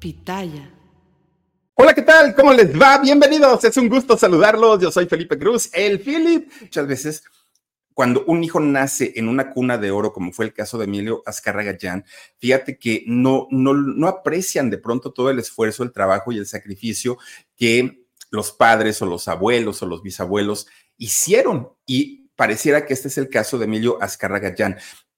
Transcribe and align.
Pitaya. 0.00 0.70
Hola, 1.74 1.94
¿qué 1.94 2.00
tal? 2.00 2.34
¿Cómo 2.34 2.54
les 2.54 2.74
va? 2.74 2.96
Bienvenidos. 2.98 3.62
Es 3.64 3.76
un 3.76 3.86
gusto 3.86 4.16
saludarlos. 4.16 4.80
Yo 4.80 4.90
soy 4.90 5.04
Felipe 5.04 5.38
Cruz, 5.38 5.68
el 5.74 6.00
Philip. 6.00 6.50
Muchas 6.62 6.86
veces 6.86 7.22
cuando 7.92 8.24
un 8.24 8.42
hijo 8.42 8.60
nace 8.60 9.12
en 9.16 9.28
una 9.28 9.50
cuna 9.50 9.76
de 9.76 9.90
oro, 9.90 10.14
como 10.14 10.32
fue 10.32 10.46
el 10.46 10.54
caso 10.54 10.78
de 10.78 10.84
Emilio 10.84 11.22
Azcárraga 11.26 11.76
fíjate 12.38 12.78
que 12.78 13.04
no, 13.06 13.46
no, 13.50 13.74
no 13.74 14.08
aprecian 14.08 14.70
de 14.70 14.78
pronto 14.78 15.12
todo 15.12 15.28
el 15.28 15.38
esfuerzo, 15.38 15.82
el 15.82 15.92
trabajo 15.92 16.32
y 16.32 16.38
el 16.38 16.46
sacrificio 16.46 17.18
que 17.56 18.06
los 18.30 18.52
padres 18.52 19.02
o 19.02 19.06
los 19.06 19.28
abuelos 19.28 19.82
o 19.82 19.86
los 19.86 20.02
bisabuelos 20.02 20.66
hicieron. 20.96 21.68
Y 21.84 22.30
pareciera 22.36 22.86
que 22.86 22.94
este 22.94 23.08
es 23.08 23.18
el 23.18 23.28
caso 23.28 23.58
de 23.58 23.66
Emilio 23.66 24.02
Azcárraga 24.02 24.54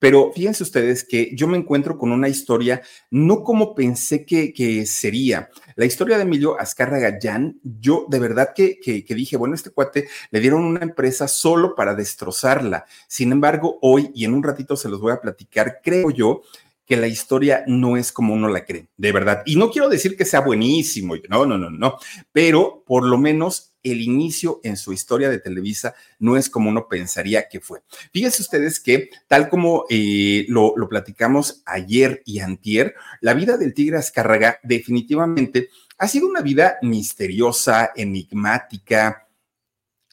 Pero 0.03 0.33
fíjense 0.35 0.65
ustedes 0.65 1.05
que 1.05 1.31
yo 1.33 1.47
me 1.47 1.57
encuentro 1.57 1.97
con 1.97 2.11
una 2.11 2.29
historia 2.29 2.83
no 3.13 3.45
como 3.45 3.73
pensé 3.73 4.27
que, 4.27 4.53
que 4.53 4.85
sería. 4.85 5.49
La 5.77 5.85
historia 5.85 6.17
de 6.17 6.25
Emilio 6.25 6.61
Azcárraga 6.61 7.17
yo 7.63 8.07
de 8.09 8.19
verdad 8.19 8.49
que, 8.53 8.81
que, 8.81 9.05
que, 9.05 9.15
dije, 9.15 9.37
bueno, 9.37 9.55
este 9.55 9.71
cuate 9.71 10.09
le 10.33 10.41
dieron 10.41 10.65
una 10.65 10.81
empresa 10.81 11.29
solo 11.29 11.77
para 11.77 11.95
destrozarla. 11.95 12.85
Sin 13.07 13.31
embargo, 13.31 13.79
hoy 13.81 14.11
y 14.13 14.25
en 14.25 14.35
un 14.35 14.43
ratito 14.43 14.75
se 14.75 14.89
los 14.89 15.01
voy 15.01 15.13
a 15.13 15.21
platicar, 15.21 15.79
creo 15.85 16.11
yo 16.11 16.43
que 16.85 16.97
la 16.97 17.07
historia 17.07 17.63
no 17.69 17.97
es 17.97 18.11
como 18.11 18.35
uno 18.35 18.49
la 18.49 18.65
cree, 18.65 18.89
de 18.97 19.13
verdad. 19.13 19.45
Y 19.47 19.55
no 19.55 19.71
quiero 19.71 19.89
decir 19.89 20.17
que 20.17 20.25
sea 20.25 20.41
buenísimo, 20.41 21.15
no, 21.29 21.47
no, 21.47 21.57
no, 21.57 21.71
no, 21.71 21.97
pero 22.33 22.83
por 22.85 23.05
lo 23.05 23.19
menos 23.19 23.72
el 23.83 24.01
inicio 24.01 24.61
en 24.63 24.77
su 24.77 24.93
historia 24.93 25.29
de 25.29 25.39
Televisa 25.39 25.95
no 26.19 26.37
es 26.37 26.49
como 26.49 26.71
uno 26.71 26.89
pensaría 26.89 27.49
que 27.49 27.61
fue. 27.61 27.83
Fíjense 28.13 28.43
ustedes 28.43 28.81
que, 28.81 29.11
tal 29.27 29.49
como 29.49 29.85
eh, 29.91 30.47
lo, 30.49 30.75
platicamos 30.89 31.63
ayer 31.67 32.23
y 32.25 32.41
antier, 32.41 32.95
la 33.21 33.35
vida 33.35 33.57
del 33.57 33.75
Tigre 33.75 33.99
Azcárraga 33.99 34.59
definitivamente 34.63 35.69
ha 35.99 36.09
sido 36.09 36.27
una 36.27 36.41
vida 36.41 36.79
misteriosa, 36.83 37.93
enigmática, 37.95 39.29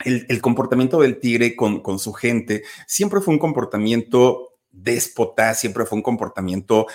el, 0.04 0.26
el, 0.30 0.42
comportamiento 0.42 1.02
del 1.02 1.20
tigre 1.20 1.58
con, 1.58 1.82
con, 1.82 2.00
su 2.00 2.14
gente 2.14 2.64
siempre 2.88 3.20
fue 3.20 3.34
un 3.34 3.40
comportamiento 3.40 4.54
déspota, 4.72 5.54
siempre 5.54 5.86
fue 5.86 5.98
un 5.98 6.04
comportamiento 6.04 6.88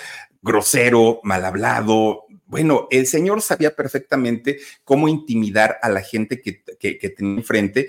grosero, 0.44 1.20
mal 1.22 1.44
hablado. 1.44 2.23
Bueno, 2.47 2.89
el 2.91 3.06
señor 3.06 3.42
sabía 3.42 3.75
perfectamente 3.75 4.59
cómo 4.84 5.09
intimidar 5.09 5.78
a 5.83 5.89
la 5.89 6.03
gente 6.03 6.41
que, 6.41 6.62
que, 6.78 6.98
que 6.98 7.09
tenía 7.11 7.39
enfrente 7.39 7.89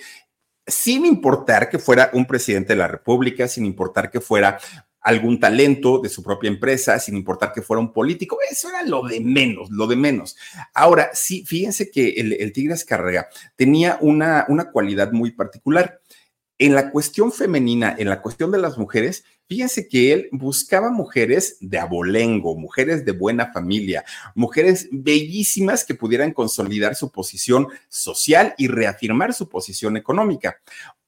sin 0.67 1.05
importar 1.05 1.69
que 1.69 1.79
fuera 1.79 2.09
un 2.13 2.25
presidente 2.25 2.73
de 2.73 2.77
la 2.79 2.87
República, 2.87 3.47
sin 3.47 3.65
importar 3.65 4.09
que 4.09 4.19
fuera 4.19 4.59
algún 5.05 5.39
talento 5.39 5.99
de 5.99 6.09
su 6.09 6.23
propia 6.23 6.47
empresa, 6.47 6.97
sin 6.97 7.15
importar 7.15 7.53
que 7.53 7.61
fuera 7.61 7.79
un 7.79 7.93
político, 7.93 8.39
eso 8.49 8.69
era 8.69 8.81
lo 8.83 9.03
de 9.03 9.19
menos, 9.19 9.69
lo 9.69 9.85
de 9.85 9.95
menos. 9.95 10.35
Ahora, 10.73 11.11
sí, 11.13 11.45
fíjense 11.45 11.91
que 11.91 12.09
el, 12.17 12.33
el 12.33 12.51
Tigre 12.51 12.73
Escarrega 12.73 13.29
tenía 13.55 13.99
una, 14.01 14.45
una 14.47 14.71
cualidad 14.71 15.11
muy 15.11 15.31
particular. 15.31 16.01
En 16.57 16.73
la 16.73 16.89
cuestión 16.89 17.31
femenina, 17.31 17.95
en 17.99 18.09
la 18.09 18.21
cuestión 18.23 18.49
de 18.49 18.57
las 18.57 18.79
mujeres, 18.79 19.25
fíjense 19.47 19.87
que 19.87 20.13
él 20.13 20.29
buscaba 20.31 20.91
mujeres 20.91 21.57
de 21.59 21.79
abolengo, 21.79 22.55
mujeres 22.57 23.05
de 23.05 23.11
buena 23.11 23.51
familia, 23.51 24.03
mujeres 24.33 24.87
bellísimas 24.91 25.83
que 25.83 25.95
pudieran 25.95 26.31
consolidar 26.31 26.95
su 26.95 27.11
posición 27.11 27.67
social 27.89 28.53
y 28.57 28.67
reafirmar 28.67 29.33
su 29.33 29.49
posición 29.49 29.97
económica. 29.97 30.57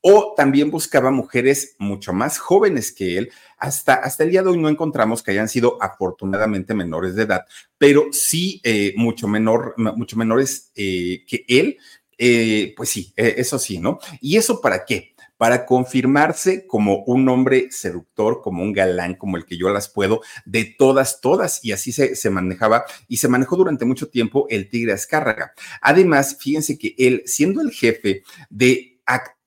O 0.01 0.33
también 0.37 0.69
buscaba 0.71 1.11
mujeres 1.11 1.75
mucho 1.79 2.13
más 2.13 2.37
jóvenes 2.37 2.91
que 2.91 3.17
él. 3.17 3.31
Hasta, 3.57 3.95
hasta 3.95 4.23
el 4.23 4.29
día 4.29 4.43
de 4.43 4.49
hoy 4.49 4.57
no 4.57 4.69
encontramos 4.69 5.23
que 5.23 5.31
hayan 5.31 5.49
sido 5.49 5.81
afortunadamente 5.81 6.75
menores 6.75 7.15
de 7.15 7.23
edad, 7.23 7.45
pero 7.77 8.05
sí 8.11 8.61
eh, 8.63 8.93
mucho, 8.95 9.27
menor, 9.27 9.73
mucho 9.77 10.15
menores 10.15 10.71
eh, 10.75 11.25
que 11.27 11.43
él. 11.47 11.77
Eh, 12.19 12.73
pues 12.75 12.89
sí, 12.89 13.13
eso 13.15 13.59
sí, 13.59 13.77
¿no? 13.79 13.99
¿Y 14.21 14.37
eso 14.37 14.59
para 14.59 14.85
qué? 14.85 15.13
Para 15.37 15.65
confirmarse 15.65 16.67
como 16.67 17.03
un 17.05 17.29
hombre 17.29 17.67
seductor, 17.71 18.41
como 18.41 18.63
un 18.63 18.73
galán, 18.73 19.15
como 19.15 19.37
el 19.37 19.45
que 19.45 19.57
yo 19.57 19.69
las 19.69 19.87
puedo, 19.89 20.21
de 20.45 20.65
todas, 20.65 21.21
todas. 21.21 21.63
Y 21.63 21.71
así 21.71 21.91
se, 21.91 22.15
se 22.15 22.29
manejaba 22.29 22.85
y 23.07 23.17
se 23.17 23.27
manejó 23.27 23.55
durante 23.55 23.85
mucho 23.85 24.09
tiempo 24.09 24.47
el 24.49 24.69
Tigre 24.69 24.93
Azcárraga. 24.93 25.53
Además, 25.81 26.37
fíjense 26.39 26.77
que 26.77 26.95
él, 26.97 27.23
siendo 27.25 27.61
el 27.61 27.71
jefe 27.71 28.23
de 28.49 28.97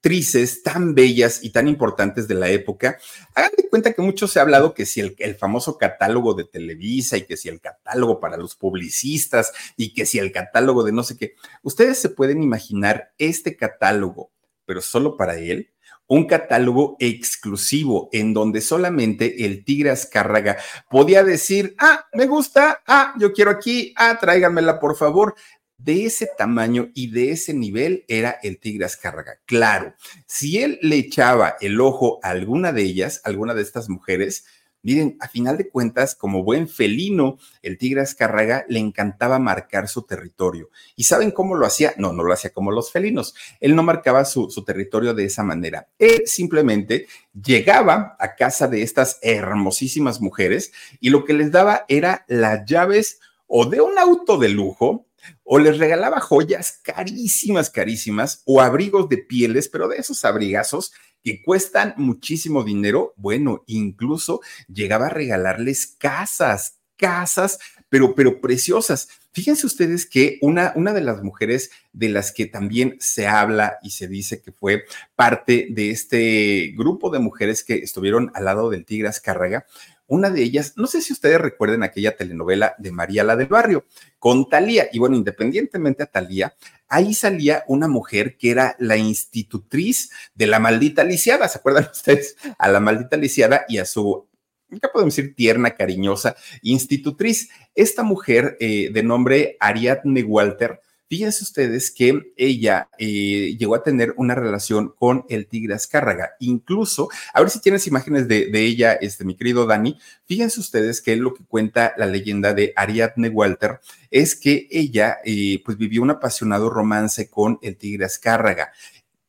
actrices 0.00 0.62
tan 0.62 0.94
bellas 0.94 1.44
y 1.44 1.50
tan 1.50 1.68
importantes 1.68 2.26
de 2.26 2.34
la 2.34 2.48
época. 2.48 2.98
Hagan 3.34 3.50
de 3.56 3.68
cuenta 3.68 3.92
que 3.92 4.00
mucho 4.00 4.26
se 4.26 4.38
ha 4.38 4.42
hablado 4.42 4.72
que 4.72 4.86
si 4.86 5.00
el, 5.00 5.14
el, 5.18 5.34
famoso 5.34 5.76
catálogo 5.76 6.32
de 6.32 6.44
Televisa 6.44 7.18
y 7.18 7.26
que 7.26 7.36
si 7.36 7.50
el 7.50 7.60
catálogo 7.60 8.18
para 8.18 8.38
los 8.38 8.56
publicistas 8.56 9.52
y 9.76 9.92
que 9.92 10.06
si 10.06 10.18
el 10.18 10.32
catálogo 10.32 10.82
de 10.84 10.92
no 10.92 11.02
sé 11.02 11.18
qué. 11.18 11.34
Ustedes 11.62 11.98
se 11.98 12.08
pueden 12.08 12.42
imaginar 12.42 13.12
este 13.18 13.56
catálogo, 13.56 14.32
pero 14.64 14.80
solo 14.80 15.18
para 15.18 15.36
él 15.36 15.70
un 16.10 16.26
catálogo 16.26 16.96
exclusivo 16.98 18.08
en 18.12 18.34
donde 18.34 18.60
solamente 18.60 19.46
el 19.46 19.64
Tigre 19.64 19.90
Azcárraga 19.90 20.56
podía 20.90 21.22
decir, 21.22 21.76
ah, 21.78 22.04
me 22.14 22.26
gusta, 22.26 22.82
ah, 22.88 23.14
yo 23.16 23.32
quiero 23.32 23.52
aquí, 23.52 23.94
ah, 23.96 24.18
tráiganmela 24.20 24.80
por 24.80 24.96
favor. 24.96 25.36
De 25.78 26.04
ese 26.04 26.28
tamaño 26.36 26.88
y 26.94 27.12
de 27.12 27.30
ese 27.30 27.54
nivel 27.54 28.04
era 28.08 28.38
el 28.42 28.58
Tigre 28.58 28.86
Azcárraga. 28.86 29.38
Claro, 29.46 29.94
si 30.26 30.58
él 30.58 30.80
le 30.82 30.96
echaba 30.96 31.56
el 31.60 31.80
ojo 31.80 32.18
a 32.24 32.30
alguna 32.30 32.72
de 32.72 32.82
ellas, 32.82 33.22
alguna 33.24 33.54
de 33.54 33.62
estas 33.62 33.88
mujeres, 33.88 34.44
Miren, 34.82 35.16
a 35.20 35.28
final 35.28 35.58
de 35.58 35.68
cuentas, 35.68 36.14
como 36.14 36.42
buen 36.42 36.68
felino, 36.68 37.38
el 37.62 37.76
tigre 37.76 38.00
Azcárraga 38.00 38.64
le 38.68 38.78
encantaba 38.78 39.38
marcar 39.38 39.88
su 39.88 40.02
territorio. 40.02 40.70
¿Y 40.96 41.04
saben 41.04 41.30
cómo 41.30 41.54
lo 41.54 41.66
hacía? 41.66 41.92
No, 41.98 42.12
no 42.12 42.22
lo 42.22 42.32
hacía 42.32 42.50
como 42.50 42.72
los 42.72 42.90
felinos. 42.90 43.34
Él 43.60 43.76
no 43.76 43.82
marcaba 43.82 44.24
su, 44.24 44.50
su 44.50 44.64
territorio 44.64 45.12
de 45.12 45.24
esa 45.24 45.42
manera. 45.42 45.88
Él 45.98 46.22
simplemente 46.26 47.06
llegaba 47.34 48.16
a 48.18 48.34
casa 48.36 48.68
de 48.68 48.82
estas 48.82 49.18
hermosísimas 49.22 50.20
mujeres 50.20 50.72
y 51.00 51.10
lo 51.10 51.24
que 51.24 51.34
les 51.34 51.50
daba 51.50 51.84
era 51.88 52.24
las 52.28 52.64
llaves 52.64 53.20
o 53.46 53.66
de 53.66 53.80
un 53.80 53.98
auto 53.98 54.38
de 54.38 54.48
lujo, 54.48 55.06
o 55.44 55.58
les 55.58 55.78
regalaba 55.78 56.20
joyas 56.20 56.80
carísimas, 56.82 57.70
carísimas, 57.70 58.42
o 58.44 58.60
abrigos 58.60 59.08
de 59.08 59.18
pieles, 59.18 59.68
pero 59.68 59.88
de 59.88 59.96
esos 59.98 60.24
abrigazos 60.24 60.92
que 61.22 61.42
cuestan 61.42 61.94
muchísimo 61.96 62.64
dinero, 62.64 63.14
bueno, 63.16 63.62
incluso 63.66 64.40
llegaba 64.68 65.06
a 65.06 65.10
regalarles 65.10 65.86
casas, 65.86 66.78
casas, 66.96 67.58
pero, 67.88 68.14
pero 68.14 68.40
preciosas. 68.40 69.08
Fíjense 69.32 69.66
ustedes 69.66 70.06
que 70.06 70.38
una, 70.42 70.72
una 70.74 70.92
de 70.92 71.00
las 71.02 71.22
mujeres 71.22 71.70
de 71.92 72.08
las 72.08 72.32
que 72.32 72.46
también 72.46 72.96
se 73.00 73.26
habla 73.26 73.78
y 73.82 73.90
se 73.90 74.08
dice 74.08 74.42
que 74.42 74.52
fue 74.52 74.84
parte 75.14 75.68
de 75.70 75.90
este 75.90 76.72
grupo 76.76 77.10
de 77.10 77.20
mujeres 77.20 77.62
que 77.62 77.74
estuvieron 77.74 78.30
al 78.34 78.44
lado 78.46 78.70
del 78.70 78.84
Tigre 78.84 79.08
Azcárraga, 79.08 79.66
una 80.10 80.28
de 80.28 80.42
ellas, 80.42 80.72
no 80.74 80.88
sé 80.88 81.00
si 81.00 81.12
ustedes 81.12 81.40
recuerden 81.40 81.84
aquella 81.84 82.16
telenovela 82.16 82.74
de 82.78 82.90
María 82.90 83.22
la 83.22 83.36
del 83.36 83.46
Barrio 83.46 83.86
con 84.18 84.48
Talía. 84.48 84.88
Y 84.92 84.98
bueno, 84.98 85.14
independientemente 85.14 86.02
a 86.02 86.06
Talía, 86.06 86.52
ahí 86.88 87.14
salía 87.14 87.62
una 87.68 87.86
mujer 87.86 88.36
que 88.36 88.50
era 88.50 88.74
la 88.80 88.96
institutriz 88.96 90.10
de 90.34 90.48
la 90.48 90.58
maldita 90.58 91.04
lisiada. 91.04 91.46
¿Se 91.46 91.58
acuerdan 91.58 91.88
ustedes? 91.92 92.36
A 92.58 92.68
la 92.68 92.80
maldita 92.80 93.16
lisiada 93.16 93.64
y 93.68 93.78
a 93.78 93.84
su 93.84 94.28
¿qué 94.68 94.88
podemos 94.92 95.14
decir? 95.14 95.36
Tierna, 95.36 95.76
cariñosa, 95.76 96.34
institutriz. 96.62 97.48
Esta 97.76 98.02
mujer 98.02 98.56
eh, 98.58 98.90
de 98.92 99.02
nombre 99.04 99.56
Ariadne 99.60 100.24
Walter 100.24 100.80
Fíjense 101.10 101.42
ustedes 101.42 101.90
que 101.90 102.32
ella 102.36 102.88
eh, 102.96 103.56
llegó 103.58 103.74
a 103.74 103.82
tener 103.82 104.14
una 104.16 104.36
relación 104.36 104.94
con 104.96 105.24
el 105.28 105.48
tigre 105.48 105.74
Azcárraga. 105.74 106.36
Incluso, 106.38 107.08
a 107.34 107.40
ver 107.40 107.50
si 107.50 107.60
tienes 107.60 107.88
imágenes 107.88 108.28
de, 108.28 108.48
ella, 108.54 108.92
este, 108.92 109.24
mi 109.24 109.34
querido 109.34 109.66
Dani. 109.66 109.98
Fíjense 110.26 110.60
ustedes 110.60 111.02
que 111.02 111.16
lo 111.16 111.34
que 111.34 111.42
cuenta 111.42 111.94
la 111.96 112.06
leyenda 112.06 112.54
de 112.54 112.72
Ariadne 112.76 113.28
Walter 113.28 113.80
es 114.12 114.36
que 114.36 114.68
ella 114.70 115.18
eh, 115.24 115.60
pues 115.64 115.76
vivió 115.76 116.00
un 116.00 116.10
apasionado 116.10 116.70
romance 116.70 117.28
con 117.28 117.58
el 117.60 117.76
tigre 117.76 118.04
Azcárraga. 118.04 118.70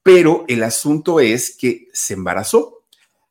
Pero 0.03 0.45
el 0.47 0.61
asunto 0.61 1.19
es 1.19 1.49
que 1.49 1.87
se 1.93 2.13
embarazó. 2.13 2.83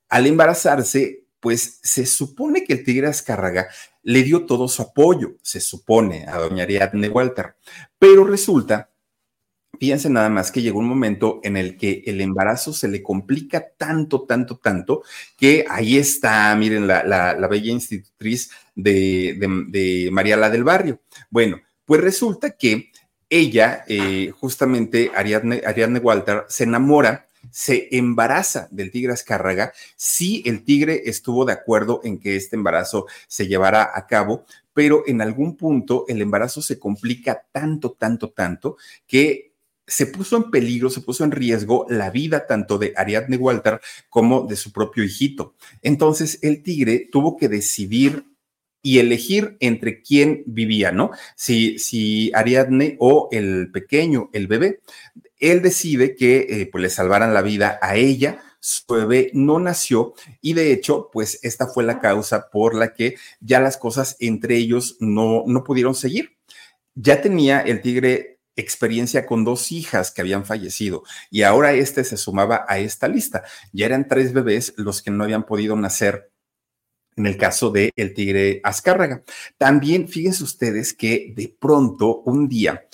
Al 0.08 0.26
embarazarse, 0.26 1.22
pues 1.38 1.78
se 1.84 2.04
supone 2.04 2.64
que 2.64 2.72
el 2.72 2.82
tigre 2.82 3.06
Azcárraga 3.06 3.69
le 4.02 4.23
dio 4.23 4.47
todo 4.47 4.69
su 4.69 4.82
apoyo, 4.82 5.37
se 5.43 5.61
supone, 5.61 6.26
a 6.26 6.38
doña 6.38 6.64
Ariadne 6.64 7.08
Walter. 7.08 7.56
Pero 7.99 8.25
resulta, 8.25 8.91
fíjense 9.79 10.08
nada 10.11 10.29
más 10.29 10.50
que 10.50 10.62
llegó 10.62 10.79
un 10.79 10.88
momento 10.88 11.41
en 11.43 11.56
el 11.56 11.76
que 11.76 12.02
el 12.06 12.20
embarazo 12.20 12.73
se 12.73 12.88
le 12.88 13.02
complica 13.02 13.69
tanto, 13.76 14.23
tanto, 14.23 14.58
tanto, 14.58 15.02
que 15.37 15.64
ahí 15.69 15.99
está, 15.99 16.55
miren, 16.56 16.87
la, 16.87 17.05
la, 17.05 17.35
la 17.35 17.49
bella 17.49 17.73
institutriz 17.73 18.50
de 18.75 20.08
María 20.11 20.37
la 20.37 20.50
del 20.50 20.64
Barrio. 20.64 21.00
Bueno, 21.31 21.61
pues 21.85 22.00
resulta 22.00 22.56
que 22.56 22.91
ella, 23.31 23.85
eh, 23.87 24.32
justamente 24.32 25.12
Ariadne, 25.14 25.62
Ariadne 25.64 26.00
Walter, 26.00 26.44
se 26.49 26.64
enamora 26.64 27.29
se 27.50 27.88
embaraza 27.91 28.69
del 28.70 28.91
tigre 28.91 29.12
Azcárraga. 29.12 29.73
Sí, 29.97 30.43
el 30.47 30.64
tigre 30.64 31.02
estuvo 31.06 31.44
de 31.44 31.52
acuerdo 31.52 32.00
en 32.05 32.19
que 32.19 32.37
este 32.37 32.56
embarazo 32.56 33.06
se 33.29 33.47
llevara 33.47 33.91
a 33.94 34.06
cabo, 34.06 34.44
pero 34.73 35.02
en 35.06 35.20
algún 35.20 35.56
punto 35.56 36.05
el 36.08 36.23
embarazo 36.23 36.62
se 36.62 36.79
complica 36.79 37.47
tanto, 37.52 37.93
tanto, 37.93 38.31
tanto 38.31 38.76
que 39.06 39.50
se 39.87 40.06
puso 40.06 40.37
en 40.37 40.50
peligro, 40.50 40.88
se 40.88 41.00
puso 41.00 41.25
en 41.25 41.32
riesgo 41.32 41.85
la 41.88 42.11
vida 42.11 42.47
tanto 42.47 42.79
de 42.79 42.93
Ariadne 42.97 43.37
Walter 43.37 43.81
como 44.08 44.47
de 44.47 44.55
su 44.55 44.73
propio 44.73 45.02
hijito. 45.02 45.55
Entonces 45.82 46.38
el 46.43 46.62
tigre 46.62 47.08
tuvo 47.11 47.37
que 47.37 47.49
decidir 47.49 48.25
y 48.82 48.98
elegir 48.98 49.56
entre 49.60 50.02
quién 50.02 50.42
vivía, 50.46 50.92
¿no? 50.92 51.10
Si, 51.36 51.78
si 51.78 52.30
Ariadne 52.34 52.96
o 52.98 53.28
el 53.32 53.70
pequeño, 53.72 54.30
el 54.32 54.46
bebé. 54.46 54.80
Él 55.38 55.62
decide 55.62 56.14
que 56.14 56.46
eh, 56.48 56.68
pues 56.70 56.82
le 56.82 56.90
salvaran 56.90 57.34
la 57.34 57.42
vida 57.42 57.78
a 57.82 57.96
ella, 57.96 58.42
su 58.60 58.84
bebé 58.88 59.30
no 59.32 59.58
nació 59.58 60.14
y 60.42 60.52
de 60.52 60.72
hecho, 60.72 61.08
pues 61.12 61.38
esta 61.42 61.66
fue 61.66 61.82
la 61.82 61.98
causa 61.98 62.50
por 62.50 62.74
la 62.74 62.92
que 62.92 63.16
ya 63.40 63.58
las 63.58 63.78
cosas 63.78 64.16
entre 64.20 64.56
ellos 64.56 64.96
no, 65.00 65.44
no 65.46 65.64
pudieron 65.64 65.94
seguir. 65.94 66.36
Ya 66.94 67.22
tenía 67.22 67.60
el 67.60 67.80
tigre 67.80 68.40
experiencia 68.56 69.24
con 69.24 69.44
dos 69.44 69.72
hijas 69.72 70.10
que 70.10 70.20
habían 70.20 70.44
fallecido 70.44 71.04
y 71.30 71.42
ahora 71.42 71.72
este 71.72 72.04
se 72.04 72.18
sumaba 72.18 72.66
a 72.68 72.78
esta 72.78 73.08
lista. 73.08 73.44
Ya 73.72 73.86
eran 73.86 74.06
tres 74.08 74.34
bebés 74.34 74.74
los 74.76 75.00
que 75.00 75.10
no 75.10 75.24
habían 75.24 75.46
podido 75.46 75.74
nacer 75.76 76.30
en 77.20 77.26
el 77.26 77.37
caso 77.37 77.70
de 77.70 77.93
el 77.96 78.14
tigre 78.14 78.61
Azcárraga. 78.64 79.22
También 79.58 80.08
fíjense 80.08 80.43
ustedes 80.43 80.93
que 80.93 81.32
de 81.37 81.55
pronto 81.58 82.22
un 82.25 82.49
día 82.49 82.87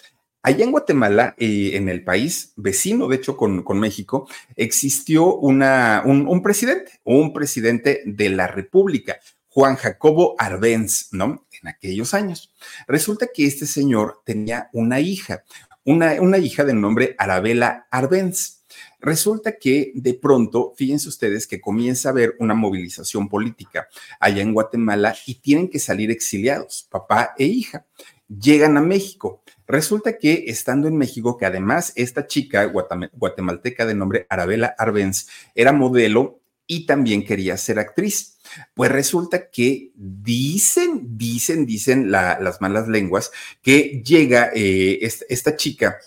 Allá 0.47 0.65
en 0.65 0.71
Guatemala, 0.71 1.35
eh, 1.39 1.73
en 1.75 1.89
el 1.89 2.05
país 2.05 2.53
vecino, 2.55 3.09
de 3.09 3.17
hecho, 3.17 3.37
con, 3.37 3.65
con 3.65 3.81
México, 3.81 4.29
existió 4.55 5.35
una, 5.35 6.05
un, 6.05 6.29
un, 6.29 6.41
presidente, 6.41 7.01
un 7.03 7.33
presidente 7.33 8.03
de 8.07 8.29
la 8.29 8.47
República, 8.47 9.19
Juan 9.49 9.75
Jacobo 9.75 10.37
Arbenz, 10.39 11.09
¿no? 11.11 11.49
En 11.61 11.67
aquellos 11.67 12.15
años. 12.15 12.55
Resulta 12.87 13.27
que 13.35 13.45
este 13.45 13.67
señor 13.67 14.23
tenía 14.25 14.71
una 14.73 15.01
hija, 15.01 15.43
una, 15.85 16.13
una 16.21 16.39
hija 16.39 16.63
de 16.63 16.75
nombre 16.75 17.17
Arabela 17.19 17.89
Arbenz. 17.91 18.56
Resulta 19.01 19.57
que 19.59 19.93
de 19.95 20.15
pronto, 20.15 20.73
fíjense 20.77 21.09
ustedes 21.09 21.47
que 21.47 21.61
comienza 21.61 22.09
a 22.09 22.13
haber 22.13 22.37
una 22.39 22.55
movilización 22.55 23.29
política 23.29 23.89
allá 24.21 24.43
en 24.43 24.55
Guatemala 24.55 25.15
y 25.27 25.37
tienen 25.37 25.69
que 25.69 25.79
salir 25.79 26.11
exiliados, 26.11 26.87
papá 26.91 27.35
e 27.39 27.45
hija. 27.45 27.87
Llegan 28.29 28.77
a 28.77 28.81
México 28.81 29.43
Resulta 29.67 30.17
que 30.17 30.45
estando 30.47 30.87
en 30.87 30.97
México, 30.97 31.37
que 31.37 31.47
además 31.47 31.93
esta 31.97 32.27
chica 32.27 32.65
guatemalteca 32.65 33.85
de 33.85 33.95
nombre 33.95 34.27
Arabella 34.29 34.75
Arbenz 34.79 35.27
era 35.55 35.73
modelo 35.73 36.41
y 36.69 36.87
también 36.87 37.25
quería 37.25 37.57
ser 37.57 37.79
actriz. 37.79 38.39
Pues 38.75 38.93
resulta 38.93 39.51
que 39.51 39.91
dicen, 39.97 41.17
dicen, 41.19 41.67
dicen 41.67 42.13
las 42.13 42.61
malas 42.61 42.87
lenguas 42.87 43.33
que 43.61 44.03
llega 44.05 44.51
eh, 44.55 45.01
esta 45.03 45.57
chica 45.57 45.99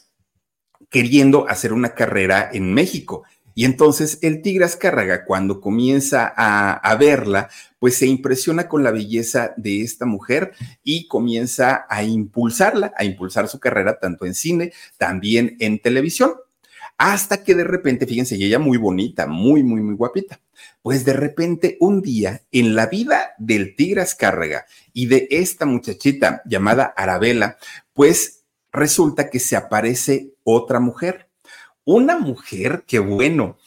queriendo 0.90 1.48
hacer 1.48 1.74
una 1.74 1.94
carrera 1.94 2.50
en 2.52 2.74
México 2.74 3.24
y 3.60 3.66
entonces 3.66 4.20
el 4.22 4.42
tigre 4.42 4.64
Azcárraga, 4.64 5.26
cuando 5.26 5.60
comienza 5.60 6.34
a, 6.34 6.96
verla, 6.96 7.50
pues 7.78 7.98
se 7.98 8.08
impresiona 8.08 8.70
con 8.70 8.86
la 8.86 8.92
belleza 8.92 9.54
de 9.58 9.82
esta 9.82 10.06
mujer 10.06 10.54
y 10.82 11.10
comienza 11.10 11.86
a 11.90 12.04
impulsarla, 12.04 12.94
a 12.96 13.04
impulsar 13.04 13.50
su 13.50 13.60
carrera 13.60 14.00
tanto 14.00 14.26
en 14.26 14.34
cine, 14.34 14.72
también 14.98 15.58
en 15.60 15.80
televisión. 15.80 16.36
Hasta 16.98 17.44
que 17.44 17.54
de 17.54 17.66
repente, 17.66 18.08
fíjense, 18.08 18.38
y 18.38 18.46
ella 18.46 18.60
muy 18.60 18.78
bonita, 18.78 19.28
muy, 19.28 19.62
muy, 19.62 19.82
muy 19.82 19.96
guapita. 19.96 20.40
Pues 20.82 21.04
de 21.04 21.12
repente, 21.12 21.76
un 21.82 22.02
día, 22.02 22.44
en 22.54 22.76
la 22.76 22.86
vida 22.86 23.34
del 23.38 23.76
tigre 23.76 24.00
Azcárraga 24.00 24.68
y 24.94 25.08
de 25.08 25.28
esta 25.32 25.66
muchachita 25.66 26.44
llamada 26.46 26.94
Arabella, 26.96 27.58
pues 27.94 28.39
resulta 28.72 29.30
que 29.30 29.40
se 29.40 29.56
aparece 29.56 30.34
otra 30.44 30.80
mujer 30.80 31.30
una 31.90 32.20
mujer 32.20 32.84
que, 32.86 33.00
bueno, 33.00 33.58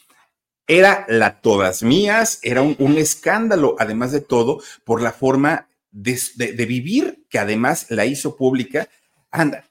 era 0.65 1.05
la 1.09 1.41
todas 1.41 1.83
mías, 1.83 2.39
era 2.41 2.61
un, 2.61 2.97
escándalo, 2.97 3.75
además 3.79 4.13
de 4.13 4.21
todo, 4.21 4.61
por 4.85 5.01
la 5.01 5.11
forma 5.11 5.67
de, 5.91 6.65
vivir 6.65 7.25
que 7.29 7.37
además 7.37 7.87
la 7.89 8.05
hizo 8.05 8.37
pública. 8.37 8.87
Anda, 9.29 9.65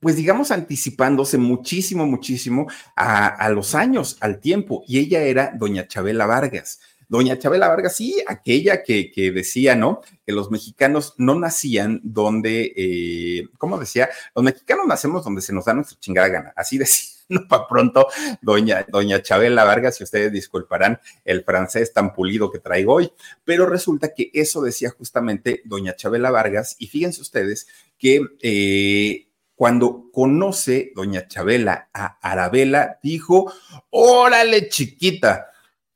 pues 0.00 0.16
digamos, 0.16 0.50
anticipándose 0.50 1.38
muchísimo, 1.38 2.04
muchísimo 2.04 2.66
a, 2.96 3.48
los 3.50 3.76
años, 3.76 4.16
al 4.20 4.40
tiempo. 4.40 4.82
Y 4.88 4.98
ella 4.98 5.22
era 5.22 5.52
doña 5.54 5.86
Chabela 5.86 6.26
Vargas. 6.26 6.80
Doña 7.08 7.38
Chabela 7.38 7.68
Vargas, 7.68 7.96
sí, 7.96 8.22
aquella 8.26 8.82
que, 8.82 9.10
decía, 9.34 9.76
¿no? 9.76 10.00
Que 10.26 10.32
los 10.32 10.50
mexicanos 10.50 11.14
no 11.18 11.34
nacían 11.34 12.00
donde, 12.02 12.72
eh, 12.76 13.48
¿cómo 13.58 13.78
decía? 13.78 14.08
Los 14.34 14.44
mexicanos 14.44 14.86
nacemos 14.86 15.24
donde 15.24 15.42
se 15.42 15.52
nos 15.52 15.64
da 15.64 15.74
nuestra 15.74 15.98
chingada 15.98 16.28
gana, 16.28 16.52
así 16.56 16.78
decía 16.78 17.14
no 17.28 17.46
para 17.48 17.66
pronto, 17.66 18.08
doña, 18.42 18.84
doña 18.88 19.22
Chabela 19.22 19.64
Vargas, 19.64 19.96
si 19.96 20.04
ustedes 20.04 20.32
disculparán 20.32 21.00
el 21.24 21.44
francés 21.44 21.92
tan 21.92 22.12
pulido 22.12 22.50
que 22.50 22.58
traigo 22.58 22.94
hoy, 22.94 23.12
pero 23.44 23.66
resulta 23.66 24.12
que 24.14 24.30
eso 24.34 24.60
decía 24.62 24.90
justamente 24.90 25.62
doña 25.64 25.96
Chabela 25.96 26.30
Vargas, 26.30 26.76
y 26.78 26.88
fíjense 26.88 27.20
ustedes 27.20 27.66
que 27.98 28.20
eh, 28.42 29.28
cuando 29.54 30.10
conoce 30.12 30.92
doña 30.94 31.26
Chabela 31.28 31.88
a 31.92 32.18
Arabela, 32.20 32.98
dijo, 33.02 33.52
órale 33.90 34.68
chiquita, 34.68 35.46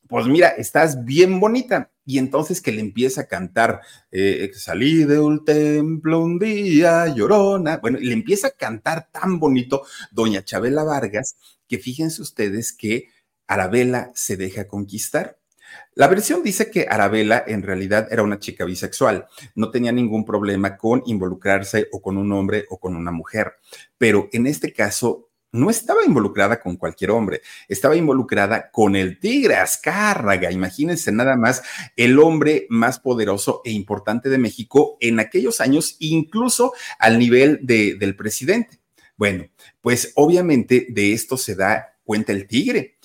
pues 0.09 0.27
mira, 0.27 0.49
estás 0.49 1.05
bien 1.05 1.41
bonita. 1.41 1.91
Y 2.05 2.19
entonces 2.19 2.63
que 2.63 2.73
le 2.73 2.81
empieza 2.81 3.23
a 3.23 3.27
cantar, 3.27 3.83
eh, 4.11 4.51
salí 4.55 5.05
de 5.05 5.21
un 5.21 5.45
templo 5.45 6.21
un 6.21 6.39
día, 6.39 7.07
llorona, 7.15 7.77
bueno, 7.77 7.99
le 8.01 8.15
empieza 8.15 8.49
a 8.49 8.53
cantar 8.53 9.09
tan 9.13 9.39
bonito 9.39 9.83
doña 10.11 10.43
Chabela 10.43 10.85
Vargas, 10.85 11.37
que 11.69 11.79
fíjense 11.79 12.23
ustedes 12.23 12.73
que 12.73 13.09
Arabella 13.47 14.11
se 14.15 14.39
deja 14.39 14.67
conquistar. 14.67 15.39
La 15.95 16.07
versión 16.07 16.43
dice 16.43 16.71
que 16.71 16.87
Arabella 16.89 17.45
en 17.47 17.63
realidad 17.63 18.09
era 18.11 18.23
una 18.23 18.39
chica 18.39 18.65
bisexual, 18.65 19.27
no 19.55 19.71
tenía 19.71 19.93
ningún 19.93 20.25
problema 20.25 20.79
con 20.79 21.03
involucrarse 21.05 21.89
o 21.93 22.01
con 22.01 22.17
un 22.17 22.33
hombre 22.33 22.65
o 22.71 22.79
con 22.79 22.97
una 22.97 23.11
mujer, 23.11 23.55
pero 23.99 24.29
en 24.33 24.47
este 24.47 24.73
caso 24.73 25.28
no 25.53 25.71
estaba 25.71 26.05
involucrada 26.05 26.61
con 26.61 26.77
cualquier 26.77 27.11
hombre, 27.11 27.43
estaba 27.69 27.97
involucrada 27.97 28.71
con 28.71 28.97
el 28.97 29.19
tigre 29.19 29.57
Azcárraga. 29.57 30.51
Imagínense 30.53 31.11
nada 31.13 31.37
más 31.37 31.63
el 31.97 32.19
hombre 32.19 32.67
más 32.69 32.99
poderoso 32.99 33.63
e 33.65 33.71
importante 33.71 34.29
de 34.29 34.39
México 34.39 34.97
en 35.01 35.21
aquellos 35.21 35.61
años, 35.61 35.97
incluso 36.01 36.73
al 36.99 37.19
nivel 37.19 37.61
de, 37.63 37.95
del 37.95 38.15
presidente. 38.15 38.81
Bueno, 39.17 39.49
pues 39.81 40.13
obviamente 40.15 40.87
de 40.91 41.13
esto 41.13 41.37
se 41.37 41.55
da 41.55 41.99
cuenta 42.05 42.33
el 42.33 42.47
tigre. 42.47 42.99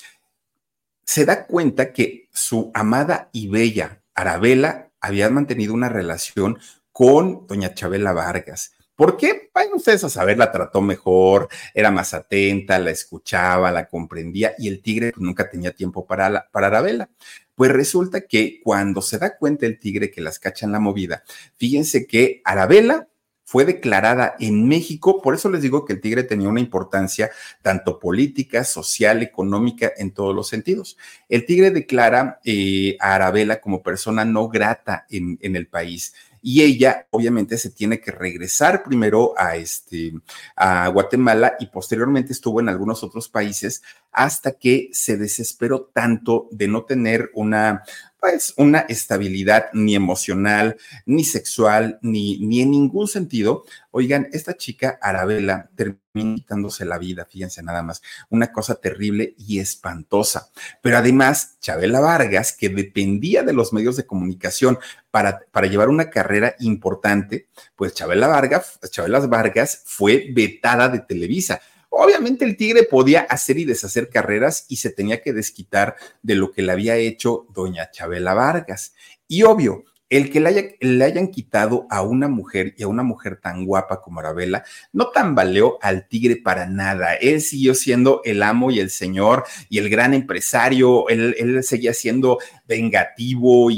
Se 1.05 1.25
da 1.25 1.45
cuenta 1.45 1.91
que 1.91 2.29
su 2.31 2.71
amada 2.73 3.29
y 3.33 3.47
bella 3.47 4.01
Arabela 4.13 4.91
había 4.99 5.29
mantenido 5.29 5.73
una 5.73 5.89
relación 5.89 6.59
con 6.91 7.47
doña 7.47 7.73
Chabela 7.73 8.13
Vargas 8.13 8.73
¿Por 8.95 9.17
qué? 9.17 9.49
Vayan 9.53 9.73
ustedes 9.73 10.03
a 10.03 10.09
saber, 10.09 10.37
la 10.37 10.51
trató 10.51 10.79
mejor, 10.81 11.47
era 11.73 11.89
más 11.89 12.13
atenta, 12.13 12.77
la 12.77 12.91
escuchaba, 12.91 13.71
la 13.71 13.87
comprendía 13.87 14.53
y 14.59 14.67
el 14.67 14.81
tigre 14.81 15.11
pues, 15.11 15.21
nunca 15.21 15.49
tenía 15.49 15.71
tiempo 15.73 16.05
para, 16.05 16.29
la, 16.29 16.49
Arabella. 16.53 17.09
Pues 17.55 17.71
resulta 17.71 18.21
que 18.21 18.61
cuando 18.63 19.01
se 19.01 19.17
da 19.17 19.35
cuenta 19.37 19.65
el 19.65 19.79
tigre 19.79 20.11
que 20.11 20.21
las 20.21 20.37
cacha 20.37 20.65
en 20.65 20.71
la 20.71 20.79
movida, 20.79 21.23
fíjense 21.57 22.05
que 22.05 22.41
Arabella 22.45 23.07
fue 23.45 23.65
declarada 23.65 24.35
en 24.39 24.67
México, 24.67 25.21
por 25.21 25.35
eso 25.35 25.49
les 25.49 25.61
digo 25.61 25.85
que 25.85 25.93
el 25.93 26.01
tigre 26.01 26.23
tenía 26.23 26.49
una 26.49 26.59
importancia 26.59 27.29
tanto 27.61 27.99
política, 27.99 28.63
social, 28.63 29.21
económica, 29.21 29.91
en 29.97 30.11
todos 30.11 30.33
los 30.33 30.47
sentidos. 30.47 30.97
El 31.29 31.45
tigre 31.45 31.69
declara 31.71 32.39
eh, 32.43 32.95
a 32.99 33.15
Arabella 33.15 33.59
como 33.59 33.83
persona 33.83 34.23
no 34.23 34.49
grata 34.49 35.05
en 35.09 35.55
el 35.55 35.67
país 35.67 36.13
y 36.45 36.61
ella 36.61 37.07
obviamente 37.09 37.57
se 37.57 37.71
tiene 37.71 38.01
que 38.01 38.11
regresar 38.11 38.83
primero 38.83 39.33
a, 39.37 39.55
este, 39.55 40.11
a 40.57 40.89
Guatemala 40.89 41.55
y 41.57 41.67
posteriormente 41.67 42.33
estuvo 42.33 42.59
en 42.59 42.67
algunos 42.67 43.01
otros 43.01 43.29
países 43.29 43.81
hasta 44.11 44.51
que 44.51 44.89
se 44.91 45.17
desesperó 45.17 45.89
tanto 45.93 46.49
de 46.51 46.67
no 46.67 46.83
tener 46.83 47.31
una 47.33 47.83
pues 48.23 48.53
una 48.55 48.79
estabilidad 48.87 49.65
ni 49.73 49.95
emocional, 49.95 50.77
ni 51.05 51.25
sexual, 51.25 51.99
ni, 52.01 52.37
ni 52.39 52.61
en 52.61 52.71
ningún 52.71 53.09
sentido. 53.09 53.65
Oigan, 53.91 54.29
esta 54.31 54.55
chica 54.55 54.97
Arabella 55.01 55.69
terminó 55.75 56.35
quitándose 56.35 56.85
la 56.85 56.97
vida, 56.97 57.27
fíjense 57.29 57.61
nada 57.63 57.83
más, 57.83 58.01
una 58.29 58.53
cosa 58.53 58.75
terrible 58.75 59.35
y 59.37 59.59
espantosa. 59.59 60.51
Pero 60.81 60.97
además, 60.97 61.57
Chabela 61.59 61.99
Vargas, 61.99 62.53
que 62.53 62.69
dependía 62.69 63.43
de 63.43 63.51
los 63.51 63.73
medios 63.73 63.97
de 63.97 64.05
comunicación 64.05 64.79
para, 65.11 65.41
para 65.51 65.67
llevar 65.67 65.89
una 65.89 66.09
carrera 66.09 66.55
importante, 66.59 67.49
pues 67.75 67.93
Chabela 67.93 68.27
Vargas, 68.27 68.79
Chabela 68.89 69.19
Vargas 69.19 69.81
fue 69.83 70.29
vetada 70.31 70.87
de 70.87 70.99
Televisa 70.99 71.59
Obviamente 71.95 72.43
el 72.43 72.57
tigre 72.57 72.83
podía 72.83 73.21
hacer 73.21 73.59
y 73.59 73.65
deshacer 73.65 74.09
carreras 74.09 74.65
y 74.67 74.77
se 74.77 74.89
tenía 74.89 75.21
que 75.21 75.31
desquitar 75.31 75.95
de 76.23 76.33
lo 76.33 76.51
que 76.51 76.63
le 76.63 76.71
había 76.71 76.95
hecho 76.95 77.45
doña 77.53 77.91
Chabela 77.91 78.33
Vargas. 78.33 78.95
Y 79.27 79.43
obvio, 79.43 79.83
el 80.09 80.31
que 80.31 80.39
le, 80.39 80.75
le, 80.79 81.05
hayan 81.05 81.27
quitado 81.27 81.85
a 81.91 82.01
una 82.01 82.27
mujer 82.27 82.73
y 82.77 82.83
a 82.83 82.87
una 82.87 83.03
mujer 83.03 83.39
tan 83.39 83.63
guapa 83.65 84.01
como 84.01 84.19
Arabella 84.19 84.63
no 84.91 85.09
tambaleó 85.09 85.77
al 85.83 86.07
tigre 86.07 86.35
para 86.35 86.65
nada. 86.65 87.13
Él 87.13 87.41
siguió 87.41 87.75
siendo 87.75 88.21
el 88.23 88.41
amo 88.41 88.71
y 88.71 88.79
el 88.79 88.89
señor 88.89 89.43
y 89.69 89.77
el 89.77 89.89
gran 89.89 90.15
empresario. 90.15 91.07
Él, 91.09 91.35
él 91.37 91.63
seguía 91.63 91.93
siendo 91.93 92.39
vengativo, 92.67 93.69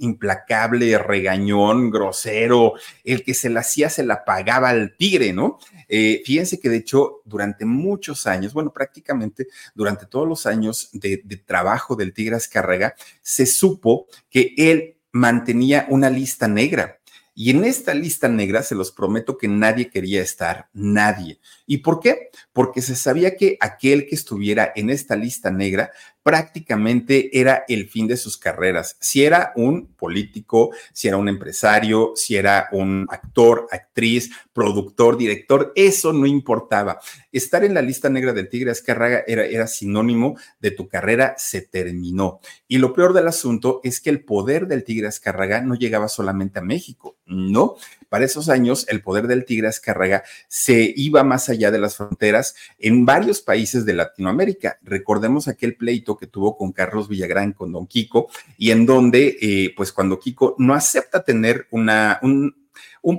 implacable, 0.00 0.98
regañón, 0.98 1.90
grosero, 1.90 2.74
el 3.04 3.22
que 3.22 3.34
se 3.34 3.50
la 3.50 3.60
hacía 3.60 3.90
se 3.90 4.04
la 4.04 4.24
pagaba 4.24 4.70
al 4.70 4.96
tigre, 4.96 5.32
¿no? 5.32 5.58
Eh, 5.88 6.22
fíjense 6.24 6.60
que 6.60 6.68
de 6.68 6.78
hecho 6.78 7.22
durante 7.24 7.64
muchos 7.64 8.26
años, 8.26 8.52
bueno, 8.52 8.72
prácticamente 8.72 9.48
durante 9.74 10.06
todos 10.06 10.28
los 10.28 10.46
años 10.46 10.90
de, 10.92 11.18
trabajo 11.46 11.96
del 11.96 12.12
tigre 12.12 12.36
Azcárraga, 12.36 12.94
se 13.22 13.46
supo 13.46 14.06
que 14.28 14.54
él 14.56 14.96
mantenía 15.12 15.86
una 15.88 16.10
lista 16.10 16.48
negra. 16.48 16.98
Y 17.34 17.50
en 17.50 17.64
esta 17.64 17.94
lista 17.94 18.28
negra 18.28 18.62
se 18.62 18.74
los 18.74 18.92
prometo 18.92 19.38
que 19.38 19.48
nadie 19.48 19.88
quería 19.88 20.20
estar, 20.20 20.68
nadie. 20.72 21.40
¿Y 21.64 21.78
por 21.78 22.00
qué? 22.00 22.28
Porque 22.52 22.82
se 22.82 22.96
sabía 22.96 23.36
que 23.36 23.56
aquel 23.60 24.06
que 24.06 24.14
estuviera 24.14 24.72
en 24.74 24.90
esta 24.90 25.16
lista 25.16 25.50
negra 25.50 25.90
prácticamente 26.22 27.38
era 27.38 27.64
el 27.68 27.88
fin 27.88 28.06
de 28.06 28.16
sus 28.16 28.36
carreras. 28.36 28.96
Si 29.00 29.24
era 29.24 29.52
un 29.56 29.94
político, 29.94 30.70
si 30.92 31.08
era 31.08 31.16
un 31.16 31.28
empresario, 31.28 32.12
si 32.14 32.36
era 32.36 32.68
un 32.72 33.06
actor, 33.10 33.66
actriz, 33.70 34.30
productor, 34.52 35.16
director, 35.16 35.72
eso 35.74 36.12
no 36.12 36.26
importaba. 36.26 37.00
Estar 37.32 37.64
en 37.64 37.74
la 37.74 37.82
lista 37.82 38.10
negra 38.10 38.32
del 38.32 38.48
Tigre 38.48 38.70
Azcárraga 38.70 39.24
era, 39.26 39.44
era 39.44 39.66
sinónimo 39.66 40.36
de 40.60 40.70
tu 40.70 40.88
carrera 40.88 41.34
se 41.38 41.62
terminó. 41.62 42.40
Y 42.68 42.78
lo 42.78 42.92
peor 42.92 43.12
del 43.12 43.28
asunto 43.28 43.80
es 43.82 44.00
que 44.00 44.10
el 44.10 44.24
poder 44.24 44.66
del 44.66 44.84
Tigre 44.84 45.08
Azcárraga 45.08 45.60
no 45.62 45.74
llegaba 45.74 46.08
solamente 46.08 46.58
a 46.58 46.62
México, 46.62 47.18
no. 47.26 47.76
Para 48.10 48.24
esos 48.24 48.48
años, 48.48 48.86
el 48.88 49.02
poder 49.02 49.28
del 49.28 49.44
Tigre 49.44 49.68
Azcárraga 49.68 50.24
se 50.48 50.92
iba 50.96 51.22
más 51.22 51.48
allá 51.48 51.70
de 51.70 51.78
las 51.78 51.96
fronteras 51.96 52.56
en 52.78 53.06
varios 53.06 53.40
países 53.40 53.86
de 53.86 53.94
Latinoamérica. 53.94 54.80
Recordemos 54.82 55.46
aquel 55.46 55.76
pleito 55.76 56.16
que 56.16 56.26
tuvo 56.26 56.56
con 56.56 56.72
Carlos 56.72 57.08
Villagrán, 57.08 57.52
con 57.52 57.70
Don 57.70 57.86
Kiko, 57.86 58.28
y 58.58 58.72
en 58.72 58.84
donde, 58.84 59.38
eh, 59.40 59.72
pues 59.76 59.92
cuando 59.92 60.18
Kiko 60.18 60.56
no 60.58 60.74
acepta 60.74 61.22
tener 61.22 61.68
una, 61.70 62.18
un, 62.22 62.56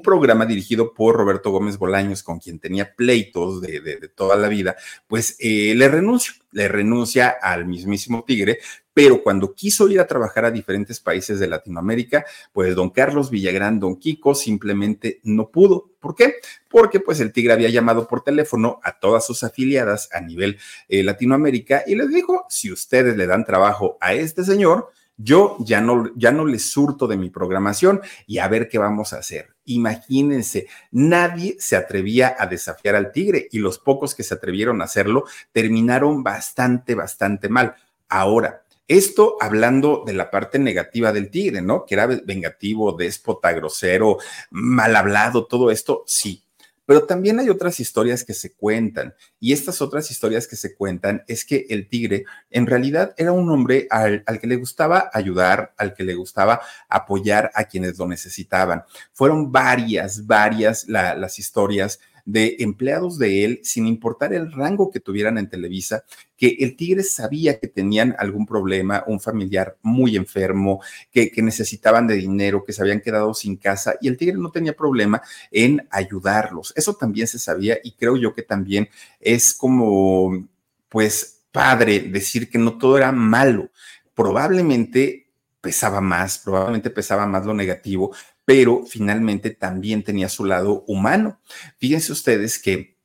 programa 0.03 0.45
dirigido 0.45 0.93
por 0.93 1.15
Roberto 1.15 1.51
Gómez 1.51 1.77
Bolaños, 1.77 2.21
con 2.21 2.39
quien 2.39 2.59
tenía 2.59 2.93
pleitos 2.93 3.61
de, 3.61 4.09
toda 4.13 4.35
la 4.35 4.49
vida, 4.49 4.75
pues 5.07 5.37
eh, 5.39 5.73
le 5.73 5.87
renuncia, 5.87 6.33
le 6.51 6.67
renuncia 6.67 7.29
al 7.29 7.65
mismísimo 7.65 8.25
Tigre, 8.25 8.59
pero 8.93 9.23
cuando 9.23 9.53
quiso 9.53 9.87
ir 9.89 9.99
a 9.99 10.07
trabajar 10.07 10.45
a 10.45 10.51
diferentes 10.51 10.99
países 10.99 11.39
de 11.39 11.47
Latinoamérica, 11.47 12.25
pues 12.51 12.75
don 12.75 12.89
Carlos 12.89 13.29
Villagrán, 13.29 13.79
don 13.79 13.97
Kiko, 13.97 14.35
simplemente 14.35 15.19
no 15.23 15.49
pudo. 15.49 15.91
¿Por 15.99 16.15
qué? 16.15 16.35
Porque 16.69 16.99
pues 16.99 17.19
el 17.19 17.31
Tigre 17.31 17.53
había 17.53 17.69
llamado 17.69 18.07
por 18.07 18.23
teléfono 18.23 18.79
a 18.83 18.99
todas 18.99 19.25
sus 19.25 19.43
afiliadas 19.43 20.09
a 20.11 20.19
nivel 20.19 20.57
eh, 20.89 21.03
Latinoamérica 21.03 21.83
y 21.85 21.95
les 21.95 22.09
dijo, 22.09 22.45
si 22.49 22.71
ustedes 22.71 23.15
le 23.15 23.27
dan 23.27 23.45
trabajo 23.45 23.97
a 24.01 24.13
este 24.13 24.43
señor, 24.43 24.91
yo 25.23 25.57
ya 25.59 25.81
no, 25.81 26.09
ya 26.15 26.31
no 26.31 26.45
les 26.45 26.71
surto 26.71 27.07
de 27.07 27.17
mi 27.17 27.29
programación 27.29 28.01
y 28.25 28.39
a 28.39 28.47
ver 28.47 28.67
qué 28.67 28.79
vamos 28.79 29.13
a 29.13 29.19
hacer. 29.19 29.55
Imagínense, 29.65 30.67
nadie 30.91 31.57
se 31.59 31.75
atrevía 31.75 32.35
a 32.37 32.47
desafiar 32.47 32.95
al 32.95 33.11
tigre 33.11 33.47
y 33.51 33.59
los 33.59 33.77
pocos 33.77 34.15
que 34.15 34.23
se 34.23 34.33
atrevieron 34.33 34.81
a 34.81 34.85
hacerlo 34.85 35.25
terminaron 35.51 36.23
bastante, 36.23 36.95
bastante 36.95 37.49
mal. 37.49 37.75
Ahora, 38.09 38.63
esto 38.97 39.37
hablando 39.39 40.03
de 40.05 40.13
la 40.13 40.29
parte 40.29 40.59
negativa 40.59 41.11
del 41.11 41.29
tigre, 41.29 41.61
¿no? 41.61 41.85
Que 41.85 41.95
era 41.95 42.07
vengativo, 42.07 42.91
déspota, 42.93 43.51
grosero, 43.53 44.17
mal 44.49 44.95
hablado, 44.95 45.47
todo 45.47 45.71
esto, 45.71 46.03
sí, 46.05 46.43
pero 46.91 47.05
también 47.05 47.39
hay 47.39 47.49
otras 47.49 47.79
historias 47.79 48.25
que 48.25 48.33
se 48.33 48.53
cuentan 48.53 49.13
y 49.39 49.53
estas 49.53 49.81
otras 49.81 50.11
historias 50.11 50.45
que 50.45 50.57
se 50.57 50.75
cuentan 50.75 51.23
es 51.25 51.45
que 51.45 51.65
el 51.69 51.87
tigre 51.87 52.25
en 52.49 52.67
realidad 52.67 53.13
era 53.17 53.31
un 53.31 53.49
hombre 53.49 53.87
al, 53.89 54.25
que 54.41 54.47
le 54.47 54.57
gustaba 54.57 55.09
ayudar, 55.13 55.73
al 55.77 55.93
que 55.93 56.03
le 56.03 56.15
gustaba 56.15 56.59
apoyar 56.89 57.49
a 57.53 57.63
quienes 57.63 57.97
lo 57.97 58.07
necesitaban. 58.07 58.83
Fueron 59.13 59.53
varias, 59.53 60.25
varias 60.25 60.85
las 60.89 61.39
historias 61.39 62.01
de 62.25 62.57
empleados 62.59 63.17
de 63.17 63.45
él, 63.45 63.59
sin 63.63 63.87
importar 63.87 64.33
el 64.33 64.51
rango 64.51 64.91
que 64.91 64.99
tuvieran 64.99 65.37
en 65.37 65.49
Televisa, 65.49 66.03
que 66.37 66.57
el 66.59 66.75
Tigre 66.75 67.03
sabía 67.03 67.59
que 67.59 67.67
tenían 67.67 68.15
algún 68.17 68.45
problema, 68.45 69.03
un 69.07 69.19
familiar 69.19 69.77
muy 69.81 70.15
enfermo, 70.15 70.81
que, 71.11 71.31
necesitaban 71.41 72.07
de 72.07 72.15
dinero, 72.15 72.63
que 72.63 72.73
se 72.73 72.81
habían 72.81 73.01
quedado 73.01 73.33
sin 73.33 73.57
casa 73.57 73.95
y 74.01 74.07
el 74.07 74.17
Tigre 74.17 74.37
no 74.37 74.51
tenía 74.51 74.73
problema 74.73 75.21
en 75.51 75.87
ayudarlos. 75.91 76.73
Eso 76.75 76.95
también 76.95 77.27
se 77.27 77.39
sabía 77.39 77.77
y 77.83 77.91
creo 77.93 78.17
yo 78.17 78.33
que 78.33 78.41
también 78.41 78.89
es 79.19 79.53
como, 79.53 80.47
pues, 80.89 81.41
padre 81.51 81.99
decir 81.99 82.49
que 82.49 82.57
no 82.57 82.77
todo 82.77 82.97
era 82.97 83.11
malo. 83.11 83.69
Probablemente 84.13 85.30
pesaba 85.61 86.01
más, 86.01 86.39
probablemente 86.39 86.89
pesaba 86.89 87.25
más 87.25 87.45
lo 87.45 87.53
negativo, 87.53 88.13
pero 88.43 88.83
finalmente 88.85 89.51
también 89.51 90.03
tenía 90.03 90.27
su 90.27 90.43
lado 90.45 90.83
humano. 90.87 91.39
Fíjense 91.77 92.11
ustedes 92.11 92.59
que 92.59 92.97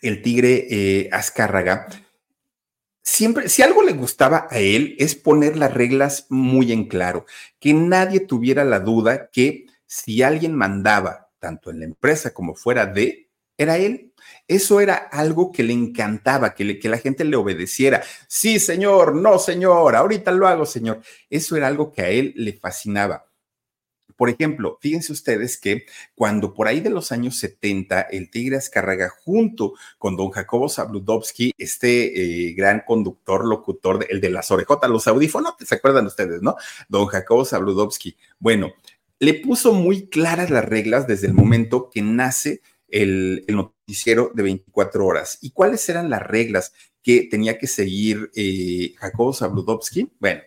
el 0.00 0.22
tigre 0.22 0.66
eh, 0.70 1.08
Azcárraga, 1.12 1.88
siempre, 3.02 3.48
si 3.48 3.62
algo 3.62 3.82
le 3.82 3.92
gustaba 3.92 4.46
a 4.50 4.58
él, 4.58 4.94
es 4.98 5.14
poner 5.14 5.56
las 5.56 5.74
reglas 5.74 6.26
muy 6.30 6.72
en 6.72 6.86
claro, 6.86 7.26
que 7.58 7.74
nadie 7.74 8.20
tuviera 8.20 8.64
la 8.64 8.80
duda 8.80 9.30
que 9.30 9.66
si 9.86 10.22
alguien 10.22 10.54
mandaba, 10.54 11.30
tanto 11.40 11.70
en 11.70 11.80
la 11.80 11.86
empresa 11.86 12.32
como 12.32 12.54
fuera 12.54 12.86
de, 12.86 13.29
era 13.62 13.76
él. 13.76 14.12
Eso 14.48 14.80
era 14.80 14.94
algo 14.94 15.52
que 15.52 15.62
le 15.62 15.72
encantaba, 15.72 16.54
que, 16.54 16.78
que 16.78 16.88
la 16.88 16.98
gente 16.98 17.24
le 17.24 17.36
obedeciera. 17.36 18.02
Sí, 18.26 18.58
señor, 18.58 19.14
no, 19.14 19.38
señor, 19.38 19.94
ahorita 19.94 20.32
lo 20.32 20.48
hago, 20.48 20.66
señor. 20.66 21.02
Eso 21.28 21.56
era 21.56 21.68
algo 21.68 21.92
que 21.92 22.02
a 22.02 22.08
él 22.08 22.32
le 22.36 22.54
fascinaba. 22.54 23.26
Por 24.16 24.28
ejemplo, 24.28 24.78
fíjense 24.80 25.12
ustedes 25.12 25.56
que 25.56 25.86
cuando 26.14 26.52
por 26.52 26.68
ahí 26.68 26.80
de 26.80 26.90
los 26.90 27.10
años 27.12 27.36
70 27.38 28.02
el 28.02 28.30
Tigre 28.30 28.56
Azcárraga 28.56 29.08
junto 29.08 29.74
con 29.98 30.16
don 30.16 30.30
Jacobo 30.30 30.68
Zabludovsky, 30.68 31.52
este 31.56 32.48
eh, 32.48 32.52
gran 32.52 32.82
conductor, 32.86 33.46
locutor, 33.46 34.06
el 34.10 34.20
de 34.20 34.30
las 34.30 34.50
orejotas, 34.50 34.90
los 34.90 35.06
audífonos, 35.06 35.54
¿se 35.60 35.74
acuerdan 35.74 36.06
ustedes, 36.06 36.42
no? 36.42 36.56
Don 36.88 37.06
Jacobo 37.06 37.44
Zabludovsky. 37.44 38.16
Bueno, 38.38 38.72
le 39.20 39.34
puso 39.34 39.72
muy 39.72 40.08
claras 40.08 40.50
las 40.50 40.64
reglas 40.64 41.06
desde 41.06 41.28
el 41.28 41.34
momento 41.34 41.88
que 41.88 42.02
nace 42.02 42.60
el, 42.90 43.44
noticiero 43.48 44.30
de 44.34 44.42
24 44.42 45.04
horas. 45.04 45.38
¿Y 45.40 45.50
cuáles 45.50 45.88
eran 45.88 46.10
las 46.10 46.22
reglas 46.22 46.72
que 47.02 47.28
tenía 47.30 47.58
que 47.58 47.66
seguir 47.66 48.30
eh, 48.34 48.94
Jacobo? 48.98 49.34
Bueno, 50.18 50.40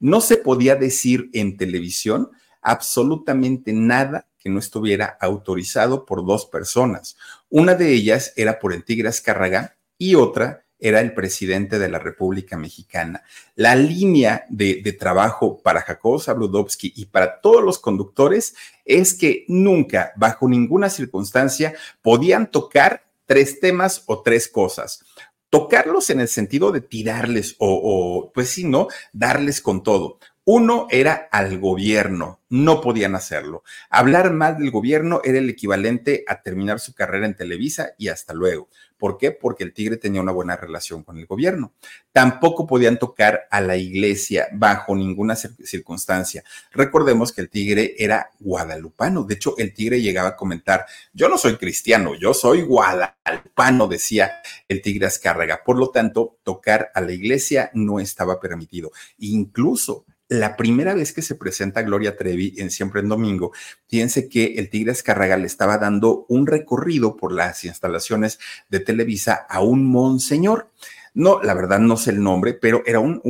no 0.00 0.20
se 0.20 0.36
podía 0.36 0.74
decir 0.74 1.30
en 1.32 1.56
televisión 1.56 2.30
absolutamente 2.60 3.72
nada 3.72 4.28
que 4.38 4.50
no 4.50 4.58
estuviera 4.58 5.16
autorizado 5.20 6.04
por 6.04 6.26
dos 6.26 6.46
personas. 6.46 7.16
Una 7.48 7.74
de 7.74 7.92
ellas 7.92 8.32
era 8.36 8.58
por 8.58 8.72
el 8.72 8.84
Tigre 8.84 9.08
Azcárraga 9.08 9.76
y 9.98 10.16
otra 10.16 10.61
era 10.82 11.00
el 11.00 11.14
presidente 11.14 11.78
de 11.78 11.88
la 11.88 12.00
República 12.00 12.58
Mexicana. 12.58 13.22
La 13.54 13.76
línea 13.76 14.44
de, 14.50 14.82
trabajo 14.98 15.62
para 15.62 15.80
Jacobo 15.82 16.18
Zabludovsky 16.18 16.92
y 16.96 17.06
para 17.06 17.40
todos 17.40 17.62
los 17.62 17.78
conductores 17.78 18.54
es 18.84 19.14
que 19.14 19.44
nunca, 19.48 20.12
bajo 20.16 20.48
ninguna 20.48 20.90
circunstancia, 20.90 21.74
podían 22.02 22.50
tocar 22.50 23.04
tres 23.26 23.60
temas 23.60 24.02
o 24.06 24.22
tres 24.22 24.48
cosas 24.48 25.04
tocarlos 25.48 26.08
en 26.08 26.20
el 26.20 26.28
sentido 26.28 26.72
de 26.72 26.80
tirarles 26.80 27.56
o, 27.58 27.68
o, 27.68 28.32
pues 28.32 28.48
sí, 28.48 28.64
¿no? 28.64 28.88
Darles 29.12 29.60
con 29.60 29.82
todo. 29.82 30.18
Uno 30.44 30.88
era 30.90 31.28
al 31.30 31.60
gobierno, 31.60 32.40
no 32.48 32.80
podían 32.80 33.14
hacerlo. 33.14 33.62
Hablar 33.90 34.32
mal 34.32 34.58
del 34.58 34.72
gobierno 34.72 35.20
era 35.22 35.38
el 35.38 35.48
equivalente 35.48 36.24
a 36.26 36.42
terminar 36.42 36.80
su 36.80 36.94
carrera 36.94 37.26
en 37.26 37.36
Televisa 37.36 37.90
y 37.96 38.08
hasta 38.08 38.34
luego. 38.34 38.68
¿Por 39.02 39.18
qué? 39.18 39.32
Porque 39.32 39.64
el 39.64 39.72
tigre 39.72 39.96
tenía 39.96 40.20
una 40.20 40.30
buena 40.30 40.54
relación 40.54 41.02
con 41.02 41.18
el 41.18 41.26
gobierno. 41.26 41.72
Tampoco 42.12 42.68
podían 42.68 43.00
tocar 43.00 43.48
a 43.50 43.60
la 43.60 43.76
iglesia 43.76 44.46
bajo 44.52 44.94
ninguna 44.94 45.34
circunstancia. 45.34 46.44
Recordemos 46.70 47.32
que 47.32 47.40
el 47.40 47.50
tigre 47.50 47.96
era 47.98 48.30
guadalupano. 48.38 49.24
De 49.24 49.34
hecho, 49.34 49.56
el 49.58 49.74
tigre 49.74 50.00
llegaba 50.00 50.28
a 50.28 50.36
comentar, 50.36 50.86
yo 51.12 51.28
no 51.28 51.36
soy 51.36 51.56
cristiano, 51.56 52.14
yo 52.14 52.32
soy 52.32 52.62
guadalupano, 52.62 53.88
decía 53.88 54.34
el 54.68 54.80
tigre 54.80 55.06
Azcárraga. 55.06 55.64
Por 55.64 55.80
lo 55.80 55.90
tanto, 55.90 56.38
tocar 56.44 56.92
a 56.94 57.00
la 57.00 57.10
iglesia 57.10 57.72
no 57.74 57.98
estaba 57.98 58.38
permitido. 58.38 58.92
Incluso 59.18 60.04
la 60.32 60.56
primera 60.56 60.94
vez 60.94 61.12
que 61.12 61.22
se 61.22 61.34
presenta 61.34 61.82
Gloria 61.82 62.16
Trevi 62.16 62.54
en 62.56 62.70
Siempre 62.70 63.00
en 63.00 63.08
Domingo, 63.08 63.52
fíjense 63.86 64.28
que 64.28 64.54
el 64.56 64.70
Tigre 64.70 64.92
Escarraga 64.92 65.36
le 65.36 65.46
estaba 65.46 65.78
dando 65.78 66.24
un 66.28 66.46
recorrido 66.46 67.16
por 67.16 67.32
las 67.32 67.64
instalaciones 67.64 68.38
de 68.70 68.80
Televisa 68.80 69.34
a 69.34 69.60
un 69.60 69.86
monseñor. 69.86 70.70
No, 71.14 71.42
la 71.42 71.52
verdad 71.52 71.78
no 71.78 71.96
sé 71.96 72.10
el 72.10 72.22
nombre, 72.22 72.54
pero 72.54 72.82
era 72.86 72.98
un, 73.00 73.20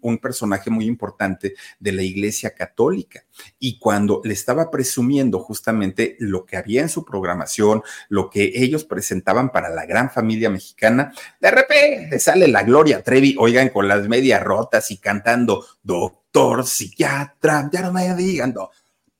un, 0.00 0.18
personaje 0.18 0.68
muy 0.68 0.84
importante 0.84 1.54
de 1.78 1.92
la 1.92 2.02
Iglesia 2.02 2.50
Católica. 2.54 3.24
Y 3.58 3.78
cuando 3.78 4.20
le 4.24 4.34
estaba 4.34 4.70
presumiendo 4.70 5.38
justamente 5.38 6.16
lo 6.18 6.44
que 6.44 6.58
había 6.58 6.82
en 6.82 6.90
su 6.90 7.04
programación, 7.04 7.82
lo 8.10 8.28
que 8.28 8.52
ellos 8.54 8.84
presentaban 8.84 9.50
para 9.50 9.70
la 9.70 9.86
gran 9.86 10.10
familia 10.10 10.50
mexicana, 10.50 11.14
de 11.40 11.50
repente 11.50 12.18
sale 12.18 12.46
la 12.46 12.62
Gloria 12.62 13.02
Trevi, 13.02 13.36
oigan, 13.38 13.70
con 13.70 13.88
las 13.88 14.06
medias 14.06 14.42
rotas 14.42 14.90
y 14.90 14.98
cantando 14.98 15.64
doctor, 15.82 16.66
psiquiatra, 16.66 17.70
ya 17.72 17.80
no 17.82 17.92
me 17.92 18.14
digan, 18.14 18.52
no. 18.54 18.70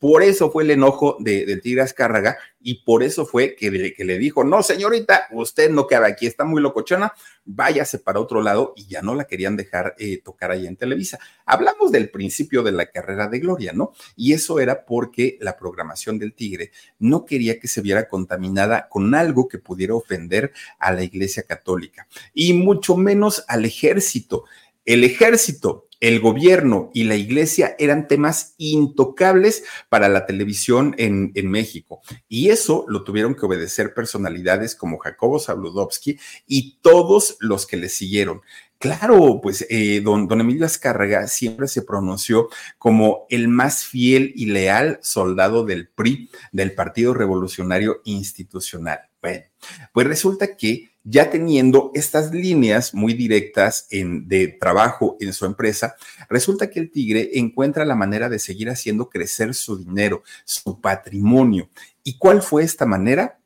Por 0.00 0.22
eso 0.22 0.50
fue 0.50 0.64
el 0.64 0.70
enojo 0.70 1.18
de, 1.20 1.44
del 1.44 1.60
Tigre 1.60 1.82
Azcárraga 1.82 2.38
y 2.58 2.82
por 2.84 3.02
eso 3.02 3.26
fue 3.26 3.54
que, 3.54 3.92
que, 3.92 4.04
le 4.06 4.18
dijo, 4.18 4.42
no, 4.44 4.62
señorita, 4.62 5.28
usted 5.30 5.70
no 5.70 5.86
queda 5.86 6.06
aquí, 6.06 6.26
está 6.26 6.44
muy 6.44 6.62
locochona, 6.62 7.12
váyase 7.44 7.98
para 7.98 8.18
otro 8.18 8.40
lado 8.40 8.72
y 8.76 8.86
ya 8.86 9.02
no 9.02 9.14
la 9.14 9.26
querían 9.26 9.58
dejar 9.58 9.94
eh, 9.98 10.22
tocar 10.24 10.52
ahí 10.52 10.66
en 10.66 10.76
Televisa. 10.76 11.18
Hablamos 11.44 11.92
del 11.92 12.08
principio 12.08 12.62
de 12.62 12.72
la 12.72 12.86
carrera 12.86 13.28
de 13.28 13.40
Gloria, 13.40 13.74
¿no? 13.74 13.92
Y 14.16 14.32
eso 14.32 14.58
era 14.58 14.86
porque 14.86 15.36
la 15.42 15.58
programación 15.58 16.18
del 16.18 16.32
Tigre 16.32 16.72
no 16.98 17.26
quería 17.26 17.60
que 17.60 17.68
se 17.68 17.82
viera 17.82 18.08
contaminada 18.08 18.88
con 18.88 19.14
algo 19.14 19.48
que 19.48 19.58
pudiera 19.58 19.94
ofender 19.94 20.52
a 20.78 20.92
la 20.92 21.02
Iglesia 21.02 21.42
Católica 21.42 22.08
y 22.32 22.54
mucho 22.54 22.96
menos 22.96 23.44
al 23.48 23.66
ejército. 23.66 24.44
El 24.86 25.04
ejército 25.04 25.89
el 26.00 26.20
gobierno 26.20 26.90
y 26.94 27.04
la 27.04 27.14
iglesia 27.14 27.76
eran 27.78 28.08
temas 28.08 28.54
intocables 28.56 29.64
para 29.88 30.08
la 30.08 30.26
televisión 30.26 30.94
en, 30.98 31.30
México. 31.50 32.00
Y 32.28 32.50
eso 32.50 32.84
lo 32.88 33.04
tuvieron 33.04 33.34
que 33.34 33.46
obedecer 33.46 33.92
personalidades 33.92 34.74
como 34.74 34.98
Jacobo 34.98 35.38
Zabludovsky 35.38 36.18
y 36.46 36.78
todos 36.80 37.36
los 37.40 37.66
que 37.66 37.76
le 37.76 37.88
siguieron. 37.88 38.42
Claro, 38.80 39.40
pues 39.42 39.66
eh, 39.68 40.00
don, 40.02 40.26
don, 40.26 40.40
Emilio 40.40 40.64
Azcárraga 40.64 41.26
siempre 41.26 41.68
se 41.68 41.82
pronunció 41.82 42.48
como 42.78 43.26
el 43.28 43.46
más 43.46 43.84
fiel 43.84 44.32
y 44.34 44.46
leal 44.46 44.98
soldado 45.02 45.66
del 45.66 45.88
PRI, 45.88 46.30
del 46.50 46.72
Partido 46.72 47.12
Revolucionario 47.12 48.00
Institucional. 48.04 49.00
Bueno, 49.20 49.44
pues 49.92 50.06
resulta 50.06 50.56
que 50.56 50.88
ya 51.04 51.28
teniendo 51.28 51.90
estas 51.92 52.32
líneas 52.32 52.94
muy 52.94 53.12
directas 53.12 53.86
en, 53.90 54.26
de 54.26 54.48
trabajo 54.48 55.18
en 55.20 55.34
su 55.34 55.44
empresa, 55.44 55.96
resulta 56.30 56.70
que 56.70 56.80
el 56.80 56.90
tigre 56.90 57.32
encuentra 57.34 57.84
la 57.84 57.94
manera 57.94 58.30
de 58.30 58.38
seguir 58.38 58.70
haciendo 58.70 59.10
crecer 59.10 59.52
su 59.52 59.76
dinero, 59.76 60.22
su 60.46 60.80
patrimonio. 60.80 61.68
¿Y 62.02 62.16
cuál 62.16 62.40
fue 62.40 62.62
esta 62.62 62.86
manera? 62.86 63.39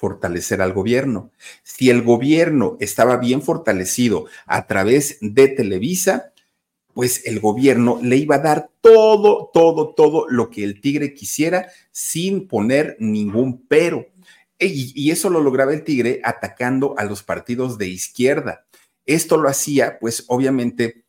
Fortalecer 0.00 0.62
al 0.62 0.72
gobierno. 0.72 1.30
Si 1.62 1.90
el 1.90 2.00
gobierno 2.00 2.78
estaba 2.80 3.18
bien 3.18 3.42
fortalecido 3.42 4.24
a 4.46 4.66
través 4.66 5.18
de 5.20 5.48
Televisa, 5.48 6.32
pues 6.94 7.26
el 7.26 7.38
gobierno 7.38 7.98
le 8.02 8.16
iba 8.16 8.36
a 8.36 8.38
dar 8.38 8.70
todo, 8.80 9.50
todo, 9.52 9.92
todo 9.94 10.26
lo 10.30 10.48
que 10.48 10.64
el 10.64 10.80
tigre 10.80 11.12
quisiera 11.12 11.68
sin 11.92 12.48
poner 12.48 12.96
ningún 12.98 13.66
pero. 13.66 14.06
Y, 14.58 15.10
eso 15.10 15.28
lo 15.28 15.40
lograba 15.40 15.74
el 15.74 15.84
Tigre 15.84 16.20
atacando 16.24 16.94
a 16.98 17.04
los 17.04 17.22
partidos 17.22 17.78
de 17.78 17.88
izquierda. 17.88 18.66
Esto 19.06 19.36
lo 19.36 19.48
hacía, 19.48 19.98
pues 19.98 20.24
obviamente, 20.28 21.04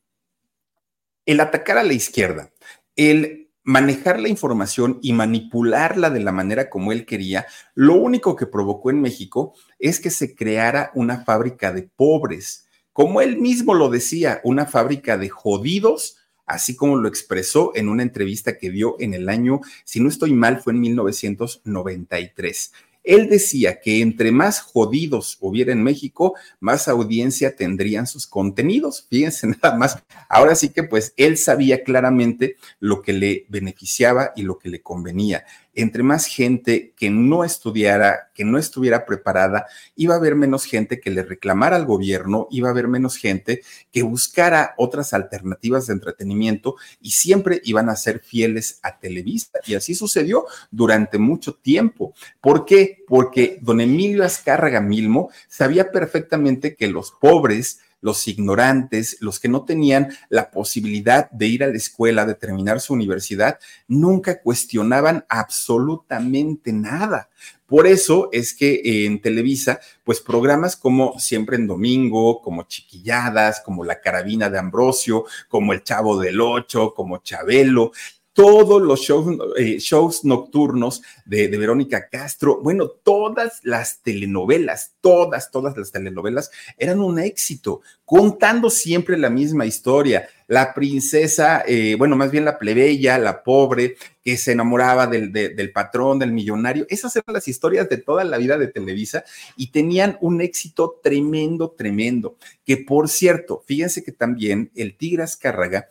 el 1.26 1.40
atacar 1.40 1.78
a 1.78 1.84
la 1.84 1.94
izquierda, 1.94 2.52
el 2.96 3.41
manejar 3.64 4.20
la 4.20 4.30
información 4.30 5.00
y 5.02 5.14
manipularla 5.14 6.10
de 6.10 6.20
la 6.20 6.32
manera 6.32 6.70
como 6.70 6.92
él 6.92 7.06
quería, 7.06 7.46
lo 7.76 7.96
único 7.96 8.36
que 8.36 8.48
provocó 8.48 8.90
en 8.90 9.02
México 9.02 9.54
es 9.80 10.00
que 10.00 10.10
se 10.10 10.36
creara 10.36 10.92
una 10.96 11.24
fábrica 11.24 11.72
de 11.72 11.84
pobres, 11.84 12.68
como 12.94 13.22
él 13.22 13.38
mismo 13.38 13.74
lo 13.74 13.90
decía, 13.90 14.42
una 14.44 14.66
fábrica 14.66 15.18
de 15.18 15.30
jodidos, 15.30 16.18
así 16.46 16.76
como 16.76 16.98
lo 16.98 17.08
expresó 17.08 17.72
en 17.76 17.88
una 17.88 18.04
entrevista 18.04 18.58
que 18.58 18.70
dio 18.70 18.96
en 19.00 19.14
el 19.14 19.30
año, 19.30 19.62
si 19.86 20.02
no 20.02 20.10
estoy 20.10 20.34
mal, 20.34 20.62
fue 20.62 20.74
en 20.74 20.82
1993. 20.82 22.74
Él 23.04 23.30
decía 23.30 23.80
que 23.80 24.02
entre 24.02 24.32
más 24.32 24.62
jodidos 24.62 25.38
hubiera 25.40 25.72
en 25.72 25.84
México, 25.84 26.36
más 26.60 26.88
audiencia 26.88 27.56
tendrían 27.56 28.08
sus 28.08 28.28
contenidos. 28.28 29.08
Fíjense 29.10 29.48
nada 29.48 29.76
más. 29.76 29.98
Ahora 30.30 30.56
sí 30.56 30.70
que 30.70 30.84
pues 30.84 31.14
él 31.18 31.38
sabía 31.38 31.84
claramente 31.84 32.58
lo 32.80 33.02
que 33.02 33.14
le 33.14 33.46
beneficiaba 33.50 34.32
y 34.36 34.44
lo 34.44 34.58
que 34.58 34.70
le 34.70 34.82
convenía 34.82 35.46
entre 35.74 36.04
más 36.04 36.26
gente 36.26 36.94
que 36.98 37.10
no 37.10 37.44
estudiara, 37.44 38.32
que 38.34 38.44
no 38.44 38.58
estuviera 38.58 39.06
preparada, 39.06 39.68
iba 39.96 40.16
a 40.16 40.18
haber 40.18 40.36
menos 40.36 40.66
gente 40.66 41.00
que 41.00 41.12
le 41.12 41.24
reclamara 41.24 41.76
al 41.76 41.86
gobierno, 41.86 42.48
iba 42.52 42.68
a 42.68 42.72
haber 42.72 42.88
menos 42.88 43.18
gente 43.18 43.62
que 43.92 44.04
buscara 44.04 44.74
otras 44.78 45.14
alternativas 45.14 45.88
de 45.88 45.94
entretenimiento 45.94 46.76
y 47.00 47.12
siempre 47.12 47.62
iban 47.64 47.90
a 47.90 47.96
ser 47.96 48.20
fieles 48.20 48.80
a 48.84 49.00
Televisa. 49.00 49.60
Y 49.66 49.76
así 49.76 49.96
sucedió 49.96 50.46
durante 50.70 51.18
mucho 51.18 51.56
tiempo. 51.56 52.14
¿Por 52.40 52.66
qué? 52.66 53.04
Porque 53.08 53.60
don 53.62 53.82
Emilio 53.82 54.24
Azcárraga 54.24 54.82
Milmo 54.82 55.30
sabía 55.48 55.92
perfectamente 55.92 56.76
que 56.76 56.88
los 56.88 57.12
pobres, 57.12 57.80
los 58.02 58.28
ignorantes, 58.28 59.18
los 59.22 59.40
que 59.40 59.48
no 59.48 59.64
tenían 59.64 60.10
la 60.30 60.52
posibilidad 60.52 61.30
de 61.32 61.48
ir 61.48 61.64
a 61.64 61.68
la 61.68 61.78
escuela, 61.78 62.26
de 62.26 62.36
terminar 62.36 62.82
su 62.82 62.94
universidad, 62.94 63.60
nunca 63.88 64.42
cuestionaban 64.42 65.26
absolutamente 65.30 66.74
nada. 66.74 67.30
Por 67.66 67.88
eso 67.88 68.28
es 68.34 68.54
que 68.54 69.06
en 69.06 69.22
Televisa, 69.22 69.80
pues 70.04 70.20
programas 70.20 70.76
como 70.76 71.18
Siempre 71.20 71.56
en 71.56 71.68
Domingo, 71.68 72.42
como 72.42 72.64
Chiquilladas, 72.64 73.62
como 73.62 73.86
La 73.86 74.02
Carabina 74.02 74.50
de 74.50 74.60
Ambrosio, 74.60 75.24
como 75.48 75.72
El 75.72 75.84
Chavo 75.84 76.20
del 76.20 76.42
Ocho, 76.42 76.94
como 76.94 77.20
Chabelo, 77.20 77.94
todos 78.34 78.82
los 78.82 79.02
shows, 79.02 79.38
eh, 79.58 79.78
shows 79.80 80.24
nocturnos 80.24 81.02
de, 81.26 81.48
Verónica 81.50 82.08
Castro, 82.10 82.60
bueno, 82.62 82.88
todas 82.88 83.60
las 83.64 84.02
telenovelas, 84.02 84.94
todas, 85.02 85.52
todas 85.52 85.76
las 85.78 85.92
telenovelas 85.92 86.50
eran 86.78 87.00
un 87.02 87.20
éxito, 87.20 87.82
contando 88.06 88.70
siempre 88.70 89.18
la 89.18 89.30
misma 89.30 89.66
historia. 89.66 90.28
La 90.48 90.74
princesa, 90.74 91.64
eh, 91.66 91.96
bueno, 91.98 92.18
más 92.18 92.30
bien 92.30 92.44
la 92.44 92.60
plebeya, 92.60 93.18
la 93.18 93.42
pobre, 93.42 93.96
que 94.22 94.36
se 94.36 94.52
enamoraba 94.52 95.08
del, 95.08 95.32
del 95.32 95.72
patrón, 95.72 96.20
del 96.20 96.34
millonario. 96.34 96.86
Esas 96.90 97.16
eran 97.16 97.34
las 97.34 97.48
historias 97.48 97.88
de 97.88 97.98
toda 97.98 98.26
la 98.26 98.38
vida 98.38 98.58
de 98.58 98.68
Televisa 98.68 99.24
y 99.56 99.72
tenían 99.72 100.18
un 100.20 100.42
éxito 100.42 101.00
tremendo, 101.02 101.72
tremendo. 101.72 102.36
Que 102.66 102.78
por 102.78 103.08
cierto, 103.08 103.64
fíjense 103.66 104.04
que 104.04 104.12
también 104.12 104.72
el 104.76 104.98
Tigre 104.98 105.24
Azcárraga 105.24 105.88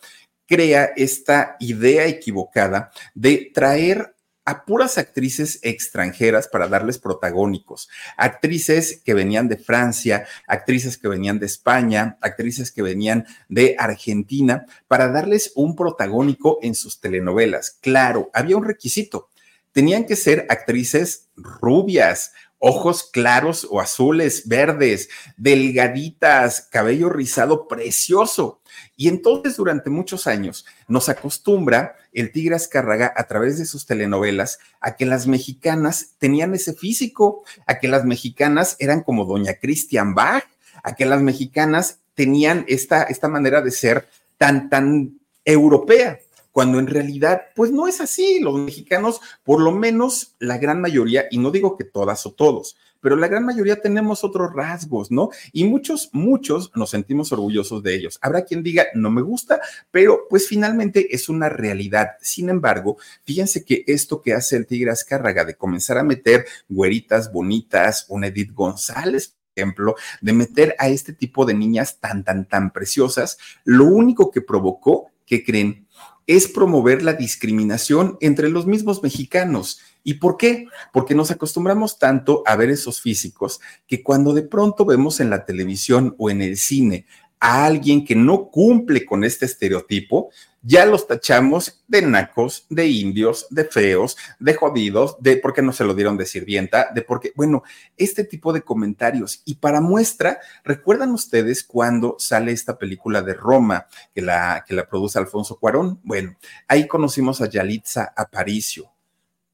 crea 0.51 0.91
esta 0.97 1.57
idea 1.61 2.09
equivocada 2.09 2.91
de 3.15 3.53
traer 3.55 4.17
a 4.45 4.65
puras 4.65 4.99
actrices 4.99 5.61
extranjeras 5.63 6.49
para 6.49 6.67
darles 6.67 6.99
protagónicos, 6.99 7.89
actrices 8.17 9.01
que 9.05 9.15
venían 9.15 9.47
de 9.47 9.57
Francia, 9.57 10.27
actrices 10.49 10.99
que 10.99 11.07
venían 11.07 11.39
de 11.39 11.47
España, 11.47 12.19
actrices 12.21 12.73
que 12.73 12.83
venían 12.83 13.27
de 13.49 13.77
Argentina, 13.79 14.67
para 14.89 15.07
darles 15.07 15.53
un 15.55 15.77
protagónico 15.77 16.59
en 16.63 16.75
sus 16.75 17.01
telenovelas. 17.01 17.79
Claro, 17.81 18.29
había 18.35 18.57
un 18.57 18.65
requisito, 18.65 19.29
tenían 19.71 20.05
que 20.05 20.17
ser 20.17 20.47
actrices 20.49 21.29
rubias, 21.37 22.33
ojos 22.61 23.03
claros 23.11 23.67
o 23.69 23.81
azules, 23.81 24.47
verdes, 24.47 25.09
delgaditas, 25.37 26.69
cabello 26.71 27.09
rizado 27.09 27.67
precioso. 27.67 28.61
Y 28.97 29.09
entonces 29.09 29.57
durante 29.57 29.91
muchos 29.91 30.27
años 30.27 30.67
nos 30.87 31.09
acostumbra 31.09 31.97
el 32.13 32.31
Tigre 32.31 32.55
Azcárraga 32.55 33.13
a 33.17 33.25
través 33.25 33.59
de 33.59 33.65
sus 33.65 33.87
telenovelas 33.87 34.59
a 34.81 34.95
que 34.97 35.07
las 35.07 35.27
mexicanas 35.27 36.15
tenían 36.19 36.55
ese 36.55 36.75
físico, 36.75 37.43
a 37.67 37.79
que 37.79 37.89
las 37.89 38.05
mexicanas 38.05 38.77
eran 38.79 39.03
como 39.03 39.25
doña 39.25 39.55
Christian 39.55 40.15
Bach, 40.15 40.45
a 40.83 40.95
que 40.95 41.07
las 41.07 41.23
mexicanas 41.23 41.99
tenían 42.15 42.65
esta, 42.69 43.03
esta 43.05 43.29
manera 43.29 43.63
de 43.63 43.71
ser 43.71 44.07
tan, 44.37 44.69
tan 44.69 45.19
europea 45.45 46.21
cuando 46.53 46.79
en 46.79 46.87
realidad, 46.87 47.43
pues 47.55 47.71
no 47.71 47.87
es 47.87 48.01
así. 48.01 48.41
Los 48.41 48.59
mexicanos, 48.59 49.21
por 49.45 49.61
lo 49.61 49.73
menos 49.73 50.35
la 50.39 50.59
gran 50.59 50.81
mayoría, 50.81 51.27
y 51.31 51.39
no 51.39 51.51
digo 51.51 51.77
que 51.77 51.85
todas 51.85 52.27
o 52.27 52.33
todos, 52.33 52.77
pero 53.01 53.17
la 53.17 53.29
gran 53.29 53.45
mayoría 53.45 53.81
tenemos 53.81 54.25
otros 54.25 54.53
rasgos, 54.55 55.11
¿no? 55.11 55.31
Y 55.53 55.65
muchos, 55.65 56.11
muchos 56.13 56.71
nos 56.75 56.91
sentimos 56.91 57.33
orgullosos 57.33 57.83
de 57.83 57.95
ellos. 57.95 58.19
Habrá 58.21 58.45
quien 58.45 58.63
diga, 58.63 58.87
no 58.95 59.11
me 59.11 59.23
gusta, 59.23 59.61
pero 59.91 60.27
pues 60.29 60.47
finalmente 60.47 61.15
es 61.15 61.29
una 61.29 61.49
realidad. 61.49 62.11
Sin 62.21 62.51
embargo, 62.51 62.99
fíjense 63.25 63.65
que 63.65 63.85
esto 63.87 64.21
que 64.21 64.35
hace 64.35 64.57
el 64.57 64.67
Tigre 64.67 64.91
Azcárraga 64.91 65.45
de 65.45 65.57
comenzar 65.57 65.99
a 65.99 66.05
meter 66.05 66.47
güeritas 66.69 67.33
bonitas, 67.33 68.07
una 68.09 68.29
Edith 68.29 68.53
González, 68.53 69.37
ejemplo, 69.55 69.95
de 70.21 70.33
meter 70.33 70.75
a 70.79 70.89
este 70.89 71.13
tipo 71.13 71.45
de 71.45 71.55
niñas 71.55 71.99
tan, 72.01 72.25
tan, 72.25 72.47
tan 72.47 72.71
preciosas, 72.73 73.39
lo 73.65 73.85
único 73.87 74.31
que 74.31 74.41
provocó, 74.41 75.11
¿qué 75.27 75.45
creen? 75.45 75.87
Es 76.27 76.49
promover 76.49 77.03
la 77.03 77.15
discriminación 77.15 78.17
entre 78.21 78.49
los 78.49 78.67
mismos 78.67 79.03
mexicanos. 79.03 79.81
¿Y 80.03 80.15
por 80.15 80.37
qué? 80.37 80.67
Porque 80.93 81.15
nos 81.15 81.31
acostumbramos 81.31 81.99
tanto 81.99 82.43
a 82.47 82.57
ver 82.57 82.71
esos 82.71 83.01
físicos 83.01 83.61
que 83.87 84.03
cuando 84.03 84.33
de 84.33 84.43
pronto 84.43 84.85
vemos 84.85 85.21
en 85.21 85.31
la 85.31 85.45
televisión 85.45 86.15
o 86.19 86.31
en 86.31 86.43
el 86.43 86.57
cine 86.57 87.07
a 87.41 87.65
alguien 87.65 88.05
que 88.05 88.15
no 88.15 88.51
cumple 88.51 89.07
con 89.07 89.25
este 89.25 89.47
estereotipo, 89.47 90.31
ya 90.63 90.85
los 90.85 91.09
tachamos 91.09 91.83
de 91.89 92.03
nacos, 92.03 92.67
de 92.69 92.87
indios, 92.87 93.47
de 93.49 93.65
feos, 93.65 94.19
de 94.39 94.55
jodidos, 94.55 95.17
de 95.19 95.39
por 95.39 95.55
qué 95.55 95.63
no 95.63 95.73
se 95.73 95.85
lo 95.85 95.95
dieron 95.95 96.19
de 96.19 96.27
sirvienta, 96.27 96.91
de 96.95 97.01
por 97.01 97.19
qué, 97.19 97.33
bueno, 97.35 97.63
este 97.97 98.25
tipo 98.25 98.53
de 98.53 98.61
comentarios. 98.61 99.41
Y 99.47 99.55
para 99.55 99.81
muestra, 99.81 100.39
¿recuerdan 100.65 101.13
ustedes 101.13 101.65
cuando 101.65 102.17
sale 102.19 102.53
esta 102.53 102.77
película 102.77 103.23
de 103.23 103.33
Roma 103.33 103.87
que 104.15 104.21
la, 104.21 104.63
que 104.69 104.75
la 104.75 104.87
produce 104.87 105.19
Alfonso 105.19 105.59
Cuarón? 105.59 105.99
Bueno, 106.03 106.37
ahí 106.69 106.87
conocimos 106.87 107.41
a 107.41 107.49
Yalitza 107.49 108.13
Aparicio. 108.15 108.93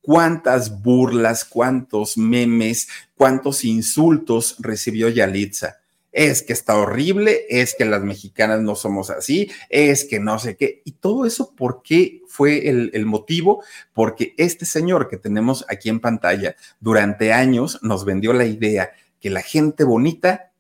Cuántas 0.01 0.83
burlas, 0.83 1.45
cuántos 1.45 2.19
memes, 2.19 2.89
cuántos 3.15 3.65
insultos 3.65 4.57
recibió 4.59 5.09
Yalitza 5.09 5.79
es 6.17 6.43
que 6.43 6.55
está 6.55 6.79
horrible, 6.79 7.45
es 7.51 7.75
que 7.75 7.85
las 7.85 8.03
mexicanas 8.03 8.63
no 8.63 8.75
somos 8.75 9.11
así, 9.11 9.51
es 9.69 10.07
que 10.07 10.19
no 10.19 10.39
sé 10.39 10.57
qué. 10.57 10.81
Y 10.87 10.93
todo 10.93 11.27
eso, 11.27 11.55
¿por 11.55 11.83
qué 11.83 12.23
fue 12.27 12.71
el, 12.71 13.05
motivo? 13.05 13.63
Porque 13.93 14.35
este 14.39 14.65
señor 14.65 15.09
que 15.09 15.19
tenemos 15.19 15.67
aquí 15.69 15.91
en 15.91 16.01
pantalla 16.01 16.57
durante 16.81 17.35
años 17.35 17.79
nos 17.83 18.07
vendió 18.07 18.33
la 18.33 18.47
idea 18.47 18.93
que 19.21 19.29
la 19.29 19.43
gente 19.43 19.85
bonita 19.85 20.53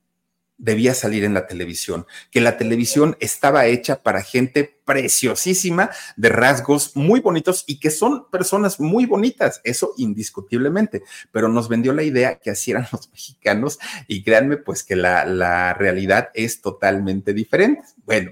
debía 0.58 0.94
salir 0.94 1.24
en 1.24 1.34
la 1.34 1.46
televisión, 1.46 2.06
que 2.30 2.40
la 2.40 2.56
televisión 2.56 3.16
estaba 3.20 3.66
hecha 3.66 4.02
para 4.02 4.22
gente 4.22 4.80
preciosísima, 4.84 5.90
de 6.16 6.28
rasgos 6.28 6.96
muy 6.96 7.20
bonitos 7.20 7.64
y 7.66 7.78
que 7.78 7.90
son 7.90 8.30
personas 8.30 8.80
muy 8.80 9.06
bonitas, 9.06 9.60
eso 9.64 9.92
indiscutiblemente, 9.96 11.02
pero 11.32 11.48
nos 11.48 11.68
vendió 11.68 11.92
la 11.92 12.04
idea 12.04 12.38
que 12.38 12.50
así 12.50 12.70
eran 12.70 12.86
los 12.92 13.10
mexicanos 13.10 13.78
y 14.08 14.22
créanme 14.22 14.56
pues 14.56 14.82
que 14.82 14.96
la, 14.96 15.24
la 15.26 15.74
realidad 15.74 16.30
es 16.34 16.60
totalmente 16.60 17.34
diferente. 17.34 17.82
Bueno, 18.04 18.30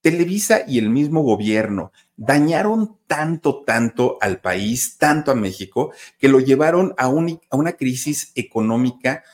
Televisa 0.00 0.62
y 0.66 0.78
el 0.78 0.90
mismo 0.90 1.22
gobierno 1.22 1.92
dañaron 2.16 2.98
tanto, 3.06 3.62
tanto 3.64 4.18
al 4.20 4.40
país, 4.40 4.96
tanto 4.96 5.30
a 5.32 5.34
México, 5.34 5.92
que 6.18 6.28
lo 6.28 6.40
llevaron 6.40 6.94
a, 6.96 7.04
a 7.04 7.56
una 7.56 7.72
crisis 7.72 8.32
económica 8.34 9.24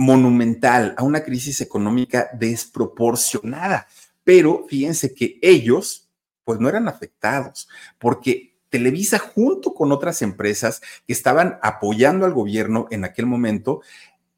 monumental, 0.00 0.94
a 0.96 1.02
una 1.02 1.22
crisis 1.22 1.60
económica 1.60 2.30
desproporcionada. 2.32 3.86
Pero 4.24 4.64
fíjense 4.66 5.14
que 5.14 5.38
ellos, 5.42 6.08
pues 6.42 6.58
no 6.58 6.70
eran 6.70 6.88
afectados, 6.88 7.68
porque 7.98 8.56
Televisa 8.70 9.18
junto 9.18 9.74
con 9.74 9.92
otras 9.92 10.22
empresas 10.22 10.80
que 11.06 11.12
estaban 11.12 11.58
apoyando 11.60 12.24
al 12.24 12.32
gobierno 12.32 12.86
en 12.90 13.04
aquel 13.04 13.26
momento, 13.26 13.82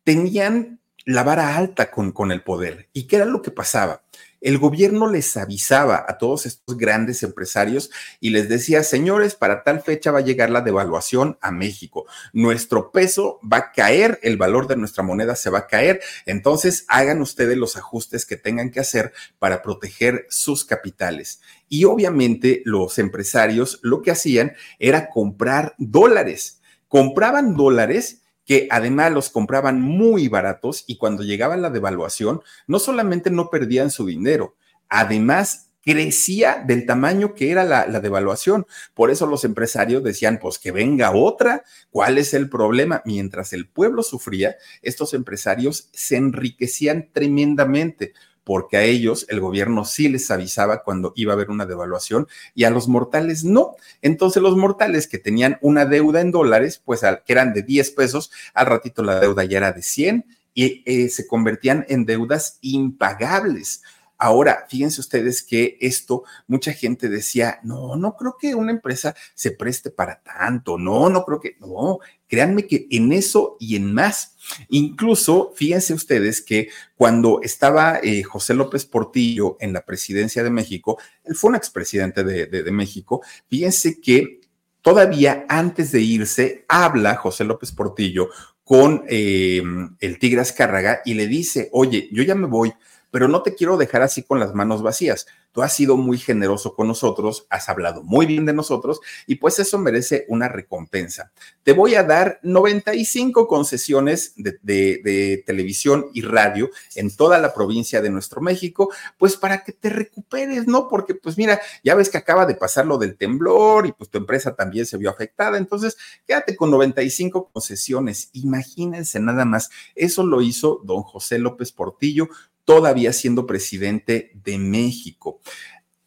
tenían 0.03 0.81
la 1.05 1.23
vara 1.23 1.57
alta 1.57 1.93
con, 1.93 2.11
con 2.11 2.33
el 2.33 2.43
poder. 2.43 2.89
¿Y 2.93 3.07
qué 3.07 3.17
era 3.17 3.25
lo 3.25 3.41
que 3.41 3.53
pasaba? 3.53 4.03
El 4.43 4.59
gobierno 4.59 5.11
les 5.11 5.37
avisaba 5.37 6.05
a 6.09 6.19
todos 6.19 6.47
estos 6.47 6.77
grandes 6.77 7.23
empresarios 7.23 7.91
y 8.21 8.31
les 8.31 8.49
decía, 8.49 8.83
señores, 8.83 9.35
para 9.35 9.63
tal 9.63 9.81
fecha 9.81 10.11
va 10.11 10.19
a 10.19 10.23
llegar 10.23 10.51
la 10.51 10.61
devaluación 10.61 11.39
a 11.41 11.53
México. 11.53 12.07
Nuestro 12.33 12.91
peso 12.91 13.39
va 13.41 13.57
a 13.59 13.73
caer, 13.73 14.19
el 14.23 14.37
valor 14.37 14.67
de 14.67 14.77
nuestra 14.77 15.05
moneda 15.05 15.37
se 15.37 15.51
va 15.51 15.61
a 15.61 15.67
caer. 15.69 16.01
Entonces, 16.27 16.85
hagan 16.89 17.23
ustedes 17.23 17.57
los 17.57 17.77
ajustes 17.77 18.27
que 18.27 18.37
tengan 18.37 18.71
que 18.71 18.81
hacer 18.81 19.13
para 19.39 19.63
proteger 19.63 20.27
sus 20.29 20.65
capitales. 20.65 21.41
Y 21.69 21.85
obviamente 21.85 22.63
los 22.65 22.99
empresarios 22.99 23.79
lo 23.83 24.03
que 24.03 24.11
hacían 24.11 24.55
era 24.79 25.09
comprar 25.09 25.75
dólares. 25.79 26.61
Compraban 26.89 27.55
dólares 27.55 28.22
que 28.45 28.69
además 28.71 29.13
los 29.13 29.31
compraban 29.31 29.81
muy 29.81 30.29
baratos 30.29 30.85
y 30.87 30.97
cuando 30.97 31.23
llegaba 31.23 31.57
la 31.57 31.71
devaluación, 31.71 32.43
no 32.67 32.79
solamente 32.79 33.31
no 33.31 33.51
perdían 33.51 33.91
su 33.91 34.07
dinero, 34.07 34.57
además 34.89 35.69
crecía 35.83 36.63
del 36.65 36.87
tamaño 36.87 37.35
que 37.35 37.51
era 37.51 37.65
la, 37.65 37.87
la, 37.87 38.01
devaluación. 38.01 38.67
Por 38.95 39.11
eso 39.11 39.27
los 39.27 39.45
empresarios 39.45 40.03
decían, 40.05 40.39
pues 40.41 40.59
que 40.59 40.71
venga 40.71 41.11
otra, 41.11 41.65
¿cuál 41.91 42.19
es 42.19 42.35
el 42.35 42.49
problema? 42.49 43.03
Mientras 43.05 43.53
el 43.53 43.69
pueblo 43.69 44.03
sufría, 44.03 44.57
estos 44.81 45.13
empresarios 45.13 45.89
se 45.93 46.17
enriquecían 46.17 47.11
tremendamente 47.13 48.13
porque 48.45 48.77
a 48.77 48.83
ellos 48.83 49.27
el 49.29 49.41
gobierno 49.41 49.85
sí 49.85 50.09
les 50.09 50.31
avisaba 50.31 50.83
cuando 50.83 51.13
iba 51.17 51.33
a 51.33 51.37
haber 51.37 51.51
una 51.51 51.67
devaluación 51.67 52.27
y 52.55 52.65
a 52.65 52.71
los 52.71 52.89
mortales 52.89 53.45
no. 53.45 53.77
Entonces 54.01 54.43
los 54.43 54.57
mortales 54.57 55.07
que 55.07 55.19
tenían 55.19 55.59
una 55.61 55.85
deuda 55.85 56.21
en 56.21 56.31
dólares, 56.31 56.83
pues 56.85 57.01
que 57.01 57.33
eran 57.33 57.53
de 57.53 57.63
10 57.63 57.91
pesos, 57.93 58.31
al 58.55 58.67
ratito 58.67 59.03
la 59.03 59.21
deuda 59.21 59.45
ya 59.45 59.59
era 59.59 59.73
de 59.73 59.83
100 59.83 60.25
y 60.55 60.83
eh, 60.85 61.09
se 61.09 61.27
convertían 61.27 61.87
en 61.89 62.05
deudas 62.05 62.59
impagables. 62.61 63.83
Ahora, 64.25 64.67
fíjense 64.69 65.01
ustedes 65.01 65.43
que 65.43 65.77
esto, 65.81 66.23
mucha 66.47 66.73
gente 66.73 67.09
decía, 67.09 67.59
no, 67.65 67.97
no 67.97 68.15
creo 68.15 68.37
que 68.39 68.55
una 68.55 68.71
empresa 68.71 69.17
se 69.35 69.51
preste 69.51 69.91
para 69.91 70.23
tanto, 70.23 70.79
no, 70.79 71.11
no 71.11 71.25
creo 71.25 71.41
que, 71.41 71.57
no, 71.59 71.99
créanme 72.29 72.69
que 72.69 72.87
en 72.93 73.13
eso 73.13 73.57
y 73.59 73.75
en 73.75 73.93
más. 73.93 74.37
Incluso, 74.69 75.53
fíjense 75.57 75.93
ustedes 75.93 76.41
que 76.41 76.69
cuando 76.95 77.41
estaba 77.43 77.99
eh, 78.01 78.23
José 78.23 78.55
López 78.55 78.85
Portillo 78.85 79.57
en 79.59 79.73
la 79.73 79.85
presidencia 79.85 80.45
de 80.45 80.51
México, 80.51 81.01
él 81.25 81.35
fue 81.35 81.51
un 81.51 81.57
expresidente 81.57 82.23
de, 82.23 82.47
de, 82.47 82.71
México, 82.71 83.23
fíjense 83.49 84.01
que 84.01 84.41
todavía 84.83 85.47
antes 85.49 85.91
de 85.91 86.01
irse, 86.01 86.65
habla 86.69 87.17
José 87.17 87.43
López 87.43 87.73
Portillo 87.73 88.29
con 88.63 89.05
eh, 89.09 89.63
el 89.99 90.19
Tigre 90.21 90.43
Azcárraga 90.43 91.03
y 91.05 91.15
le 91.15 91.27
dice, 91.27 91.69
oye, 91.73 92.09
yo 92.13 92.23
ya 92.23 92.37
me 92.37 92.47
voy, 92.47 92.73
pero 93.13 93.29
no 93.29 93.43
te 93.43 93.55
quiero 93.55 93.77
dejar 93.77 94.03
así 94.03 94.25
con 94.25 94.41
las 94.41 94.55
manos 94.55 94.83
vacías. 94.83 95.27
Tú 95.53 95.63
has 95.63 95.77
sido 95.77 95.99
muy 95.99 96.17
generoso 96.17 96.75
con 96.75 96.89
nosotros, 96.89 97.47
has 97.51 97.69
hablado 97.69 98.03
muy 98.03 98.25
bien 98.25 98.47
de 98.47 98.55
nosotros 98.55 99.01
y 99.27 99.35
pues 99.35 99.59
eso 99.59 99.79
merece 99.79 100.25
una 100.29 100.49
recompensa. 100.49 101.31
Te 101.63 101.75
voy 101.75 101.95
a 101.95 102.05
dar 102.05 102.41
95 102.43 103.47
concesiones 103.47 104.33
de, 104.37 104.59
de, 104.63 105.03
de, 105.05 105.43
televisión 105.45 106.07
y 106.15 106.23
radio 106.23 106.71
en 106.95 107.15
toda 107.15 107.39
la 107.39 107.53
provincia 107.53 108.01
de 108.01 108.09
nuestro 108.09 108.41
México, 108.41 108.91
pues 109.19 109.37
para 109.37 109.63
que 109.63 109.73
te 109.73 109.91
recuperes, 109.91 110.67
¿no? 110.67 110.89
Porque 110.89 111.15
pues 111.15 111.37
mira, 111.37 111.61
ya 111.85 111.95
ves 111.95 112.09
que 112.09 112.17
acaba 112.17 112.47
de 112.47 112.55
pasar 112.55 112.87
lo 112.87 112.97
del 112.97 113.19
temblor 113.19 113.87
y 113.87 113.93
pues 113.93 114.09
tu 114.09 114.17
empresa 114.17 114.55
también 114.55 114.87
se 114.87 114.97
vio 114.97 115.11
afectada, 115.11 115.59
entonces 115.59 115.99
quédate 116.27 116.57
con 116.57 116.71
95 116.71 117.51
concesiones. 117.53 118.31
Imagínense 118.33 119.21
nada 119.21 119.45
más, 119.45 119.69
eso 119.95 120.25
lo 120.25 120.41
hizo 120.41 120.81
don 120.83 121.03
José 121.03 121.39
López 121.39 121.73
Portillo 121.73 122.31
todavía 122.65 123.13
siendo 123.13 123.47
presidente 123.47 124.33
de 124.35 124.59
México. 124.59 125.41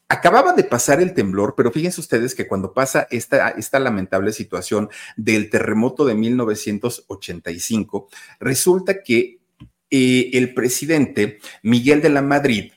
Acababa 0.07 0.53
de 0.53 0.63
pasar 0.63 1.01
el 1.01 1.13
temblor, 1.13 1.55
pero 1.57 1.71
fíjense 1.71 1.99
ustedes 1.99 2.35
que 2.35 2.47
cuando 2.47 2.73
pasa 2.73 3.07
esta, 3.09 3.79
lamentable 3.79 4.33
situación 4.33 4.89
del 5.17 5.49
terremoto 5.49 6.05
de 6.05 6.13
1985, 6.13 8.07
resulta 8.39 9.01
que 9.01 9.39
eh, 9.89 10.29
el 10.33 10.53
presidente 10.53 11.39
Miguel 11.63 12.01
de 12.01 12.09
la 12.09 12.21
Madrid 12.21 12.71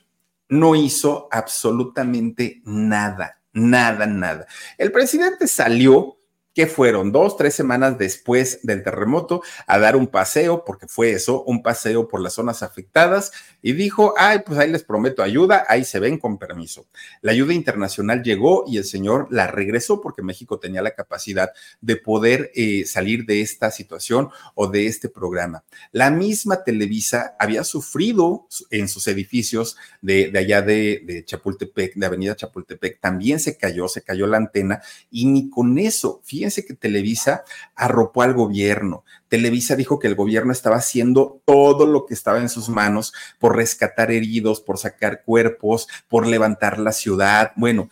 no 0.49 0.75
hizo 0.75 1.27
absolutamente 1.31 2.61
nada, 2.65 3.39
nada, 3.53 4.07
nada. 4.07 4.47
El 4.79 4.91
presidente 4.91 5.47
salió 5.47 6.19
que 6.53 6.67
fueron 6.67 7.11
dos, 7.11 7.37
tres 7.37 7.53
semanas 7.53 7.97
después 7.97 8.59
del 8.63 8.83
terremoto 8.83 9.41
a 9.67 9.79
dar 9.79 9.95
un 9.95 10.07
paseo, 10.07 10.65
porque 10.65 10.87
fue 10.87 11.11
eso, 11.11 11.43
un 11.43 11.61
paseo 11.61 12.07
por 12.07 12.21
las 12.21 12.33
zonas 12.33 12.63
afectadas, 12.63 13.31
y 13.61 13.73
dijo, 13.73 14.13
ay, 14.17 14.39
pues 14.45 14.59
ahí 14.59 14.71
les 14.71 14.83
prometo 14.83 15.23
ayuda, 15.23 15.65
ahí 15.67 15.83
se 15.83 15.99
ven 15.99 16.17
con 16.17 16.37
permiso. 16.37 16.87
La 17.21 17.31
ayuda 17.31 17.53
internacional 17.53 18.23
llegó 18.23 18.63
y 18.67 18.77
el 18.77 18.85
señor 18.85 19.27
la 19.29 19.47
regresó 19.47 20.01
porque 20.01 20.21
México 20.21 20.59
tenía 20.59 20.81
la 20.81 20.91
capacidad 20.91 21.51
de 21.81 21.95
poder 21.95 22.51
eh, 22.55 22.85
salir 22.85 23.25
de 23.25 23.41
esta 23.41 23.71
situación 23.71 24.29
o 24.55 24.67
de 24.67 24.87
este 24.87 25.09
programa. 25.09 25.63
La 25.91 26.09
misma 26.09 26.63
Televisa 26.63 27.35
había 27.39 27.63
sufrido 27.63 28.47
en 28.69 28.87
sus 28.87 29.07
edificios 29.07 29.77
de, 30.01 30.31
allá 30.35 30.61
de, 30.61 31.01
de 31.05 31.25
Chapultepec, 31.25 31.95
de 31.95 32.05
Avenida 32.05 32.35
Chapultepec, 32.35 32.99
también 32.99 33.39
se 33.39 33.57
cayó, 33.57 33.87
se 33.87 34.01
cayó 34.01 34.27
la 34.27 34.37
antena, 34.37 34.81
y 35.11 35.25
ni 35.25 35.49
con 35.49 35.77
eso, 35.77 36.21
fíjense 36.23 36.65
que 36.65 36.73
Televisa 36.73 37.43
arropó 37.75 38.21
al 38.21 38.33
gobierno. 38.33 39.03
Televisa 39.29 39.75
dijo 39.75 39.99
que 39.99 40.07
el 40.07 40.15
gobierno 40.15 40.51
estaba 40.51 40.77
haciendo 40.77 41.41
todo 41.45 41.85
lo 41.85 42.05
que 42.05 42.13
estaba 42.13 42.39
en 42.39 42.49
sus 42.49 42.67
manos 42.67 43.13
por 43.37 43.55
rescatar 43.55 44.11
heridos, 44.11 44.59
por 44.59 44.77
sacar 44.77 45.23
cuerpos, 45.23 45.87
por 46.07 46.27
levantar 46.27 46.79
la 46.79 46.91
ciudad. 46.91 47.51
Bueno, 47.55 47.89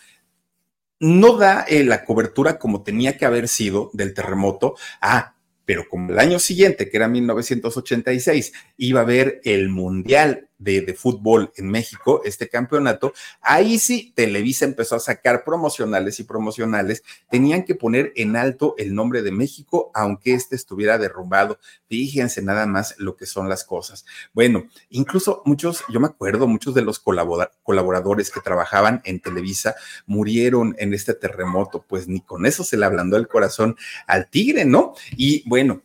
no 0.99 1.37
da 1.37 1.61
eh, 1.61 1.83
la 1.83 2.03
cobertura 2.03 2.57
como 2.57 2.83
tenía 2.83 3.17
que 3.17 3.25
haber 3.25 3.47
sido 3.47 3.91
del 3.93 4.13
terremoto. 4.13 4.75
Ah, 4.99 5.35
pero 5.63 5.87
como 5.89 6.11
el 6.11 6.19
año 6.19 6.39
siguiente, 6.39 6.89
que 6.89 6.97
era 6.97 7.07
1986, 7.07 8.53
iba 8.77 9.01
a 9.01 9.03
haber 9.03 9.41
el 9.43 9.69
Mundial 9.69 10.46
de, 10.59 10.93
fútbol 10.93 11.51
en 11.55 11.69
México, 11.69 12.21
este 12.25 12.49
campeonato, 12.49 13.13
ahí 13.41 13.77
sí 13.79 14.11
Televisa 14.15 14.65
empezó 14.65 14.95
a 14.95 14.99
sacar 14.99 15.43
promocionales 15.43 16.19
y 16.19 16.23
promocionales, 16.23 17.03
tenían 17.29 17.63
que 17.63 17.75
poner 17.75 18.11
en 18.15 18.35
alto 18.35 18.75
el 18.77 18.95
nombre 18.95 19.21
de 19.21 19.31
México, 19.31 19.91
aunque 19.93 20.33
este 20.33 20.55
estuviera 20.55 20.97
derrumbado. 20.97 21.59
Fíjense 21.87 22.41
nada 22.41 22.65
más 22.65 22.95
lo 22.97 23.15
que 23.15 23.25
son 23.25 23.49
las 23.49 23.63
cosas. 23.63 24.05
Bueno, 24.33 24.67
incluso 24.89 25.41
muchos, 25.45 25.83
yo 25.89 25.99
me 25.99 26.07
acuerdo, 26.07 26.47
muchos 26.47 26.73
de 26.73 26.81
los 26.81 26.99
colaboradores 26.99 28.31
que 28.31 28.41
trabajaban 28.41 29.01
en 29.05 29.19
Televisa 29.19 29.75
murieron 30.05 30.75
en 30.79 30.93
este 30.93 31.13
terremoto, 31.13 31.85
pues 31.87 32.07
ni 32.07 32.21
con 32.21 32.45
eso 32.45 32.63
se 32.63 32.77
le 32.77 32.85
ablandó 32.85 33.17
el 33.17 33.27
corazón 33.27 33.75
al 34.07 34.29
tigre, 34.29 34.65
¿no? 34.65 34.93
Y 35.11 35.47
bueno, 35.47 35.81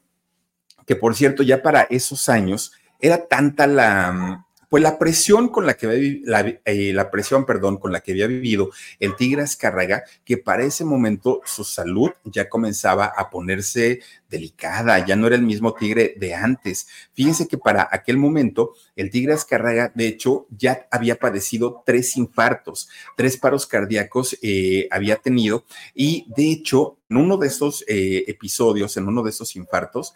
que 0.87 0.97
por 0.97 1.15
cierto, 1.15 1.43
ya 1.43 1.63
para 1.63 1.83
esos 1.83 2.29
años 2.29 2.73
era 2.99 3.27
tanta 3.27 3.67
la, 3.67 4.47
pues 4.73 4.83
la 4.83 4.99
presión 4.99 5.51
con 5.51 5.67
la 5.67 5.75
que 5.75 6.23
la, 6.25 6.41
eh, 6.65 6.95
la, 6.95 7.11
presión, 7.11 7.45
perdón, 7.45 7.77
con 7.77 7.93
la 7.93 8.01
que 8.01 8.13
había 8.13 8.27
vivido 8.27 8.71
el 9.01 9.15
Tigre 9.17 9.43
Azcárraga, 9.43 10.03
que 10.25 10.39
para 10.39 10.65
ese 10.65 10.87
momento 10.87 11.43
su 11.45 11.63
salud 11.63 12.09
ya 12.25 12.49
comenzaba 12.49 13.05
a 13.05 13.29
ponerse 13.29 14.01
delicada, 14.31 15.05
ya 15.05 15.15
no 15.15 15.27
era 15.27 15.37
el 15.37 15.43
mismo 15.43 15.75
Tigre 15.75 16.15
de 16.17 16.35
antes. 16.35 16.87
Fíjense 17.13 17.49
que 17.49 17.59
para 17.59 17.87
aquel 17.93 18.17
momento 18.17 18.73
el 18.97 19.11
Tigre 19.11 19.35
Azcárraga, 19.35 19.93
de 19.95 20.07
hecho, 20.07 20.47
ya 20.49 20.89
había 20.91 21.19
padecido 21.19 21.83
tres 21.85 22.17
infartos, 22.17 22.89
tres 23.15 23.37
paros 23.37 23.67
cardíacos 23.67 24.39
eh, 24.41 24.89
había 24.91 25.17
tenido 25.17 25.67
y 25.95 26.25
de 26.35 26.51
hecho, 26.51 26.97
en 27.11 27.19
uno 27.19 27.37
de 27.37 27.49
esos 27.49 27.85
eh, 27.89 28.25
episodios, 28.27 28.97
en 28.97 29.07
uno 29.07 29.23
de 29.23 29.29
esos 29.29 29.55
infartos, 29.55 30.15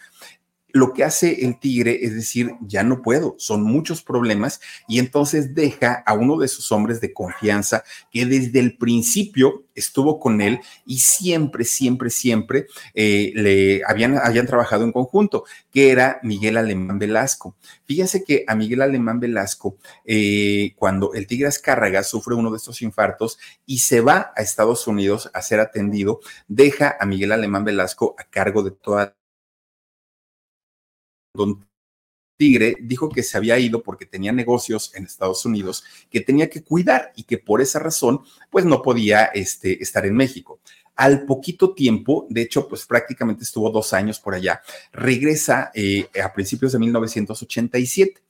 lo 0.76 0.92
que 0.92 1.04
hace 1.04 1.44
el 1.44 1.58
tigre 1.58 2.04
es 2.04 2.14
decir, 2.14 2.52
ya 2.60 2.82
no 2.82 3.02
puedo, 3.02 3.34
son 3.38 3.62
muchos 3.62 4.02
problemas 4.02 4.60
y 4.86 4.98
entonces 4.98 5.54
deja 5.54 6.02
a 6.06 6.14
uno 6.14 6.38
de 6.38 6.48
sus 6.48 6.70
hombres 6.70 7.00
de 7.00 7.12
confianza 7.12 7.82
que 8.10 8.26
desde 8.26 8.60
el 8.60 8.76
principio 8.76 9.64
estuvo 9.74 10.18
con 10.20 10.40
él 10.40 10.60
y 10.84 10.98
siempre, 10.98 11.64
siempre, 11.64 12.10
siempre 12.10 12.66
eh, 12.94 13.32
le 13.34 13.82
habían, 13.86 14.18
habían 14.18 14.46
trabajado 14.46 14.84
en 14.84 14.92
conjunto, 14.92 15.44
que 15.70 15.90
era 15.90 16.20
Miguel 16.22 16.56
Alemán 16.56 16.98
Velasco. 16.98 17.56
Fíjense 17.84 18.24
que 18.24 18.44
a 18.46 18.54
Miguel 18.54 18.82
Alemán 18.82 19.20
Velasco, 19.20 19.76
eh, 20.04 20.72
cuando 20.76 21.14
el 21.14 21.26
tigre 21.26 21.48
Azcárraga 21.48 22.02
sufre 22.02 22.34
uno 22.34 22.50
de 22.50 22.58
estos 22.58 22.82
infartos 22.82 23.38
y 23.64 23.78
se 23.78 24.00
va 24.00 24.32
a 24.36 24.42
Estados 24.42 24.86
Unidos 24.86 25.30
a 25.32 25.42
ser 25.42 25.60
atendido, 25.60 26.20
deja 26.48 26.96
a 26.98 27.06
Miguel 27.06 27.32
Alemán 27.32 27.64
Velasco 27.64 28.14
a 28.18 28.24
cargo 28.24 28.62
de 28.62 28.70
toda 28.72 29.15
don 31.36 31.66
Tigre 32.36 32.76
dijo 32.80 33.08
que 33.08 33.22
se 33.22 33.36
había 33.36 33.58
ido 33.58 33.82
porque 33.82 34.06
tenía 34.06 34.32
negocios 34.32 34.92
en 34.94 35.04
Estados 35.04 35.44
Unidos 35.44 35.84
que 36.10 36.20
tenía 36.20 36.50
que 36.50 36.62
cuidar 36.62 37.12
y 37.16 37.24
que 37.24 37.38
por 37.38 37.60
esa 37.60 37.78
razón 37.78 38.20
pues 38.50 38.64
no 38.64 38.82
podía 38.82 39.26
este, 39.26 39.82
estar 39.82 40.04
en 40.06 40.14
México. 40.14 40.60
Al 40.96 41.26
poquito 41.26 41.74
tiempo, 41.74 42.26
de 42.30 42.40
hecho, 42.40 42.66
pues 42.68 42.86
prácticamente 42.86 43.44
estuvo 43.44 43.68
dos 43.68 43.92
años 43.92 44.18
por 44.18 44.34
allá, 44.34 44.62
regresa 44.92 45.70
eh, 45.74 46.08
a 46.24 46.32
principios 46.32 46.72
de 46.72 46.78
1987. 46.78 48.22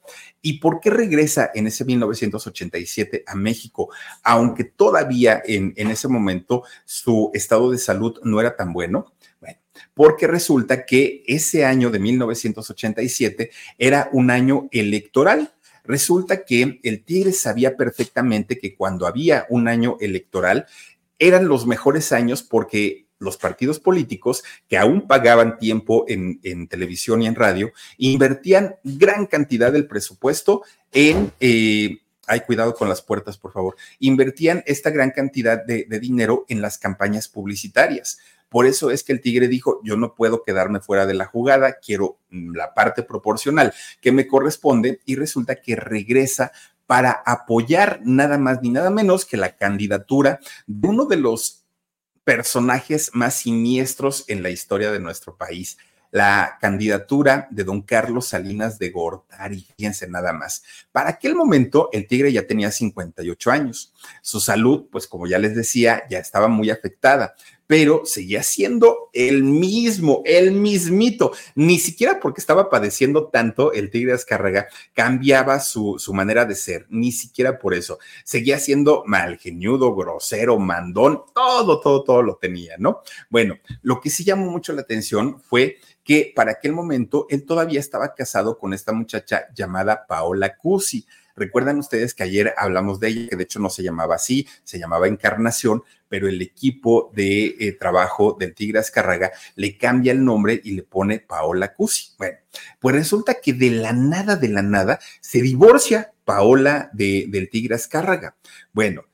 ¿Y 0.43 0.59
por 0.59 0.81
qué 0.81 0.91
regresa 0.91 1.53
en 1.55 1.69
ese 1.69 1.85
1987 1.85 3.23
a 3.25 3.37
México? 3.37 3.91
Aunque 4.25 4.65
todavía 4.65 5.41
en, 5.45 5.75
en 5.77 5.93
ese 5.93 6.09
momento 6.09 6.65
su 6.85 7.31
estado 7.35 7.71
de 7.71 7.79
salud 7.79 8.19
no 8.25 8.41
era 8.41 8.57
tan 8.57 8.73
bueno, 8.73 9.15
porque 9.97 10.27
resulta 10.27 10.85
que 10.85 11.25
ese 11.27 11.65
año 11.65 11.91
de 11.91 11.99
1987 11.99 13.51
era 13.79 14.11
un 14.13 14.31
año 14.31 14.69
electoral. 14.71 15.55
Resulta 15.85 16.45
que 16.45 16.81
el 16.83 17.03
Tigre 17.03 17.33
sabía 17.33 17.79
perfectamente 17.79 18.59
que 18.59 18.77
cuando 18.77 19.07
había 19.07 19.47
un 19.49 19.69
año 19.69 19.97
electoral 19.99 20.67
eran 21.19 21.49
los 21.49 21.67
mejores 21.67 22.13
años 22.13 22.43
porque 22.43 23.07
los 23.19 23.39
partidos 23.39 23.81
políticos 23.81 24.45
que 24.69 24.77
aún 24.77 25.07
pagaban 25.07 25.57
tiempo 25.57 26.05
en, 26.09 26.69
televisión 26.69 27.23
y 27.23 27.27
en 27.27 27.35
radio 27.35 27.73
invertían 27.97 28.77
gran 28.85 29.25
cantidad 29.25 29.73
del 29.73 29.87
presupuesto 29.87 30.63
en... 30.93 31.33
Eh, 31.41 32.01
ay, 32.27 32.41
cuidado 32.41 32.75
con 32.75 32.89
las 32.89 33.03
puertas, 33.03 33.39
por 33.39 33.53
favor. 33.53 33.77
Invertían 33.99 34.63
esta 34.67 34.91
gran 34.91 35.11
cantidad 35.11 35.65
de 35.65 35.87
dinero 36.01 36.45
en 36.49 36.61
las 36.61 36.79
campañas 36.79 37.29
publicitarias. 37.29 38.19
Por 38.49 38.67
eso 38.67 38.91
es 38.91 39.03
que 39.03 39.13
el 39.13 39.21
Tigre 39.21 39.49
dijo, 39.49 39.81
yo 39.83 39.97
no 39.97 40.15
puedo 40.15 40.43
quedarme 40.43 40.81
fuera 40.81 41.07
de 41.07 41.15
la 41.15 41.27
jugada, 41.27 41.79
quiero 41.79 42.19
mm, 42.31 42.55
la 42.55 42.75
parte 42.75 43.03
proporcional 43.03 43.75
que 44.01 44.13
me 44.13 44.27
corresponde 44.27 45.01
y 45.05 45.17
resulta 45.17 45.57
que 45.57 45.77
regresa 45.77 46.53
para 46.87 47.11
apoyar 47.11 48.01
nada 48.05 48.39
más 48.39 48.63
ni 48.63 48.71
nada 48.71 48.91
menos 48.91 49.25
que 49.25 49.37
la 49.37 49.57
candidatura 49.57 50.39
de 50.67 50.89
uno 50.89 51.07
de 51.07 51.17
los 51.17 51.65
personajes 52.23 53.11
más 53.13 53.35
siniestros 53.35 54.25
en 54.29 54.43
la 54.43 54.51
historia 54.51 54.93
de 54.93 55.01
nuestro 55.01 55.37
país, 55.37 55.79
la 56.17 56.57
candidatura 56.59 57.47
de 57.51 57.63
don 57.63 57.83
Carlos 57.83 58.29
Salinas 58.29 58.79
de 58.79 58.89
Gortari, 58.89 59.67
fíjense 59.77 60.09
nada 60.09 60.33
más. 60.33 60.63
Para 60.91 61.11
aquel 61.11 61.35
momento, 61.35 61.91
el 61.93 62.07
tigre 62.07 62.33
ya 62.33 62.47
tenía 62.47 62.71
58 62.71 63.51
años. 63.51 63.93
Su 64.23 64.41
salud, 64.41 64.87
pues 64.91 65.07
como 65.07 65.27
ya 65.27 65.39
les 65.39 65.55
decía, 65.55 66.05
ya 66.09 66.19
estaba 66.19 66.49
muy 66.49 66.71
afectada 66.71 67.35
pero 67.67 68.03
seguía 68.05 68.43
siendo 68.43 69.11
el 69.13 69.43
mismo, 69.43 70.23
el 70.25 70.53
mismito. 70.53 71.33
Ni 71.55 71.79
siquiera 71.79 72.21
porque 72.21 72.41
estaba 72.41 72.71
padeciendo 72.71 73.29
tanto 73.29 73.73
el 73.73 73.91
tigre 73.91 74.13
Azcárraga 74.13 74.69
cambiaba 74.95 75.61
su, 75.61 75.97
su 75.99 76.15
manera 76.15 76.45
de 76.45 76.55
ser, 76.55 76.87
ni 76.89 77.13
siquiera 77.13 77.59
por 77.59 77.75
eso. 77.75 77.99
Seguía 78.25 78.59
siendo 78.59 79.03
malgeñudo, 79.07 79.95
grosero, 79.95 80.59
mandón, 80.59 81.23
todo, 81.35 81.81
todo, 81.81 82.05
todo 82.05 82.23
lo 82.23 82.37
tenía, 82.37 82.77
¿no? 82.79 83.01
Bueno, 83.31 83.57
lo 83.83 84.01
que 84.01 84.11
sí 84.11 84.25
llamó 84.25 84.51
mucho 84.51 84.73
la 84.73 84.83
atención 84.83 85.41
fue 85.41 85.79
que 86.05 86.33
para 86.35 86.53
aquel 86.53 86.73
momento 86.73 87.27
él 87.31 87.45
todavía 87.45 87.81
estaba 87.81 88.15
casado 88.15 88.59
con 88.59 88.73
esta 88.73 88.93
muchacha 88.93 89.47
llamada 89.55 90.07
Paola 90.07 90.57
Cusi. 90.57 91.05
Recuerdan 91.37 91.79
ustedes 91.79 92.15
que 92.15 92.23
ayer 92.23 92.55
hablamos 92.57 92.99
de 92.99 93.09
ella, 93.09 93.29
que 93.29 93.37
de 93.37 93.45
hecho 93.45 93.61
no 93.61 93.69
se 93.69 93.83
llamaba 93.83 94.15
así, 94.15 94.49
se 94.65 94.79
llamaba 94.79 95.07
Encarnación, 95.07 95.83
pero 96.09 96.29
el 96.29 96.41
equipo 96.41 97.13
de 97.15 97.57
eh, 97.59 97.73
trabajo 97.79 98.37
del 98.39 98.55
Tigre 98.55 98.79
Azcárraga 98.79 99.33
le 99.55 99.77
cambia 99.77 100.13
el 100.13 100.25
nombre 100.25 100.61
y 100.65 100.73
le 100.73 100.83
pone 100.83 101.19
Paola 101.21 101.75
Cusi. 101.75 102.15
Bueno, 102.17 102.39
pues 102.81 102.95
resulta 102.95 103.35
que 103.35 103.53
de 103.53 103.71
la 103.71 103.93
nada, 103.93 104.37
de 104.37 104.49
la 104.49 104.63
nada, 104.63 104.99
se 105.21 105.43
divorcia 105.43 106.13
Paola 106.25 106.91
de, 106.93 107.27
del 107.29 107.51
Tigre 107.51 107.75
Azcárraga. 107.75 108.37
Bueno, 108.73 109.05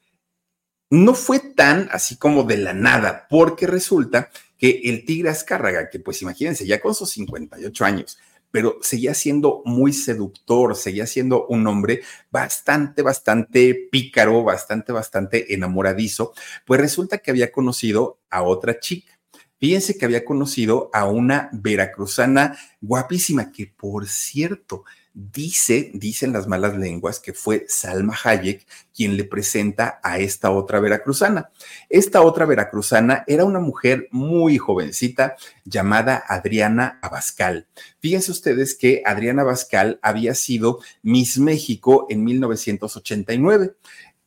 no 0.91 1.15
fue 1.15 1.41
tan 1.41 1.89
así 1.91 2.17
como 2.17 2.45
de 2.45 2.59
la 2.59 2.75
nada, 2.75 3.27
porque 3.29 3.67
resulta 3.67 4.31
que 4.59 4.83
el 4.85 5.05
Tigre 5.05 5.31
Azcárraga, 5.31 5.91
que 5.91 5.99
pues 5.99 6.23
imagínense, 6.23 6.67
ya 6.67 6.81
con 6.81 6.95
sus 6.95 7.11
58 7.11 7.85
años, 7.85 8.19
pero 8.53 8.79
seguía 8.83 9.15
siendo 9.15 9.63
muy 9.65 9.93
seductor, 9.93 10.77
seguía 10.77 11.07
siendo 11.09 11.47
un 11.49 11.67
hombre 11.67 12.03
bastante, 12.31 13.03
bastante 13.03 13.89
pícaro, 13.91 14.45
bastante, 14.45 14.93
bastante 14.93 15.53
enamoradizo, 15.55 16.33
pues 16.65 16.81
resulta 16.81 17.19
que 17.19 17.33
había 17.33 17.51
conocido 17.51 18.21
a 18.31 18.43
otra 18.43 18.79
chica. 18.79 19.19
Fíjense 19.59 19.97
que 19.97 20.05
había 20.05 20.25
conocido 20.25 20.91
a 20.93 21.07
una 21.07 21.49
veracruzana 21.53 22.59
guapísima, 22.81 23.51
que 23.53 23.67
por 23.67 24.09
cierto, 24.09 24.85
Dice, 25.15 25.91
dicen 25.93 26.33
las 26.33 26.47
malas 26.47 26.75
lenguas, 26.77 27.21
que 27.21 27.35
fue 27.35 27.67
Salma 27.69 28.17
Hayek 28.25 28.67
quien 28.95 29.19
le 29.19 29.25
presenta 29.25 30.01
a 30.03 30.19
esta 30.19 30.51
otra 30.51 30.81
veracruzana. 30.81 31.51
Esta 31.91 32.23
otra 32.23 32.47
veracruzana 32.47 33.25
era 33.27 33.45
una 33.45 33.61
mujer 33.61 34.09
muy 34.11 34.57
jovencita 34.57 35.37
llamada 35.65 36.25
Adriana 36.27 36.99
Abascal. 37.03 37.67
Fíjense 38.01 38.31
ustedes 38.31 38.75
que 38.75 39.03
Adriana 39.05 39.43
Abascal 39.43 39.99
había 40.01 40.35
sido 40.35 40.81
Miss 41.03 41.39
México 41.39 42.07
en 42.09 42.25
1989 42.25 43.75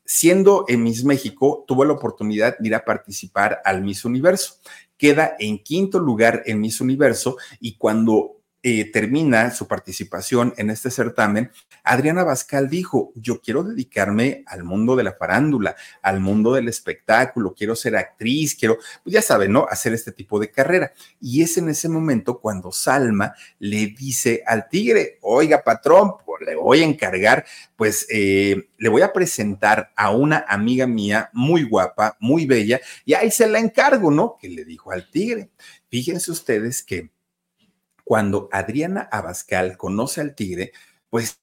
siendo 0.06 0.66
en 0.68 0.84
Miss 0.84 1.04
México, 1.04 1.66
tuvo 1.68 1.84
la 1.84 1.94
oportunidad 1.94 2.58
de 2.60 2.68
ir 2.68 2.76
a 2.76 2.86
participar 2.86 3.62
al 3.66 3.82
Miss 3.82 4.06
Universo. 4.06 4.56
Queda 4.98 5.36
en 5.40 5.58
quinto 5.62 6.00
lugar 6.00 6.44
en 6.46 6.62
Miss 6.62 6.80
Universo 6.80 7.38
y 7.60 7.76
cuando 7.76 8.35
eh, 8.68 8.90
termina 8.92 9.52
su 9.52 9.68
participación 9.68 10.56
en 10.58 10.72
este 10.72 10.90
certamen, 10.90 11.52
Adriana 11.84 12.24
Bascal 12.24 12.68
dijo, 12.68 13.12
yo 13.14 13.40
quiero 13.40 13.64
dedicarme 13.64 14.44
al 14.48 14.64
mundo 14.64 14.96
de 14.96 15.04
la 15.04 15.14
farándula, 15.14 15.76
al 16.02 16.20
mundo 16.20 16.52
del 16.52 16.68
espectáculo, 16.68 17.54
quiero 17.54 17.76
ser 17.76 17.96
actriz, 17.96 18.56
quiero, 18.56 18.80
pues 19.04 19.14
ya 19.14 19.22
saben, 19.22 19.52
¿no? 19.52 19.68
Hacer 19.70 19.94
este 19.94 20.12
tipo 20.12 20.40
de 20.40 20.50
carrera. 20.50 20.94
Y 21.22 21.44
es 21.44 21.58
en 21.58 21.70
ese 21.70 21.90
momento 21.90 22.40
cuando 22.40 22.72
Salma 22.72 23.36
le 23.60 23.86
dice 23.96 24.42
al 24.48 24.68
tigre, 24.68 25.20
oiga, 25.22 25.62
patrón, 25.64 26.14
pues 26.26 26.42
le 26.48 26.56
voy 26.56 26.82
a 26.82 26.86
encargar, 26.86 27.46
pues 27.76 28.08
eh, 28.10 28.70
le 28.80 28.90
voy 28.90 29.04
a 29.04 29.14
presentar 29.14 29.92
a 29.96 30.10
una 30.10 30.44
amiga 30.48 30.88
mía 30.88 31.30
muy 31.34 31.66
guapa, 31.66 32.18
muy 32.20 32.48
bella, 32.48 32.82
y 33.06 33.14
ahí 33.14 33.30
se 33.30 33.46
la 33.46 33.60
encargo, 33.60 34.10
¿no? 34.10 34.38
Que 34.42 34.50
le 34.50 34.66
dijo 34.66 34.92
al 34.92 35.08
tigre. 35.12 35.52
Fíjense 35.88 36.32
ustedes 36.32 36.82
que 36.82 37.12
cuando 38.06 38.48
Adriana 38.54 39.02
Abascal 39.12 39.76
conoce 39.76 40.22
al 40.22 40.36
tigre, 40.36 40.72
pues 41.10 41.42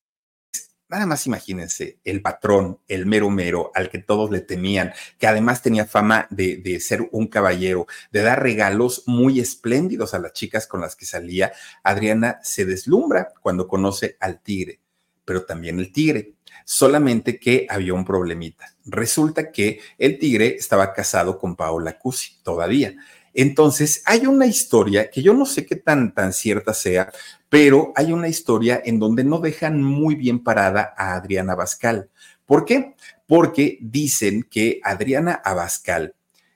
Nada 0.92 1.07
más 1.07 1.27
imagínense, 1.27 2.01
el 2.05 2.20
patrón, 2.20 2.79
el 2.87 3.07
mero 3.07 3.31
mero, 3.31 3.70
al 3.75 3.88
que 3.88 3.96
todos 3.98 4.31
le 4.31 4.42
temían, 4.42 4.92
que 5.18 5.27
además 5.27 5.62
tenía 5.62 5.87
fama 5.87 6.27
de, 6.29 6.79
ser 6.81 7.09
un 7.12 7.29
caballero, 7.29 7.87
de 8.11 8.20
dar 8.20 8.42
regalos 8.42 9.05
muy 9.07 9.40
espléndidos 9.40 10.12
a 10.12 10.18
las 10.18 10.35
chicas 10.35 10.66
con 10.66 10.83
las 10.83 10.94
que 10.94 11.07
salía, 11.07 11.51
Adriana 11.83 12.40
se 12.42 12.66
deslumbra 12.66 13.33
cuando 13.40 13.68
conoce 13.68 14.18
al 14.20 14.42
tigre, 14.42 14.81
pero 15.25 15.46
también 15.46 15.79
el 15.79 15.92
tigre, 15.92 16.35
solamente 16.66 17.40
que 17.40 17.66
había 17.70 17.94
un 17.94 18.05
problemita. 18.05 18.77
Resulta 18.85 19.51
que 19.51 19.81
el 19.96 20.18
tigre 20.18 20.57
estaba 20.57 20.92
casado 20.92 21.38
con 21.38 21.57
Paola 21.57 21.98
Cusi 21.98 22.42
todavía. 22.42 22.94
Entonces, 23.34 24.02
hay 24.04 24.26
una 24.26 24.46
historia 24.46 25.10
que 25.10 25.22
yo 25.22 25.34
no 25.34 25.46
sé 25.46 25.64
qué 25.66 25.76
tan, 25.76 26.14
tan 26.14 26.32
cierta 26.32 26.74
sea, 26.74 27.12
pero 27.48 27.92
hay 27.96 28.12
una 28.12 28.28
historia 28.28 28.80
en 28.84 28.98
donde 28.98 29.24
no 29.24 29.38
dejan 29.38 29.82
muy 29.82 30.14
bien 30.14 30.42
parada 30.42 30.94
a 30.96 31.14
Adriana 31.14 31.52
Abascal. 31.52 32.10
¿Por 32.46 32.64
qué? 32.64 32.94
Porque 33.26 33.78
dicen 33.80 34.46
que 34.50 34.80
Adriana 34.82 35.40
Abascal 35.44 36.14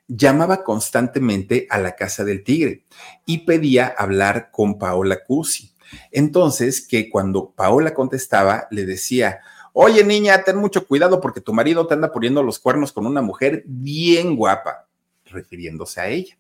llamaba 0.09 0.63
constantemente 0.63 1.67
a 1.71 1.79
la 1.79 1.97
casa 1.97 2.25
del 2.25 2.45
tigre 2.45 2.85
y 3.25 3.39
pedía 3.39 3.87
hablar 3.87 4.51
con 4.51 4.79
Paola 4.79 5.25
Cusi. 5.25 5.73
Entonces, 6.11 6.87
que 6.87 7.09
cuando 7.09 7.51
Paola 7.51 7.95
contestaba, 7.95 8.67
le 8.71 8.85
decía, 8.85 9.41
oye 9.73 10.05
niña, 10.05 10.43
ten 10.43 10.57
mucho 10.57 10.87
cuidado 10.87 11.21
porque 11.21 11.41
tu 11.41 11.53
marido 11.53 11.87
te 11.87 11.95
anda 11.95 12.13
poniendo 12.13 12.43
los 12.43 12.59
cuernos 12.59 12.93
con 12.93 13.07
una 13.07 13.23
mujer 13.23 13.63
bien 13.67 14.37
guapa, 14.37 14.87
refiriéndose 15.27 16.01
a 16.01 16.09
ella. 16.09 16.37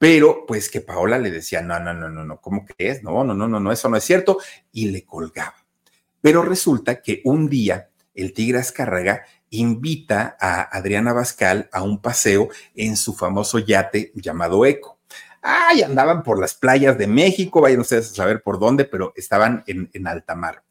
Pero 0.00 0.46
pues 0.46 0.70
que 0.70 0.80
Paola 0.80 1.18
le 1.18 1.30
decía, 1.30 1.60
no, 1.60 1.78
no, 1.78 1.92
no, 1.92 2.08
no, 2.08 2.24
no, 2.24 2.40
¿cómo 2.40 2.64
crees? 2.64 3.02
No, 3.02 3.22
no, 3.22 3.34
no, 3.34 3.46
no, 3.46 3.60
no, 3.60 3.70
eso 3.70 3.90
no 3.90 3.98
es 3.98 4.04
cierto. 4.04 4.38
Y 4.72 4.88
le 4.88 5.04
colgaba. 5.04 5.56
Pero 6.22 6.40
resulta 6.40 7.02
que 7.02 7.20
un 7.26 7.50
día 7.50 7.90
el 8.14 8.32
Tigre 8.32 8.60
Azcárraga 8.60 9.26
invita 9.50 10.38
a 10.40 10.62
Adriana 10.74 11.12
Bascal 11.12 11.68
a 11.70 11.82
un 11.82 12.00
paseo 12.00 12.48
en 12.74 12.96
su 12.96 13.12
famoso 13.12 13.58
yate 13.58 14.10
llamado 14.14 14.64
Eco. 14.64 14.99
Ay, 15.42 15.82
andaban 15.82 16.22
por 16.22 16.38
las 16.38 16.54
playas 16.54 16.98
de 16.98 17.06
México, 17.06 17.60
vayan 17.60 17.80
ustedes 17.80 18.10
a 18.10 18.14
saber 18.14 18.42
por 18.42 18.58
dónde, 18.58 18.84
pero 18.84 19.12
estaban 19.16 19.64
en, 19.66 19.88
en 19.92 20.06
alta 20.06 20.34
mar. 20.34 20.62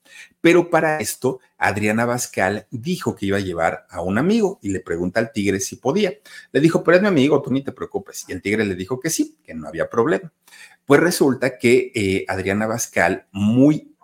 Pero 0.42 0.70
para 0.70 1.00
esto, 1.00 1.40
Adriana 1.58 2.06
Bascal 2.06 2.68
dijo 2.72 3.16
que 3.16 3.26
iba 3.26 3.38
a 3.38 3.42
llevar 3.42 3.86
a 3.90 4.02
un 4.02 4.18
amigo 4.18 4.60
y 4.62 4.70
le 4.70 4.80
pregunta 4.80 5.20
al 5.20 5.32
tigre 5.32 5.60
si 5.60 5.76
podía. 5.76 6.14
Le 6.52 6.60
dijo, 6.60 6.84
pero 6.84 6.98
es 6.98 7.02
mi 7.02 7.10
amigo, 7.10 7.42
tú 7.42 7.52
ni 7.52 7.64
te 7.64 7.72
preocupes. 7.72 8.26
Y 8.28 8.34
el 8.34 8.42
tigre 8.42 8.66
le 8.66 8.76
dijo 8.76 9.00
que 9.00 9.10
sí, 9.10 9.38
que 9.44 9.54
no 9.54 9.68
había 9.68 9.90
problema. 9.90 10.32
Pues 10.86 11.02
resulta 11.02 11.58
que 11.58 11.92
eh, 11.94 12.26
Adriana 12.28 12.68
Bascal, 12.68 13.28
muy 13.32 13.96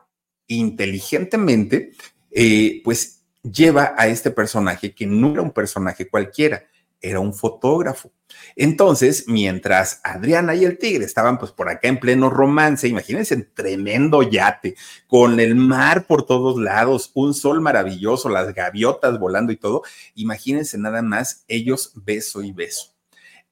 inteligentemente, 0.48 1.94
eh, 2.32 2.82
pues 2.84 3.24
lleva 3.42 3.94
a 3.98 4.08
este 4.08 4.32
personaje 4.32 4.94
que 4.94 5.06
no 5.06 5.32
era 5.32 5.42
un 5.42 5.52
personaje 5.52 6.08
cualquiera, 6.08 6.66
era 7.10 7.20
un 7.20 7.34
fotógrafo. 7.34 8.12
Entonces, 8.56 9.26
mientras 9.28 10.02
Adriana 10.04 10.56
y 10.56 10.66
el 10.66 10.78
tigre 10.78 11.06
estaban 11.06 11.38
pues 11.38 11.52
por 11.52 11.70
acá 11.70 11.88
en 11.88 12.00
pleno 12.00 12.30
romance, 12.30 12.88
imagínense, 12.88 13.36
en 13.36 13.54
tremendo 13.54 14.24
yate, 14.24 14.76
con 15.08 15.40
el 15.40 15.56
mar 15.56 16.08
por 16.08 16.26
todos 16.26 16.60
lados, 16.60 17.12
un 17.14 17.34
sol 17.34 17.62
maravilloso, 17.62 18.30
las 18.30 18.54
gaviotas 18.54 19.20
volando 19.20 19.52
y 19.52 19.58
todo, 19.58 19.84
imagínense 20.16 20.78
nada 20.78 21.02
más 21.02 21.46
ellos 21.48 21.92
beso 21.96 22.42
y 22.42 22.52
beso. 22.52 22.94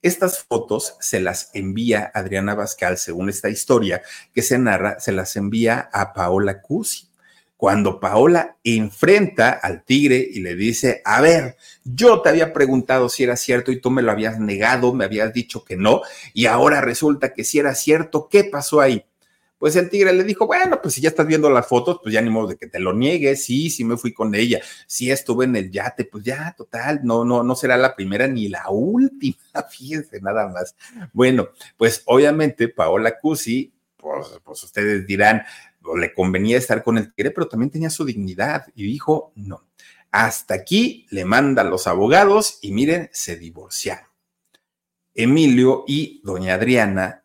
Estas 0.01 0.39
fotos 0.39 0.97
se 0.99 1.21
las 1.21 1.49
envía 1.53 2.11
Adriana 2.13 2.55
Bascal, 2.55 2.97
según 2.97 3.29
esta 3.29 3.49
historia 3.49 4.01
que 4.33 4.41
se 4.41 4.57
narra, 4.57 4.99
se 4.99 5.13
las 5.13 5.35
envía 5.37 5.89
a 5.93 6.13
Paola 6.13 6.61
Cusi 6.61 7.12
cuando 7.63 7.97
Paola 7.97 8.57
enfrenta 8.61 9.51
al 9.51 9.85
tigre 9.85 10.17
y 10.17 10.41
le 10.41 10.53
dice, 10.53 11.01
a 11.05 11.21
ver, 11.21 11.55
yo 11.85 12.21
te 12.21 12.27
había 12.27 12.51
preguntado 12.51 13.07
si 13.07 13.23
era 13.23 13.37
cierto 13.37 13.71
y 13.71 13.79
tú 13.79 13.89
me 13.89 14.01
lo 14.01 14.11
habías 14.11 14.37
negado, 14.37 14.93
me 14.93 15.05
habías 15.05 15.31
dicho 15.31 15.63
que 15.63 15.77
no, 15.77 16.01
y 16.33 16.47
ahora 16.47 16.81
resulta 16.81 17.31
que 17.31 17.45
si 17.45 17.59
era 17.59 17.73
cierto, 17.73 18.27
¿qué 18.29 18.43
pasó 18.43 18.81
ahí? 18.81 19.05
Pues 19.57 19.77
el 19.77 19.89
tigre 19.89 20.11
le 20.11 20.25
dijo, 20.25 20.45
bueno, 20.45 20.81
pues 20.81 20.95
si 20.95 20.99
ya 20.99 21.07
estás 21.07 21.25
viendo 21.25 21.49
las 21.49 21.65
fotos, 21.65 21.99
pues 22.03 22.11
ya 22.11 22.19
ni 22.19 22.29
modo 22.29 22.47
de 22.47 22.57
que 22.57 22.67
te 22.67 22.81
lo 22.81 22.91
niegues, 22.91 23.45
sí, 23.45 23.69
sí 23.69 23.85
me 23.85 23.95
fui 23.95 24.11
con 24.13 24.35
ella, 24.35 24.59
sí 24.85 25.09
estuve 25.09 25.45
en 25.45 25.55
el 25.55 25.71
yate, 25.71 26.03
pues 26.03 26.25
ya, 26.25 26.53
total, 26.57 26.99
no, 27.05 27.23
no, 27.23 27.43
no 27.43 27.55
será 27.55 27.77
la 27.77 27.95
primera 27.95 28.27
ni 28.27 28.49
la 28.49 28.69
última, 28.71 29.37
fíjense 29.71 30.19
nada 30.19 30.49
más. 30.49 30.75
Bueno, 31.13 31.47
pues 31.77 32.03
obviamente 32.07 32.67
Paola 32.67 33.17
Cusi, 33.17 33.71
pues, 33.95 34.27
pues 34.43 34.61
ustedes 34.63 35.07
dirán, 35.07 35.43
le 35.97 36.13
convenía 36.13 36.57
estar 36.57 36.83
con 36.83 36.97
el 36.97 37.13
tigre, 37.13 37.31
pero 37.31 37.47
también 37.47 37.69
tenía 37.69 37.89
su 37.89 38.05
dignidad 38.05 38.65
y 38.75 38.83
dijo, 38.83 39.31
no, 39.35 39.67
hasta 40.11 40.53
aquí 40.53 41.05
le 41.09 41.25
mandan 41.25 41.69
los 41.69 41.87
abogados 41.87 42.59
y 42.61 42.71
miren, 42.71 43.09
se 43.11 43.35
divorciaron. 43.35 44.07
Emilio 45.13 45.83
y 45.87 46.21
doña 46.23 46.55
Adriana 46.55 47.23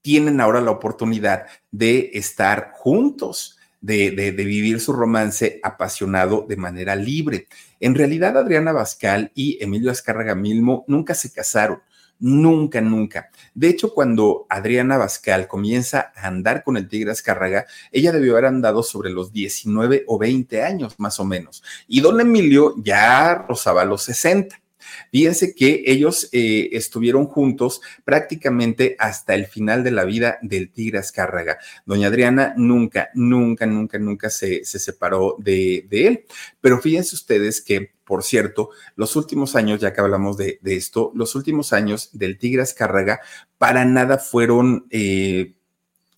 tienen 0.00 0.40
ahora 0.40 0.60
la 0.60 0.70
oportunidad 0.70 1.46
de 1.70 2.10
estar 2.14 2.72
juntos, 2.74 3.58
de, 3.80 4.12
de, 4.12 4.30
vivir 4.30 4.80
su 4.80 4.92
romance 4.92 5.60
apasionado 5.62 6.46
de 6.48 6.56
manera 6.56 6.94
libre. 6.94 7.48
En 7.80 7.94
realidad, 7.94 8.38
Adriana 8.38 8.72
Bascal 8.72 9.32
y 9.34 9.62
Emilio 9.62 9.90
Azcárraga 9.90 10.36
Milmo 10.36 10.84
nunca 10.86 11.14
se 11.14 11.32
casaron 11.32 11.82
Nunca, 12.22 12.80
nunca. 12.80 13.31
De 13.54 13.68
hecho, 13.68 13.92
cuando 13.92 14.46
Adriana 14.48 14.96
Bascal 14.96 15.46
comienza 15.46 16.12
a 16.16 16.28
andar 16.28 16.64
con 16.64 16.76
el 16.76 16.88
Tigre 16.88 17.10
Azcárraga, 17.10 17.66
ella 17.90 18.12
debió 18.12 18.32
haber 18.32 18.46
andado 18.46 18.82
sobre 18.82 19.10
los 19.10 19.32
19 19.32 20.04
o 20.06 20.18
20 20.18 20.62
años 20.62 20.94
más 20.98 21.20
o 21.20 21.24
menos. 21.24 21.62
Y 21.86 22.00
don 22.00 22.20
Emilio 22.20 22.74
ya 22.78 23.34
rozaba 23.34 23.84
los 23.84 24.02
60. 24.02 24.62
Fíjense 25.10 25.54
que 25.54 25.84
ellos 25.86 26.28
eh, 26.32 26.70
estuvieron 26.72 27.26
juntos 27.26 27.80
prácticamente 28.04 28.96
hasta 28.98 29.34
el 29.34 29.46
final 29.46 29.84
de 29.84 29.90
la 29.90 30.04
vida 30.04 30.38
del 30.42 30.70
Tigre 30.70 30.98
Azcárraga. 30.98 31.58
Doña 31.86 32.08
Adriana 32.08 32.54
nunca, 32.56 33.10
nunca, 33.14 33.66
nunca, 33.66 33.98
nunca 33.98 34.30
se, 34.30 34.64
se 34.64 34.78
separó 34.78 35.36
de, 35.38 35.86
de 35.88 36.06
él. 36.06 36.24
Pero 36.60 36.80
fíjense 36.80 37.14
ustedes 37.14 37.60
que 37.60 37.92
por 38.12 38.24
cierto, 38.24 38.68
los 38.94 39.16
últimos 39.16 39.56
años, 39.56 39.80
ya 39.80 39.94
que 39.94 40.02
hablamos 40.02 40.36
de, 40.36 40.60
esto, 40.64 41.12
los 41.14 41.34
últimos 41.34 41.72
años 41.72 42.10
del 42.12 42.36
Tigre 42.36 42.60
Azcárraga 42.60 43.20
para 43.56 43.86
nada 43.86 44.18
fueron 44.18 44.86
eh, 44.90 45.54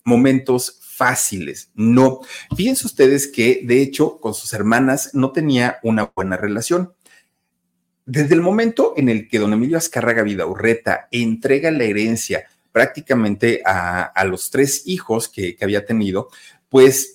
momentos 0.03 0.81
fáciles. 0.81 1.71
No. 1.73 2.19
Fíjense 2.53 2.85
ustedes 2.85 3.27
que, 3.27 3.61
de 3.63 3.81
hecho, 3.81 4.19
con 4.19 4.33
sus 4.33 4.51
hermanas 4.51 5.11
no 5.13 5.31
tenía 5.31 5.77
una 5.83 6.11
buena 6.13 6.35
relación. 6.35 6.91
Desde 8.05 8.35
el 8.35 8.41
momento 8.41 8.93
en 8.97 9.07
el 9.07 9.29
que 9.29 9.39
don 9.39 9.53
Emilio 9.53 9.77
Azcárraga 9.77 10.21
Vidaurreta 10.21 11.07
entrega 11.11 11.71
la 11.71 11.85
herencia 11.85 12.43
prácticamente 12.73 13.61
a, 13.65 14.11
los 14.25 14.49
tres 14.49 14.83
hijos 14.85 15.29
que 15.29 15.57
había 15.61 15.85
tenido, 15.85 16.27
pues 16.67 17.14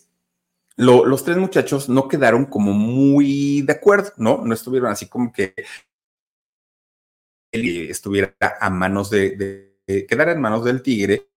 los 0.77 1.25
tres 1.25 1.37
muchachos 1.37 1.89
no 1.89 2.09
quedaron 2.09 2.47
como 2.47 2.73
muy 2.73 3.63
de 3.63 3.73
acuerdo, 3.73 4.13
¿no? 4.17 4.43
No 4.45 4.55
estuvieron 4.55 4.91
así 4.91 5.09
como 5.09 5.33
que 5.33 5.55
él 7.53 7.91
estuviera 7.91 8.35
a 8.61 8.71
manos 8.71 9.11
de, 9.11 9.75
de, 9.87 10.07
quedara 10.07 10.33
en 10.33 10.41
manos 10.41 10.65
del 10.65 10.83
tigre 10.83 11.29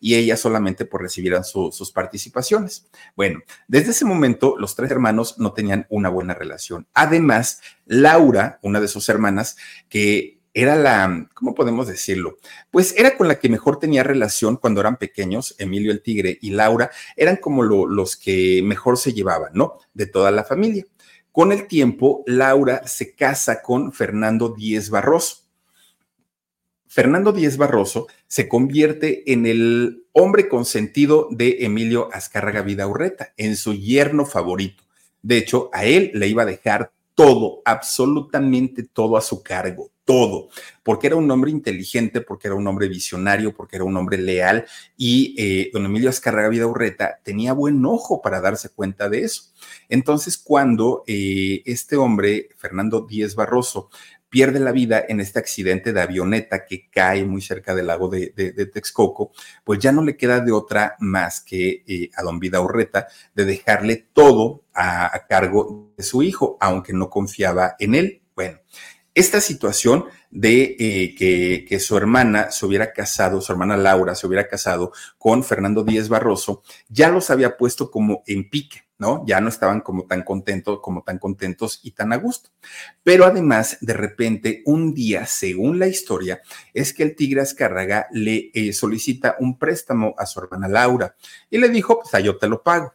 y 0.00 0.16
ella 0.16 0.36
solamente 0.36 0.84
por 0.84 1.02
recibieran 1.02 1.44
sus 1.44 1.92
participaciones. 1.92 2.88
Bueno, 3.14 3.40
desde 3.68 3.90
ese 3.92 4.04
momento 4.04 4.56
los 4.58 4.74
tres 4.74 4.90
hermanos 4.90 5.38
no 5.38 5.52
tenían 5.52 5.86
una 5.90 6.08
buena 6.08 6.34
relación. 6.34 6.88
Además, 6.94 7.60
Laura, 7.86 8.58
una 8.62 8.80
de 8.80 8.88
sus 8.88 9.08
hermanas, 9.08 9.56
que 9.88 10.39
era 10.52 10.74
la, 10.76 11.28
¿cómo 11.34 11.54
podemos 11.54 11.86
decirlo? 11.86 12.38
Pues 12.70 12.94
era 12.96 13.16
con 13.16 13.28
la 13.28 13.38
que 13.38 13.48
mejor 13.48 13.78
tenía 13.78 14.02
relación 14.02 14.56
cuando 14.56 14.80
eran 14.80 14.96
pequeños, 14.96 15.54
Emilio 15.58 15.92
el 15.92 16.02
Tigre 16.02 16.38
y 16.40 16.50
Laura, 16.50 16.90
eran 17.16 17.36
como 17.36 17.62
los 17.62 18.16
que 18.16 18.60
mejor 18.64 18.98
se 18.98 19.12
llevaban, 19.12 19.52
¿no? 19.54 19.78
De 19.94 20.06
toda 20.06 20.30
la 20.30 20.44
familia. 20.44 20.84
Con 21.32 21.52
el 21.52 21.68
tiempo, 21.68 22.24
Laura 22.26 22.86
se 22.86 23.14
casa 23.14 23.62
con 23.62 23.92
Fernando 23.92 24.48
Díez 24.48 24.90
Barroso. 24.90 25.44
Fernando 26.88 27.30
Díez 27.32 27.56
Barroso 27.56 28.08
se 28.26 28.48
convierte 28.48 29.32
en 29.32 29.46
el 29.46 30.06
hombre 30.10 30.48
consentido 30.48 31.28
de 31.30 31.58
Emilio 31.60 32.08
Azcárraga 32.12 32.62
Vidaurreta, 32.62 33.32
en 33.36 33.54
su 33.54 33.74
yerno 33.74 34.26
favorito. 34.26 34.82
De 35.22 35.36
hecho, 35.36 35.70
a 35.72 35.84
él 35.84 36.10
le 36.14 36.26
iba 36.26 36.42
a 36.42 36.46
dejar 36.46 36.90
todo, 37.20 37.60
absolutamente 37.66 38.82
todo 38.82 39.18
a 39.18 39.20
su 39.20 39.42
cargo, 39.42 39.90
todo, 40.06 40.48
porque 40.82 41.06
era 41.06 41.16
un 41.16 41.30
hombre 41.30 41.50
inteligente, 41.50 42.22
porque 42.22 42.48
era 42.48 42.54
un 42.54 42.66
hombre 42.66 42.88
visionario, 42.88 43.52
porque 43.54 43.76
era 43.76 43.84
un 43.84 43.94
hombre 43.98 44.16
leal 44.16 44.64
y 44.96 45.34
eh, 45.36 45.70
don 45.70 45.84
Emilio 45.84 46.08
Azcárraga 46.08 46.48
Vidaurreta 46.48 47.20
tenía 47.22 47.52
buen 47.52 47.84
ojo 47.84 48.22
para 48.22 48.40
darse 48.40 48.70
cuenta 48.70 49.10
de 49.10 49.24
eso. 49.24 49.52
Entonces, 49.90 50.38
cuando 50.38 51.04
eh, 51.06 51.60
este 51.66 51.96
hombre, 51.96 52.48
Fernando 52.56 53.02
Díez 53.02 53.34
Barroso, 53.34 53.90
pierde 54.30 54.60
la 54.60 54.72
vida 54.72 55.04
en 55.06 55.20
este 55.20 55.40
accidente 55.40 55.92
de 55.92 56.00
avioneta 56.00 56.64
que 56.64 56.88
cae 56.88 57.24
muy 57.24 57.42
cerca 57.42 57.74
del 57.74 57.88
lago 57.88 58.08
de, 58.08 58.30
Texcoco, 58.72 59.32
pues 59.64 59.80
ya 59.80 59.92
no 59.92 60.02
le 60.02 60.16
queda 60.16 60.40
de 60.40 60.52
otra 60.52 60.96
más 61.00 61.40
que 61.40 61.82
eh, 61.86 62.10
a 62.16 62.22
don 62.22 62.38
Vida 62.38 62.60
Urreta 62.60 63.08
de 63.34 63.44
dejarle 63.44 63.96
todo 64.12 64.64
a, 64.72 65.26
cargo 65.28 65.92
de 65.96 66.04
su 66.04 66.22
hijo, 66.22 66.56
aunque 66.60 66.92
no 66.92 67.10
confiaba 67.10 67.74
en 67.78 67.94
él. 67.96 68.22
Bueno, 68.34 68.60
esta 69.12 69.40
situación 69.40 70.06
de 70.30 70.76
eh, 70.78 71.14
que, 71.16 71.66
que, 71.68 71.80
su 71.80 71.96
hermana 71.96 72.52
se 72.52 72.64
hubiera 72.64 72.92
casado, 72.92 73.40
su 73.40 73.50
hermana 73.50 73.76
Laura 73.76 74.14
se 74.14 74.26
hubiera 74.26 74.46
casado 74.46 74.92
con 75.18 75.42
Fernando 75.42 75.82
Díez 75.82 76.08
Barroso, 76.08 76.62
ya 76.88 77.10
los 77.10 77.30
había 77.30 77.56
puesto 77.56 77.90
como 77.90 78.22
en 78.26 78.48
pique. 78.48 78.89
¿No? 79.00 79.24
Ya 79.26 79.40
no 79.40 79.48
estaban 79.48 79.80
como 79.80 80.04
tan 80.04 80.22
contentos, 80.22 80.80
como 80.80 81.02
tan 81.02 81.18
contentos 81.18 81.80
y 81.82 81.92
tan 81.92 82.12
a 82.12 82.16
gusto. 82.16 82.50
Pero 83.02 83.24
además, 83.24 83.78
de 83.80 83.94
repente, 83.94 84.62
un 84.66 84.92
día, 84.94 85.26
según 85.26 85.78
la 85.78 85.88
historia, 85.88 86.42
es 86.74 86.92
que 86.92 87.02
el 87.02 87.16
tigre 87.16 87.40
Azcárraga 87.40 88.06
le 88.12 88.50
eh, 88.52 88.72
solicita 88.74 89.36
un 89.40 89.58
préstamo 89.58 90.14
a 90.18 90.26
su 90.26 90.38
hermana 90.38 90.68
Laura 90.68 91.16
y 91.48 91.56
le 91.56 91.70
dijo, 91.70 92.00
pues 92.00 92.22
yo 92.22 92.36
te 92.36 92.46
lo 92.46 92.62
pago. 92.62 92.94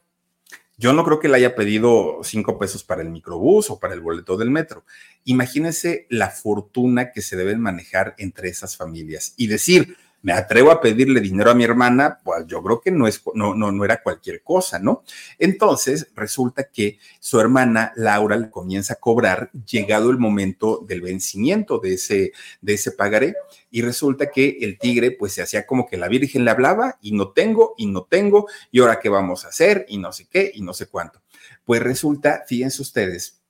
Yo 0.77 0.93
no 0.93 1.03
creo 1.03 1.19
que 1.19 1.29
le 1.29 1.37
haya 1.37 1.55
pedido 1.55 2.19
cinco 2.21 2.59
pesos 2.59 2.83
para 2.83 3.01
el 3.01 3.09
microbús 3.09 3.71
o 3.71 3.79
para 3.79 3.93
el 3.93 4.01
boleto 4.01 4.37
del 4.37 4.51
metro. 4.51 4.83
Imagínense 5.23 6.05
la 6.09 6.29
fortuna 6.29 7.11
que 7.11 7.21
se 7.21 7.35
deben 7.35 7.61
manejar 7.61 8.13
entre 8.19 8.49
esas 8.49 8.77
familias 8.77 9.33
y 9.37 9.47
decir, 9.47 9.97
me 10.25 10.33
atrevo 10.33 10.71
a 10.71 10.81
pedirle 10.81 11.21
dinero 11.21 11.51
a 11.51 11.53
mi 11.53 11.65
hermana, 11.65 12.17
pues 12.23 12.47
yo 12.47 12.63
creo 12.63 12.81
que 12.81 12.89
no, 12.89 13.05
es, 13.05 13.21
no, 13.35 13.53
no, 13.53 13.71
no 13.71 13.85
era 13.85 14.01
cualquier 14.01 14.41
cosa, 14.41 14.79
¿no? 14.79 15.03
Entonces 15.37 16.07
resulta 16.15 16.63
que 16.63 16.97
su 17.19 17.39
hermana 17.39 17.93
Laura 17.95 18.35
le 18.35 18.49
comienza 18.49 18.93
a 18.93 18.95
cobrar 18.95 19.51
llegado 19.51 20.09
el 20.09 20.17
momento 20.17 20.83
del 20.87 21.01
vencimiento 21.01 21.77
de 21.77 21.93
ese, 21.93 22.31
de 22.59 22.73
ese 22.73 22.91
pagaré 22.91 23.35
y 23.69 23.83
resulta 23.83 24.31
que 24.31 24.57
el 24.61 24.79
tigre 24.79 25.11
pues 25.11 25.31
se 25.33 25.43
hacía 25.43 25.67
como 25.67 25.85
que 25.85 25.95
la 25.95 26.07
Virgen 26.07 26.43
le 26.43 26.49
hablaba 26.49 26.97
y 27.03 27.11
no 27.11 27.29
tengo 27.29 27.75
y 27.77 27.85
no 27.85 28.05
tengo 28.05 28.47
y 28.71 28.79
ahora 28.79 28.99
qué 28.99 29.09
vamos 29.09 29.45
a 29.45 29.49
hacer 29.49 29.85
y 29.89 29.99
no 29.99 30.11
sé 30.11 30.25
qué 30.27 30.51
y 30.55 30.63
no 30.63 30.73
sé 30.73 30.87
cuánto. 30.87 31.21
Pues 31.65 31.83
resulta, 31.83 32.45
fíjense 32.47 32.81
ustedes, 32.81 33.43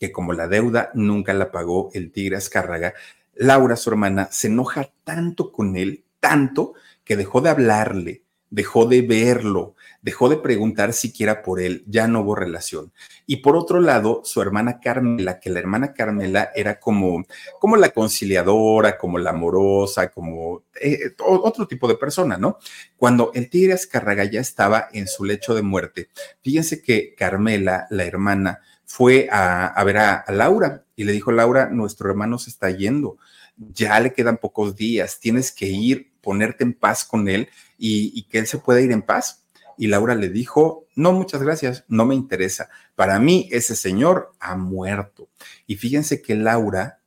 que 0.00 0.10
como 0.10 0.32
la 0.32 0.48
deuda 0.48 0.90
nunca 0.94 1.32
la 1.34 1.52
pagó 1.52 1.90
el 1.94 2.10
tigre 2.10 2.36
Azcárraga, 2.36 2.94
Laura, 3.36 3.76
su 3.76 3.90
hermana, 3.90 4.28
se 4.30 4.48
enoja 4.48 4.90
tanto 5.04 5.52
con 5.52 5.76
él, 5.76 6.04
tanto, 6.20 6.74
que 7.04 7.16
dejó 7.16 7.40
de 7.40 7.50
hablarle, 7.50 8.22
dejó 8.54 8.86
de 8.86 9.02
verlo, 9.02 9.74
dejó 10.00 10.28
de 10.28 10.36
preguntar 10.36 10.92
siquiera 10.92 11.42
por 11.42 11.60
él, 11.60 11.82
ya 11.86 12.06
no 12.06 12.20
hubo 12.20 12.36
relación. 12.36 12.92
Y 13.26 13.36
por 13.36 13.56
otro 13.56 13.80
lado, 13.80 14.20
su 14.24 14.40
hermana 14.40 14.78
Carmela, 14.80 15.40
que 15.40 15.50
la 15.50 15.58
hermana 15.58 15.92
Carmela 15.92 16.50
era 16.54 16.78
como, 16.78 17.24
como 17.58 17.76
la 17.76 17.90
conciliadora, 17.90 18.96
como 18.96 19.18
la 19.18 19.30
amorosa, 19.30 20.10
como 20.10 20.62
eh, 20.80 21.14
otro 21.18 21.66
tipo 21.66 21.88
de 21.88 21.96
persona, 21.96 22.36
¿no? 22.36 22.58
Cuando 22.96 23.32
el 23.34 23.50
tigre 23.50 23.72
Azcarraga 23.72 24.24
ya 24.24 24.40
estaba 24.40 24.88
en 24.92 25.08
su 25.08 25.24
lecho 25.24 25.54
de 25.54 25.62
muerte, 25.62 26.08
fíjense 26.42 26.80
que 26.80 27.14
Carmela, 27.16 27.86
la 27.90 28.04
hermana, 28.04 28.60
fue 28.86 29.28
a, 29.30 29.82
ver 29.84 29.98
a, 29.98 30.24
Laura 30.28 30.84
y 30.96 31.04
le 31.04 31.12
dijo, 31.12 31.32
Laura, 31.32 31.68
nuestro 31.70 32.08
hermano 32.08 32.38
se 32.38 32.50
está 32.50 32.70
yendo, 32.70 33.18
ya 33.56 33.98
le 34.00 34.12
quedan 34.12 34.38
pocos 34.38 34.76
días, 34.76 35.20
tienes 35.20 35.52
que 35.52 35.66
ir, 35.66 36.12
ponerte 36.20 36.64
en 36.64 36.74
paz 36.74 37.04
con 37.04 37.28
él 37.28 37.48
y, 37.78 38.22
que 38.24 38.38
él 38.38 38.46
se 38.46 38.58
pueda 38.58 38.80
ir 38.80 38.92
en 38.92 39.02
paz. 39.02 39.44
Y 39.76 39.88
Laura 39.88 40.14
le 40.14 40.28
dijo, 40.28 40.86
no, 40.94 41.12
muchas 41.12 41.42
gracias, 41.42 41.84
no 41.88 42.06
me 42.06 42.14
interesa. 42.14 42.68
Para 42.94 43.18
mí 43.18 43.48
ese 43.50 43.74
señor 43.74 44.32
ha 44.38 44.56
muerto. 44.56 45.28
Y 45.66 45.76
fíjense 45.76 46.22
que 46.22 46.36
Laura, 46.36 47.00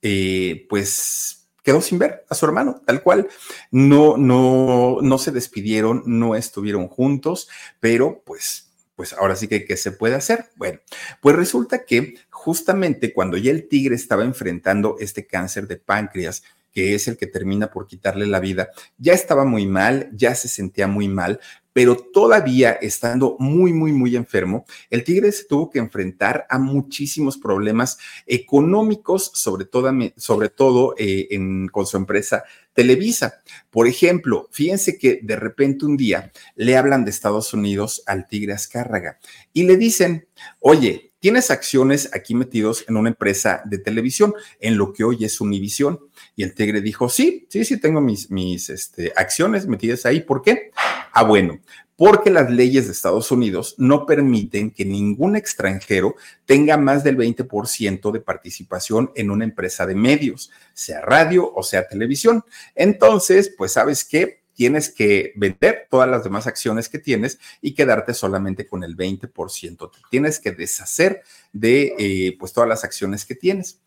eh, 0.00 0.66
pues 0.70 1.46
quedó 1.66 1.80
sin 1.80 1.98
ver 1.98 2.24
a 2.30 2.34
su 2.36 2.46
hermano, 2.46 2.80
tal 2.86 3.02
cual. 3.02 3.28
No, 3.72 4.16
no, 4.16 4.98
no 5.02 5.18
se 5.18 5.32
despidieron, 5.32 6.04
no 6.06 6.36
estuvieron 6.36 6.86
juntos, 6.86 7.48
pero 7.80 8.22
pues 8.24 8.65
pues 8.96 9.12
ahora 9.12 9.36
sí 9.36 9.46
que, 9.46 9.64
¿qué 9.64 9.76
se 9.76 9.92
puede 9.92 10.16
hacer? 10.16 10.46
Bueno, 10.56 10.80
pues 11.20 11.36
resulta 11.36 11.84
que 11.84 12.14
justamente 12.30 13.12
cuando 13.12 13.36
ya 13.36 13.52
el 13.52 13.68
tigre 13.68 13.94
estaba 13.94 14.24
enfrentando 14.24 14.96
este 14.98 15.26
cáncer 15.26 15.68
de 15.68 15.76
páncreas, 15.76 16.42
que 16.72 16.94
es 16.94 17.06
el 17.06 17.16
que 17.16 17.26
termina 17.26 17.70
por 17.70 17.86
quitarle 17.86 18.26
la 18.26 18.40
vida, 18.40 18.70
ya 18.98 19.12
estaba 19.12 19.44
muy 19.44 19.66
mal, 19.66 20.10
ya 20.12 20.34
se 20.34 20.48
sentía 20.48 20.86
muy 20.86 21.08
mal, 21.08 21.40
pero 21.76 21.94
todavía 21.94 22.72
estando 22.72 23.36
muy, 23.38 23.74
muy, 23.74 23.92
muy 23.92 24.16
enfermo, 24.16 24.64
el 24.88 25.04
Tigre 25.04 25.30
se 25.30 25.44
tuvo 25.44 25.68
que 25.68 25.78
enfrentar 25.78 26.46
a 26.48 26.58
muchísimos 26.58 27.36
problemas 27.36 27.98
económicos, 28.26 29.30
sobre 29.34 29.66
todo, 29.66 29.92
sobre 30.16 30.48
todo 30.48 30.94
eh, 30.96 31.28
con 31.70 31.84
su 31.86 31.98
empresa 31.98 32.44
Televisa. 32.72 33.42
Por 33.68 33.88
ejemplo, 33.88 34.48
fíjense 34.52 34.96
que 34.96 35.20
de 35.22 35.36
repente 35.36 35.84
un 35.84 35.98
día 35.98 36.32
le 36.54 36.78
hablan 36.78 37.04
de 37.04 37.10
Estados 37.10 37.52
Unidos 37.52 38.02
al 38.06 38.26
Tigre 38.26 38.54
Azcárraga 38.54 39.18
y 39.52 39.64
le 39.64 39.76
dicen, 39.76 40.26
oye, 40.60 41.05
tienes 41.20 41.50
acciones 41.50 42.10
aquí 42.12 42.34
metidos 42.34 42.84
en 42.88 42.96
una 42.96 43.08
empresa 43.08 43.62
de 43.64 43.78
televisión, 43.78 44.34
en 44.60 44.76
lo 44.76 44.92
que 44.92 45.04
hoy 45.04 45.24
es 45.24 45.40
Univisión. 45.40 46.00
Y 46.34 46.42
el 46.42 46.54
tigre 46.54 46.80
dijo, 46.80 47.08
sí, 47.08 47.46
sí, 47.48 47.64
sí, 47.64 47.78
tengo 47.78 48.00
mis, 48.00 48.30
mis 48.30 48.70
este, 48.70 49.12
acciones 49.16 49.66
metidas 49.66 50.06
ahí. 50.06 50.20
¿Por 50.20 50.42
qué? 50.42 50.70
Ah, 51.12 51.24
bueno, 51.24 51.60
porque 51.96 52.30
las 52.30 52.50
leyes 52.50 52.86
de 52.86 52.92
Estados 52.92 53.30
Unidos 53.30 53.74
no 53.78 54.04
permiten 54.04 54.70
que 54.70 54.84
ningún 54.84 55.34
extranjero 55.34 56.14
tenga 56.44 56.76
más 56.76 57.02
del 57.02 57.16
20% 57.16 58.12
de 58.12 58.20
participación 58.20 59.10
en 59.14 59.30
una 59.30 59.44
empresa 59.44 59.86
de 59.86 59.94
medios, 59.94 60.50
sea 60.74 61.00
radio 61.00 61.50
o 61.54 61.62
sea 61.62 61.88
televisión. 61.88 62.44
Entonces, 62.74 63.52
pues 63.56 63.72
sabes 63.72 64.04
qué, 64.04 64.42
tienes 64.56 64.90
que 64.90 65.32
vender 65.36 65.86
todas 65.88 66.08
las 66.08 66.24
demás 66.24 66.46
acciones 66.46 66.88
que 66.88 66.98
tienes 66.98 67.38
y 67.60 67.74
quedarte 67.74 68.14
solamente 68.14 68.66
con 68.66 68.82
el 68.82 68.96
20%. 68.96 69.90
tienes 70.10 70.40
que 70.40 70.50
deshacer 70.50 71.22
de 71.52 71.94
eh, 71.98 72.36
pues 72.38 72.52
todas 72.52 72.68
las 72.68 72.82
acciones 72.82 73.24
que 73.24 73.36
tienes. 73.36 73.80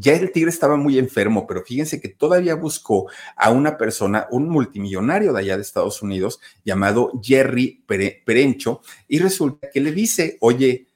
Ya 0.00 0.12
el 0.12 0.30
tigre 0.30 0.50
estaba 0.50 0.76
muy 0.76 0.96
enfermo, 0.98 1.46
pero 1.46 1.64
fíjense 1.64 2.00
que 2.00 2.08
todavía 2.08 2.54
buscó 2.54 3.10
a 3.36 3.50
una 3.50 3.76
persona, 3.76 4.28
un 4.30 4.48
multimillonario 4.48 5.32
de 5.32 5.40
allá 5.40 5.56
de 5.56 5.62
Estados 5.62 6.02
Unidos, 6.02 6.38
llamado 6.64 7.10
Jerry 7.20 7.82
Perencho, 8.24 8.80
y 9.08 9.18
resulta 9.18 9.70
que 9.70 9.80
le 9.80 9.90
dice, 9.90 10.36
oye, 10.40 10.87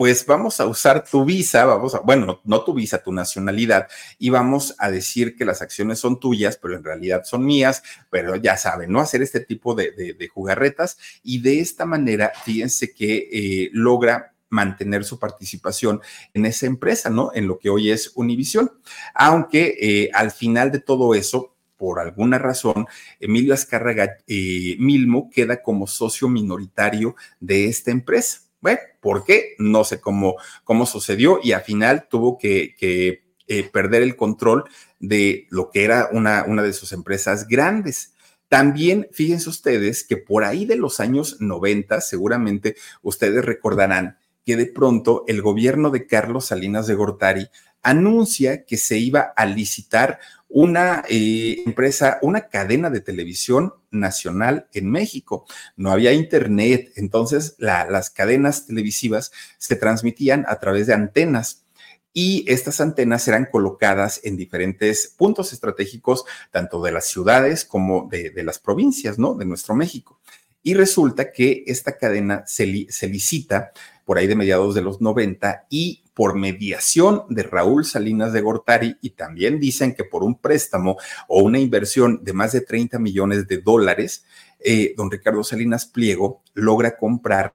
pues 0.00 0.24
vamos 0.24 0.58
a 0.60 0.66
usar 0.66 1.04
tu 1.04 1.26
visa, 1.26 1.66
vamos 1.66 1.94
a, 1.94 2.00
bueno, 2.00 2.40
no, 2.44 2.64
tu 2.64 2.72
visa, 2.72 3.02
tu 3.02 3.12
nacionalidad, 3.12 3.86
y 4.18 4.30
vamos 4.30 4.74
a 4.78 4.90
decir 4.90 5.36
que 5.36 5.44
las 5.44 5.60
acciones 5.60 5.98
son 5.98 6.18
tuyas, 6.18 6.56
pero 6.56 6.74
en 6.74 6.82
realidad 6.82 7.24
son 7.24 7.44
mías, 7.44 7.82
pero 8.08 8.34
ya 8.36 8.56
saben, 8.56 8.90
¿no? 8.92 9.00
Hacer 9.00 9.20
este 9.20 9.40
tipo 9.40 9.74
de, 9.74 10.16
jugarretas 10.32 10.96
y 11.22 11.42
de 11.42 11.60
esta 11.60 11.84
manera, 11.84 12.32
fíjense 12.46 12.94
que 12.94 13.28
eh, 13.30 13.70
logra 13.74 14.32
mantener 14.48 15.04
su 15.04 15.18
participación 15.18 16.00
en 16.32 16.46
esa 16.46 16.64
empresa, 16.64 17.10
¿no? 17.10 17.32
En 17.34 17.46
lo 17.46 17.58
que 17.58 17.68
hoy 17.68 17.90
es 17.90 18.12
Univisión. 18.14 18.72
Aunque 19.14 19.76
eh, 19.82 20.10
al 20.14 20.30
final 20.30 20.72
de 20.72 20.80
todo 20.80 21.14
eso, 21.14 21.56
por 21.76 22.00
alguna 22.00 22.38
razón, 22.38 22.86
Emilio 23.20 23.52
Azcárraga 23.52 24.16
eh, 24.26 24.76
Milmo 24.78 25.28
queda 25.28 25.60
como 25.60 25.86
socio 25.86 26.30
minoritario 26.30 27.16
de 27.38 27.66
esta 27.66 27.90
empresa. 27.90 28.49
Bueno, 28.60 28.80
¿por 29.00 29.24
qué? 29.24 29.54
No 29.58 29.84
sé 29.84 30.00
cómo, 30.00 30.36
cómo 30.64 30.86
sucedió 30.86 31.40
y 31.42 31.52
al 31.52 31.62
final 31.62 32.08
tuvo 32.08 32.38
que, 32.38 32.74
eh, 32.78 33.70
perder 33.72 34.02
el 34.02 34.16
control 34.16 34.64
de 35.00 35.46
lo 35.50 35.70
que 35.70 35.84
era 35.84 36.08
una, 36.12 36.44
una 36.46 36.62
de 36.62 36.72
sus 36.72 36.92
empresas 36.92 37.48
grandes. 37.48 38.14
También 38.48 39.08
fíjense 39.12 39.48
ustedes 39.48 40.04
que 40.04 40.16
por 40.16 40.44
ahí 40.44 40.66
de 40.66 40.76
los 40.76 41.00
años 41.00 41.36
90, 41.40 42.00
seguramente 42.00 42.76
ustedes 43.02 43.44
recordarán 43.44 44.18
que 44.44 44.56
de 44.56 44.66
pronto 44.66 45.24
el 45.28 45.42
gobierno 45.42 45.90
de 45.90 46.06
Carlos 46.06 46.46
Salinas 46.46 46.86
de 46.86 46.94
Gortari 46.94 47.48
anuncia 47.82 48.64
que 48.64 48.76
se 48.76 48.98
iba 48.98 49.32
a 49.36 49.46
licitar 49.46 50.18
una 50.50 51.04
eh, 51.08 51.62
empresa, 51.64 52.18
una 52.22 52.48
cadena 52.48 52.90
de 52.90 53.00
televisión 53.00 53.74
nacional 53.90 54.68
en 54.72 54.90
México. 54.90 55.46
No 55.76 55.92
había 55.92 56.12
internet, 56.12 56.92
entonces 56.96 57.54
las 57.58 58.10
cadenas 58.10 58.66
televisivas 58.66 59.30
se 59.58 59.76
transmitían 59.76 60.44
a 60.48 60.58
través 60.58 60.88
de 60.88 60.94
antenas 60.94 61.64
y 62.12 62.44
estas 62.48 62.80
antenas 62.80 63.28
eran 63.28 63.46
colocadas 63.46 64.20
en 64.24 64.36
diferentes 64.36 65.14
puntos 65.16 65.52
estratégicos, 65.52 66.24
tanto 66.50 66.82
de 66.82 66.90
las 66.90 67.06
ciudades 67.06 67.64
como 67.64 68.08
de, 68.10 68.32
las 68.42 68.58
provincias, 68.58 69.18
¿no? 69.18 69.34
De 69.34 69.44
nuestro 69.44 69.76
México. 69.76 70.20
Y 70.62 70.74
resulta 70.74 71.30
que 71.32 71.62
esta 71.68 71.96
cadena 71.96 72.42
se, 72.46 72.86
se 72.90 73.08
licita 73.08 73.70
por 74.10 74.18
ahí 74.18 74.26
de 74.26 74.34
mediados 74.34 74.74
de 74.74 74.82
los 74.82 75.00
90 75.00 75.68
y 75.70 76.02
por 76.14 76.36
mediación 76.36 77.26
de 77.28 77.44
Raúl 77.44 77.84
Salinas 77.84 78.32
de 78.32 78.40
Gortari 78.40 78.96
y 79.00 79.10
también 79.10 79.60
dicen 79.60 79.94
que 79.94 80.02
por 80.02 80.24
un 80.24 80.36
préstamo 80.36 80.96
o 81.28 81.44
una 81.44 81.60
inversión 81.60 82.18
de 82.24 82.32
más 82.32 82.50
de 82.50 82.62
30 82.62 82.98
millones 82.98 83.46
de 83.46 83.58
dólares, 83.58 84.24
eh, 84.58 84.94
don 84.96 85.12
Ricardo 85.12 85.44
Salinas 85.44 85.86
Pliego 85.86 86.42
logra 86.54 86.96
comprar, 86.96 87.54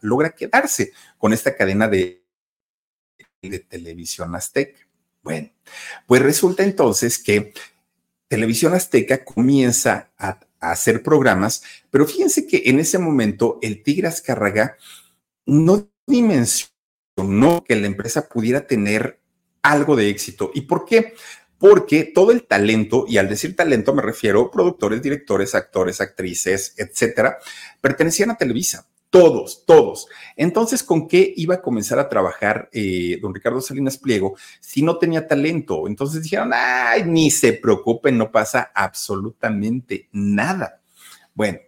logra 0.00 0.30
quedarse 0.30 0.92
con 1.18 1.34
esta 1.34 1.54
cadena 1.54 1.88
de, 1.88 2.24
televisión 3.68 4.34
azteca. 4.34 4.80
Bueno, 5.20 5.50
pues 6.06 6.22
resulta 6.22 6.62
entonces 6.62 7.18
que 7.18 7.52
Televisión 8.28 8.72
Azteca 8.72 9.22
comienza 9.26 10.10
a, 10.16 10.40
hacer 10.58 11.02
programas, 11.02 11.62
pero 11.90 12.06
fíjense 12.06 12.46
que 12.46 12.62
en 12.66 12.78
ese 12.78 12.96
momento 12.96 13.58
el 13.60 13.82
Tigre 13.82 14.08
Azcárraga 14.08 14.78
no 15.46 15.90
dimensionó 16.06 17.64
que 17.66 17.76
la 17.76 17.86
empresa 17.86 18.28
pudiera 18.28 18.66
tener 18.66 19.20
algo 19.62 19.96
de 19.96 20.08
éxito. 20.08 20.50
¿Y 20.54 20.62
por 20.62 20.84
qué? 20.84 21.14
Porque 21.58 22.04
todo 22.04 22.32
el 22.32 22.46
talento, 22.46 23.04
y 23.06 23.18
al 23.18 23.28
decir 23.28 23.54
talento 23.54 23.94
me 23.94 24.02
refiero 24.02 24.50
productores, 24.50 25.00
directores, 25.00 25.54
actores, 25.54 26.00
actrices, 26.00 26.74
etcétera, 26.76 27.38
pertenecían 27.80 28.30
a 28.30 28.36
Televisa. 28.36 28.88
Todos, 29.10 29.66
todos. 29.66 30.08
Entonces, 30.36 30.82
¿con 30.82 31.06
qué 31.06 31.34
iba 31.36 31.56
a 31.56 31.60
comenzar 31.60 31.98
a 31.98 32.08
trabajar 32.08 32.70
eh, 32.72 33.18
don 33.20 33.34
Ricardo 33.34 33.60
Salinas 33.60 33.98
Pliego 33.98 34.36
si 34.58 34.82
no 34.82 34.96
tenía 34.96 35.28
talento? 35.28 35.86
Entonces 35.86 36.22
dijeron, 36.22 36.50
ay, 36.54 37.04
ni 37.04 37.30
se 37.30 37.52
preocupen, 37.52 38.16
no 38.16 38.32
pasa 38.32 38.72
absolutamente 38.74 40.08
nada. 40.12 40.80
Bueno, 41.34 41.58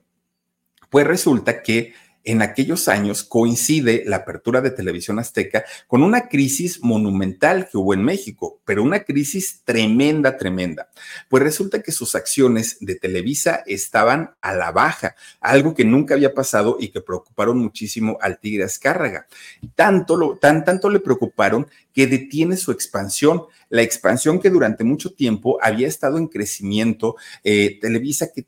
pues 0.88 1.06
resulta 1.06 1.62
que 1.62 1.92
en 2.24 2.42
aquellos 2.42 2.88
años 2.88 3.22
coincide 3.22 4.02
la 4.06 4.16
apertura 4.16 4.60
de 4.60 4.70
televisión 4.70 5.18
azteca 5.18 5.64
con 5.86 6.02
una 6.02 6.28
crisis 6.28 6.82
monumental 6.82 7.68
que 7.70 7.78
hubo 7.78 7.94
en 7.94 8.02
México, 8.02 8.60
pero 8.64 8.82
una 8.82 9.04
crisis 9.04 9.60
tremenda, 9.64 10.36
tremenda. 10.36 10.88
Pues 11.28 11.42
resulta 11.42 11.82
que 11.82 11.92
sus 11.92 12.14
acciones 12.14 12.78
de 12.80 12.94
Televisa 12.94 13.62
estaban 13.66 14.34
a 14.40 14.54
la 14.54 14.72
baja, 14.72 15.14
algo 15.40 15.74
que 15.74 15.84
nunca 15.84 16.14
había 16.14 16.34
pasado 16.34 16.76
y 16.80 16.88
que 16.88 17.00
preocuparon 17.00 17.58
muchísimo 17.58 18.18
al 18.20 18.38
Tigre 18.38 18.64
Azcárraga. 18.64 19.26
Tanto, 19.74 20.16
lo, 20.16 20.36
tan, 20.36 20.64
tanto 20.64 20.90
le 20.90 21.00
preocuparon 21.00 21.66
que 21.92 22.06
detiene 22.06 22.56
su 22.56 22.72
expansión, 22.72 23.44
la 23.74 23.82
expansión 23.82 24.38
que 24.38 24.50
durante 24.50 24.84
mucho 24.84 25.14
tiempo 25.14 25.58
había 25.60 25.88
estado 25.88 26.16
en 26.16 26.28
crecimiento, 26.28 27.16
eh, 27.42 27.80
Televisa 27.80 28.28
que, 28.32 28.46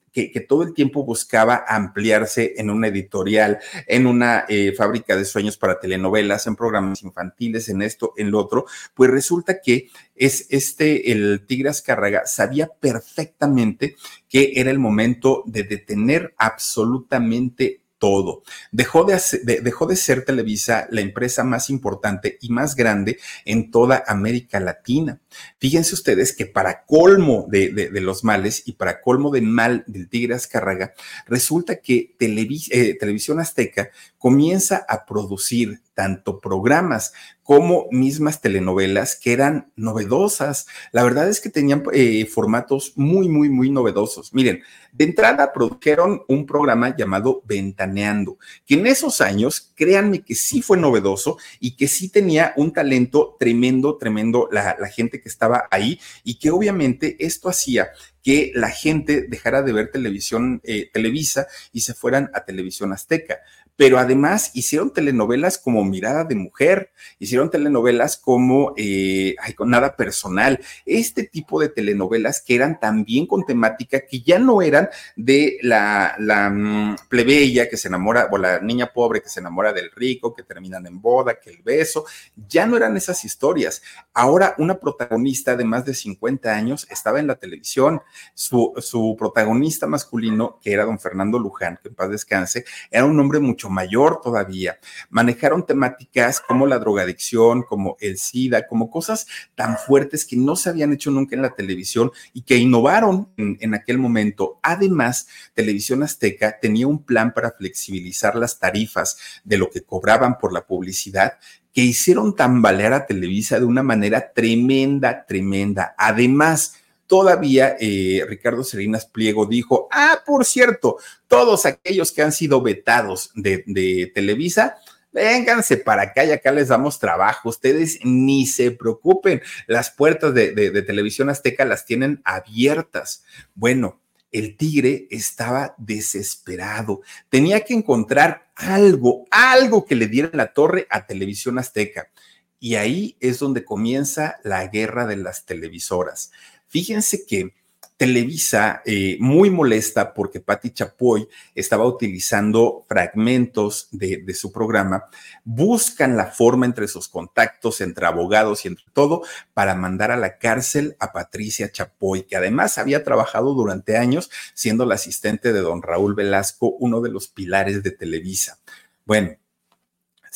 todo 0.48 0.62
el 0.62 0.72
tiempo 0.72 1.04
buscaba 1.04 1.64
ampliarse 1.66 2.54
en 2.58 2.70
una 2.70 2.86
editorial, 2.86 3.58
en 3.88 4.06
una 4.06 4.44
eh, 4.48 4.72
fábrica 4.72 5.16
de 5.16 5.24
sueños 5.24 5.58
para 5.58 5.80
telenovelas, 5.80 6.46
en 6.46 6.54
programas 6.54 7.02
infantiles, 7.02 7.68
en 7.68 7.82
esto, 7.82 8.14
en 8.16 8.30
lo 8.30 8.38
otro, 8.38 8.66
pues 8.94 9.10
resulta 9.10 9.60
que 9.60 9.90
es 10.14 10.46
este, 10.50 11.10
el 11.10 11.44
Tigre 11.44 11.70
Azcárraga 11.70 12.22
sabía 12.26 12.68
perfectamente 12.68 13.96
que 14.28 14.52
era 14.54 14.70
el 14.70 14.78
momento 14.78 15.42
de 15.44 15.64
detener 15.64 16.34
absolutamente 16.38 17.80
todo. 17.98 18.42
Dejó 18.72 19.04
de, 19.04 19.20
dejó 19.62 19.86
de 19.86 19.96
ser 19.96 20.24
Televisa 20.24 20.86
la 20.90 21.00
empresa 21.00 21.44
más 21.44 21.70
importante 21.70 22.38
y 22.40 22.50
más 22.50 22.76
grande 22.76 23.18
en 23.44 23.70
toda 23.70 24.04
América 24.06 24.60
Latina. 24.60 25.20
Fíjense 25.58 25.94
ustedes 25.94 26.34
que 26.34 26.46
para 26.46 26.84
colmo 26.84 27.46
de, 27.48 27.90
los 28.00 28.24
males 28.24 28.62
y 28.66 28.72
para 28.72 29.00
colmo 29.00 29.30
del 29.30 29.44
mal 29.44 29.84
del 29.86 30.08
Tigre 30.08 30.34
Azcárraga, 30.34 30.94
resulta 31.26 31.76
que 31.76 32.14
eh, 32.18 32.96
Televisión 32.98 33.40
Azteca 33.40 33.90
comienza 34.26 34.84
a 34.88 35.06
producir 35.06 35.82
tanto 35.94 36.40
programas 36.40 37.12
como 37.44 37.86
mismas 37.92 38.40
telenovelas 38.40 39.14
que 39.14 39.32
eran 39.32 39.70
novedosas. 39.76 40.66
La 40.90 41.04
verdad 41.04 41.28
es 41.28 41.40
que 41.40 41.48
tenían 41.48 41.84
eh, 41.92 42.26
formatos 42.26 42.94
muy, 42.96 43.28
muy, 43.28 43.48
muy 43.50 43.70
novedosos. 43.70 44.34
Miren, 44.34 44.62
de 44.92 45.04
entrada 45.04 45.52
produjeron 45.52 46.22
un 46.26 46.44
programa 46.44 46.96
llamado 46.96 47.40
Ventaneando, 47.46 48.36
que 48.66 48.74
en 48.74 48.88
esos 48.88 49.20
años, 49.20 49.72
créanme 49.76 50.22
que 50.22 50.34
sí 50.34 50.60
fue 50.60 50.76
novedoso 50.76 51.38
y 51.60 51.76
que 51.76 51.86
sí 51.86 52.08
tenía 52.08 52.52
un 52.56 52.72
talento 52.72 53.36
tremendo, 53.38 53.96
tremendo 53.96 54.48
la, 54.50 54.76
la 54.76 54.88
gente 54.88 55.20
que 55.20 55.28
estaba 55.28 55.68
ahí 55.70 56.00
y 56.24 56.40
que 56.40 56.50
obviamente 56.50 57.16
esto 57.24 57.48
hacía 57.48 57.90
que 58.26 58.50
la 58.56 58.70
gente 58.70 59.22
dejara 59.28 59.62
de 59.62 59.72
ver 59.72 59.92
televisión, 59.92 60.60
eh, 60.64 60.90
Televisa 60.92 61.46
y 61.72 61.82
se 61.82 61.94
fueran 61.94 62.28
a 62.34 62.44
televisión 62.44 62.92
azteca. 62.92 63.38
Pero 63.76 63.98
además 63.98 64.50
hicieron 64.54 64.92
telenovelas 64.92 65.58
como 65.58 65.84
Mirada 65.84 66.24
de 66.24 66.34
Mujer, 66.34 66.90
hicieron 67.18 67.50
telenovelas 67.50 68.16
como 68.16 68.72
eh, 68.78 69.36
ay, 69.40 69.52
con 69.52 69.68
Nada 69.68 69.96
Personal, 69.96 70.58
este 70.86 71.24
tipo 71.24 71.60
de 71.60 71.68
telenovelas 71.68 72.40
que 72.40 72.54
eran 72.54 72.80
también 72.80 73.26
con 73.26 73.44
temática 73.44 74.00
que 74.00 74.22
ya 74.22 74.38
no 74.38 74.62
eran 74.62 74.88
de 75.14 75.58
la, 75.60 76.16
mm, 76.50 76.96
plebeya 77.08 77.68
que 77.68 77.76
se 77.76 77.88
enamora, 77.88 78.28
o 78.32 78.38
la 78.38 78.60
niña 78.60 78.92
pobre 78.94 79.20
que 79.20 79.28
se 79.28 79.40
enamora 79.40 79.74
del 79.74 79.92
rico, 79.92 80.34
que 80.34 80.42
terminan 80.42 80.86
en 80.86 81.00
boda, 81.00 81.38
que 81.38 81.50
el 81.50 81.62
beso, 81.62 82.06
ya 82.48 82.66
no 82.66 82.78
eran 82.78 82.96
esas 82.96 83.24
historias. 83.26 83.82
Ahora 84.14 84.54
una 84.56 84.80
protagonista 84.80 85.54
de 85.54 85.64
más 85.64 85.84
de 85.84 85.94
50 85.94 86.50
años 86.50 86.86
estaba 86.90 87.20
en 87.20 87.26
la 87.26 87.36
televisión, 87.36 88.00
su, 88.34 89.16
protagonista 89.18 89.86
masculino, 89.86 90.58
que 90.62 90.72
era 90.72 90.84
don 90.84 90.98
Fernando 90.98 91.38
Luján, 91.38 91.78
que 91.82 91.88
en 91.88 91.94
paz 91.94 92.10
descanse, 92.10 92.64
era 92.90 93.04
un 93.04 93.18
hombre 93.18 93.40
mucho 93.40 93.70
mayor 93.70 94.20
todavía. 94.22 94.78
Manejaron 95.10 95.66
temáticas 95.66 96.40
como 96.40 96.66
la 96.66 96.78
drogadicción, 96.78 97.62
como 97.62 97.96
el 98.00 98.18
SIDA, 98.18 98.66
como 98.66 98.90
cosas 98.90 99.26
tan 99.54 99.78
fuertes 99.78 100.24
que 100.24 100.36
no 100.36 100.56
se 100.56 100.70
habían 100.70 100.92
hecho 100.92 101.10
nunca 101.10 101.36
en 101.36 101.42
la 101.42 101.54
televisión 101.54 102.10
y 102.32 102.42
que 102.42 102.56
innovaron 102.56 103.28
en, 103.36 103.56
en 103.60 103.74
aquel 103.74 103.98
momento. 103.98 104.58
Además, 104.62 105.28
Televisión 105.54 106.02
Azteca 106.02 106.58
tenía 106.60 106.86
un 106.86 107.02
plan 107.02 107.32
para 107.32 107.52
flexibilizar 107.52 108.36
las 108.36 108.58
tarifas 108.58 109.16
de 109.44 109.58
lo 109.58 109.70
que 109.70 109.82
cobraban 109.82 110.38
por 110.38 110.52
la 110.52 110.66
publicidad 110.66 111.38
que 111.76 111.82
hicieron 111.82 112.34
tambalear 112.34 112.94
a 112.94 113.04
Televisa 113.04 113.60
de 113.60 113.66
una 113.66 113.82
manera 113.82 114.32
tremenda, 114.32 115.26
tremenda. 115.26 115.94
Además, 115.98 116.76
Todavía 117.06 117.76
eh, 117.78 118.24
Ricardo 118.28 118.64
Serinas 118.64 119.06
Pliego 119.06 119.46
dijo, 119.46 119.88
ah, 119.92 120.22
por 120.26 120.44
cierto, 120.44 120.98
todos 121.28 121.64
aquellos 121.66 122.12
que 122.12 122.22
han 122.22 122.32
sido 122.32 122.62
vetados 122.62 123.30
de, 123.34 124.10
Televisa, 124.14 124.76
vénganse 125.12 125.76
para 125.76 126.02
acá 126.02 126.24
y 126.24 126.32
acá 126.32 126.50
les 126.50 126.68
damos 126.68 126.98
trabajo. 126.98 127.48
Ustedes 127.48 128.00
ni 128.02 128.46
se 128.46 128.72
preocupen, 128.72 129.40
las 129.66 129.90
puertas 129.90 130.34
de, 130.34 130.52
de, 130.52 130.82
Televisión 130.82 131.30
Azteca 131.30 131.64
las 131.64 131.86
tienen 131.86 132.20
abiertas. 132.24 133.24
Bueno, 133.54 134.00
el 134.32 134.56
tigre 134.56 135.06
estaba 135.10 135.74
desesperado. 135.78 137.02
Tenía 137.28 137.60
que 137.60 137.74
encontrar 137.74 138.50
algo, 138.56 139.24
algo 139.30 139.84
que 139.84 139.94
le 139.94 140.08
diera 140.08 140.30
la 140.32 140.52
torre 140.52 140.86
a 140.90 141.06
Televisión 141.06 141.58
Azteca. 141.58 142.10
Y 142.58 142.74
ahí 142.74 143.16
es 143.20 143.38
donde 143.38 143.64
comienza 143.64 144.38
la 144.42 144.66
guerra 144.66 145.06
de 145.06 145.16
las 145.16 145.44
televisoras. 145.44 146.32
Fíjense 146.68 147.24
que 147.26 147.52
Televisa, 147.96 148.82
eh, 148.84 149.16
muy 149.20 149.48
molesta 149.48 150.12
porque 150.12 150.40
Patti 150.40 150.70
Chapoy 150.70 151.26
estaba 151.54 151.86
utilizando 151.86 152.84
fragmentos 152.86 153.88
de, 153.90 154.18
de, 154.18 154.34
su 154.34 154.52
programa, 154.52 155.04
buscan 155.44 156.14
la 156.14 156.26
forma 156.26 156.66
entre 156.66 156.88
sus 156.88 157.08
contactos, 157.08 157.80
entre 157.80 158.04
abogados 158.04 158.64
y 158.64 158.68
entre 158.68 158.84
todo, 158.92 159.22
para 159.54 159.74
mandar 159.74 160.10
a 160.10 160.18
la 160.18 160.36
cárcel 160.36 160.94
a 160.98 161.12
Patricia 161.12 161.72
Chapoy, 161.72 162.24
que 162.24 162.36
además 162.36 162.76
había 162.76 163.02
trabajado 163.02 163.54
durante 163.54 163.96
años 163.96 164.30
siendo 164.52 164.84
la 164.84 164.96
asistente 164.96 165.54
de 165.54 165.60
don 165.60 165.80
Raúl 165.80 166.14
Velasco, 166.14 166.76
uno 166.78 167.00
de 167.00 167.10
los 167.10 167.28
pilares 167.28 167.82
de 167.82 167.92
Televisa. 167.92 168.58
Bueno, 169.06 169.36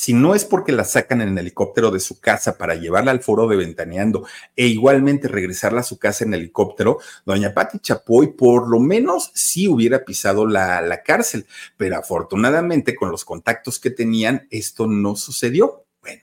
si 0.00 0.14
no 0.14 0.34
es 0.34 0.46
porque 0.46 0.72
la 0.72 0.84
sacan 0.84 1.20
en 1.20 1.28
el 1.28 1.38
helicóptero 1.40 1.90
de 1.90 2.00
su 2.00 2.20
casa 2.20 2.56
para 2.56 2.74
llevarla 2.74 3.10
al 3.10 3.20
foro 3.20 3.46
de 3.46 3.56
Ventaneando 3.56 4.26
e 4.56 4.66
igualmente 4.66 5.28
regresarla 5.28 5.80
a 5.80 5.84
su 5.84 5.98
casa 5.98 6.24
en 6.24 6.32
helicóptero, 6.32 7.00
doña 7.26 7.52
Patti 7.52 7.80
Chapoy 7.80 8.32
por 8.32 8.70
lo 8.70 8.80
menos 8.80 9.30
sí 9.34 9.68
hubiera 9.68 10.06
pisado 10.06 10.46
la, 10.46 10.80
la 10.80 11.02
cárcel, 11.02 11.44
pero 11.76 11.98
afortunadamente 11.98 12.96
con 12.96 13.10
los 13.10 13.26
contactos 13.26 13.78
que 13.78 13.90
tenían 13.90 14.48
esto 14.50 14.86
no 14.86 15.16
sucedió. 15.16 15.84
Bueno, 16.00 16.22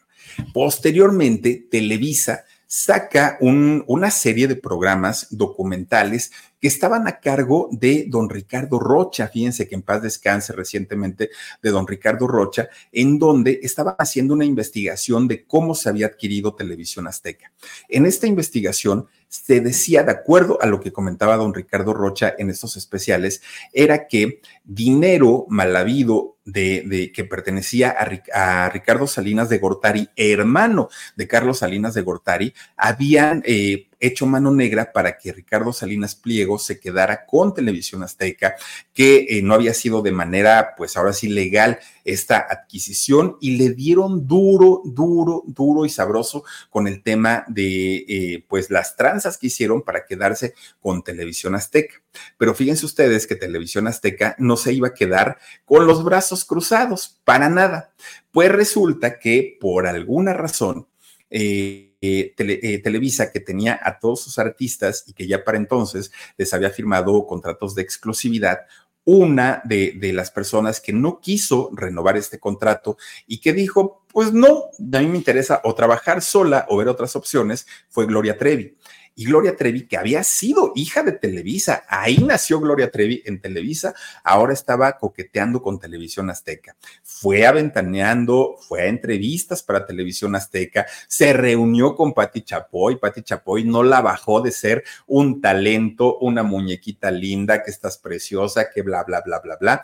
posteriormente 0.55 1.67
Televisa 1.69 2.45
saca 2.67 3.37
una 3.39 4.11
serie 4.11 4.47
de 4.47 4.57
programas 4.57 5.27
documentales 5.31 6.31
que 6.59 6.67
estaban 6.67 7.07
a 7.07 7.19
cargo 7.19 7.69
de 7.71 8.05
don 8.09 8.29
Ricardo 8.29 8.79
Rocha, 8.79 9.27
fíjense 9.29 9.67
que 9.67 9.75
en 9.75 9.83
paz 9.83 10.01
descanse 10.01 10.53
recientemente 10.53 11.29
de 11.61 11.69
don 11.69 11.87
Ricardo 11.87 12.27
Rocha, 12.27 12.67
en 12.91 13.19
donde 13.19 13.59
estaba 13.63 13.95
haciendo 13.97 14.33
una 14.33 14.43
investigación 14.43 15.27
de 15.27 15.45
cómo 15.45 15.75
se 15.75 15.89
había 15.89 16.07
adquirido 16.07 16.55
Televisión 16.55 17.07
Azteca. 17.07 17.51
En 17.87 18.05
esta 18.05 18.27
investigación 18.27 19.07
se 19.29 19.61
decía, 19.61 20.03
de 20.03 20.11
acuerdo 20.11 20.57
a 20.61 20.65
lo 20.65 20.79
que 20.79 20.91
comentaba 20.91 21.37
don 21.37 21.53
Ricardo 21.53 21.93
Rocha 21.93 22.33
en 22.37 22.49
estos 22.49 22.75
especiales, 22.75 23.41
era 23.71 24.07
que 24.07 24.41
dinero 24.63 25.45
mal 25.49 25.75
habido 25.75 26.36
de, 26.47 27.11
que 27.13 27.25
pertenecía 27.25 27.95
a, 28.33 28.69
Ricardo 28.69 29.05
Salinas 29.05 29.49
de 29.49 29.59
Gortari, 29.59 30.09
hermano 30.15 30.89
de 31.15 31.27
Carlos 31.27 31.59
Salinas 31.59 31.93
de 31.93 32.01
Gortari, 32.01 32.53
habían 32.77 33.43
eh, 33.45 33.87
hecho 33.99 34.25
mano 34.25 34.51
negra 34.51 34.91
para 34.93 35.17
que 35.17 35.33
Ricardo 35.33 35.73
Salinas 35.73 36.15
Pliego 36.15 36.57
se 36.57 36.79
quedara 36.79 37.25
con 37.25 37.53
Televisión 37.53 38.03
Azteca, 38.03 38.55
que 38.93 39.25
eh, 39.29 39.41
no 39.41 39.53
había 39.53 39.73
sido 39.73 40.01
de 40.01 40.11
manera, 40.11 40.73
pues 40.77 40.95
ahora 40.95 41.13
sí, 41.13 41.27
legal 41.27 41.79
esta 42.05 42.37
adquisición 42.37 43.37
y 43.41 43.57
le 43.57 43.71
dieron 43.71 44.27
duro, 44.27 44.81
duro, 44.85 45.43
duro 45.45 45.85
y 45.85 45.89
sabroso 45.89 46.43
con 46.69 46.87
el 46.87 47.03
tema 47.03 47.43
de, 47.47 47.97
eh, 48.07 48.45
pues, 48.47 48.69
las 48.69 48.95
tranzas 48.95 49.37
que 49.37 49.47
hicieron 49.47 49.81
para 49.81 50.05
quedarse 50.05 50.53
con 50.79 51.03
Televisión 51.03 51.55
Azteca. 51.55 51.95
Pero 52.37 52.53
fíjense 52.53 52.85
ustedes 52.85 53.27
que 53.27 53.35
Televisión 53.35 53.87
Azteca 53.87 54.35
no 54.39 54.57
se 54.57 54.73
iba 54.73 54.89
a 54.89 54.93
quedar 54.93 55.37
con 55.65 55.87
los 55.87 56.03
brazos 56.03 56.45
cruzados, 56.45 57.19
para 57.23 57.49
nada. 57.49 57.93
Pues 58.31 58.51
resulta 58.51 59.19
que 59.19 59.57
por 59.59 59.87
alguna 59.87 60.33
razón, 60.33 60.87
eh, 61.29 61.95
eh, 62.01 62.33
eh, 62.37 62.79
Televisa, 62.79 63.31
que 63.31 63.39
tenía 63.39 63.79
a 63.81 63.99
todos 63.99 64.21
sus 64.21 64.37
artistas 64.39 65.03
y 65.07 65.13
que 65.13 65.27
ya 65.27 65.43
para 65.43 65.57
entonces 65.57 66.11
les 66.37 66.53
había 66.53 66.69
firmado 66.69 67.25
contratos 67.25 67.73
de 67.73 67.81
exclusividad, 67.81 68.59
una 69.03 69.61
de, 69.63 69.93
de, 69.97 70.11
las 70.11 70.31
personas 70.31 70.81
que 70.81 70.91
no 70.91 71.21
quiso 71.21 71.71
renovar 71.73 72.17
este 72.17 72.39
contrato 72.39 72.97
y 73.25 73.39
que 73.39 73.53
dijo, 73.53 74.05
pues 74.11 74.33
no, 74.33 74.65
a 74.93 74.99
mí 74.99 75.07
me 75.07 75.17
interesa 75.17 75.61
o 75.63 75.73
trabajar 75.73 76.21
sola 76.21 76.65
o 76.69 76.77
ver 76.77 76.89
otras 76.89 77.15
opciones, 77.15 77.65
fue 77.89 78.05
Gloria 78.05 78.37
Trevi 78.37 78.75
y 79.17 79.25
Gloria 79.25 79.55
Trevi, 79.55 79.87
que 79.87 79.97
había 79.97 80.23
sido 80.23 80.73
hija 80.75 81.01
de 81.01 81.11
Televisa, 81.11 81.83
ahí 81.89 82.19
nació 82.19 82.59
Gloria 82.59 82.91
Trevi 82.91 83.23
en 83.25 83.41
Televisa, 83.41 83.95
ahora 84.23 84.53
estaba 84.53 84.95
coqueteando 84.99 85.63
con 85.63 85.79
Televisión 85.79 86.29
Azteca. 86.29 86.75
Fue 87.01 87.47
aventaneando, 87.47 88.57
fue 88.59 88.83
a 88.83 88.85
entrevistas 88.85 89.63
para 89.63 89.87
Televisión 89.87 90.35
Azteca, 90.35 90.85
se 91.07 91.33
reunió 91.33 91.95
con 91.95 92.13
Patti 92.13 92.43
Chapoy, 92.43 92.97
Patti 92.97 93.23
Chapoy 93.23 93.63
no 93.63 93.81
la 93.81 94.01
bajó 94.01 94.39
de 94.39 94.51
ser 94.51 94.83
un 95.07 95.41
talento, 95.41 96.19
una 96.19 96.43
muñequita 96.43 97.09
linda, 97.09 97.63
que 97.63 97.71
estás 97.71 97.97
preciosa, 97.97 98.69
que 98.69 98.83
bla, 98.83 99.03
bla, 99.03 99.21
bla, 99.21 99.39
bla, 99.39 99.57
bla. 99.59 99.83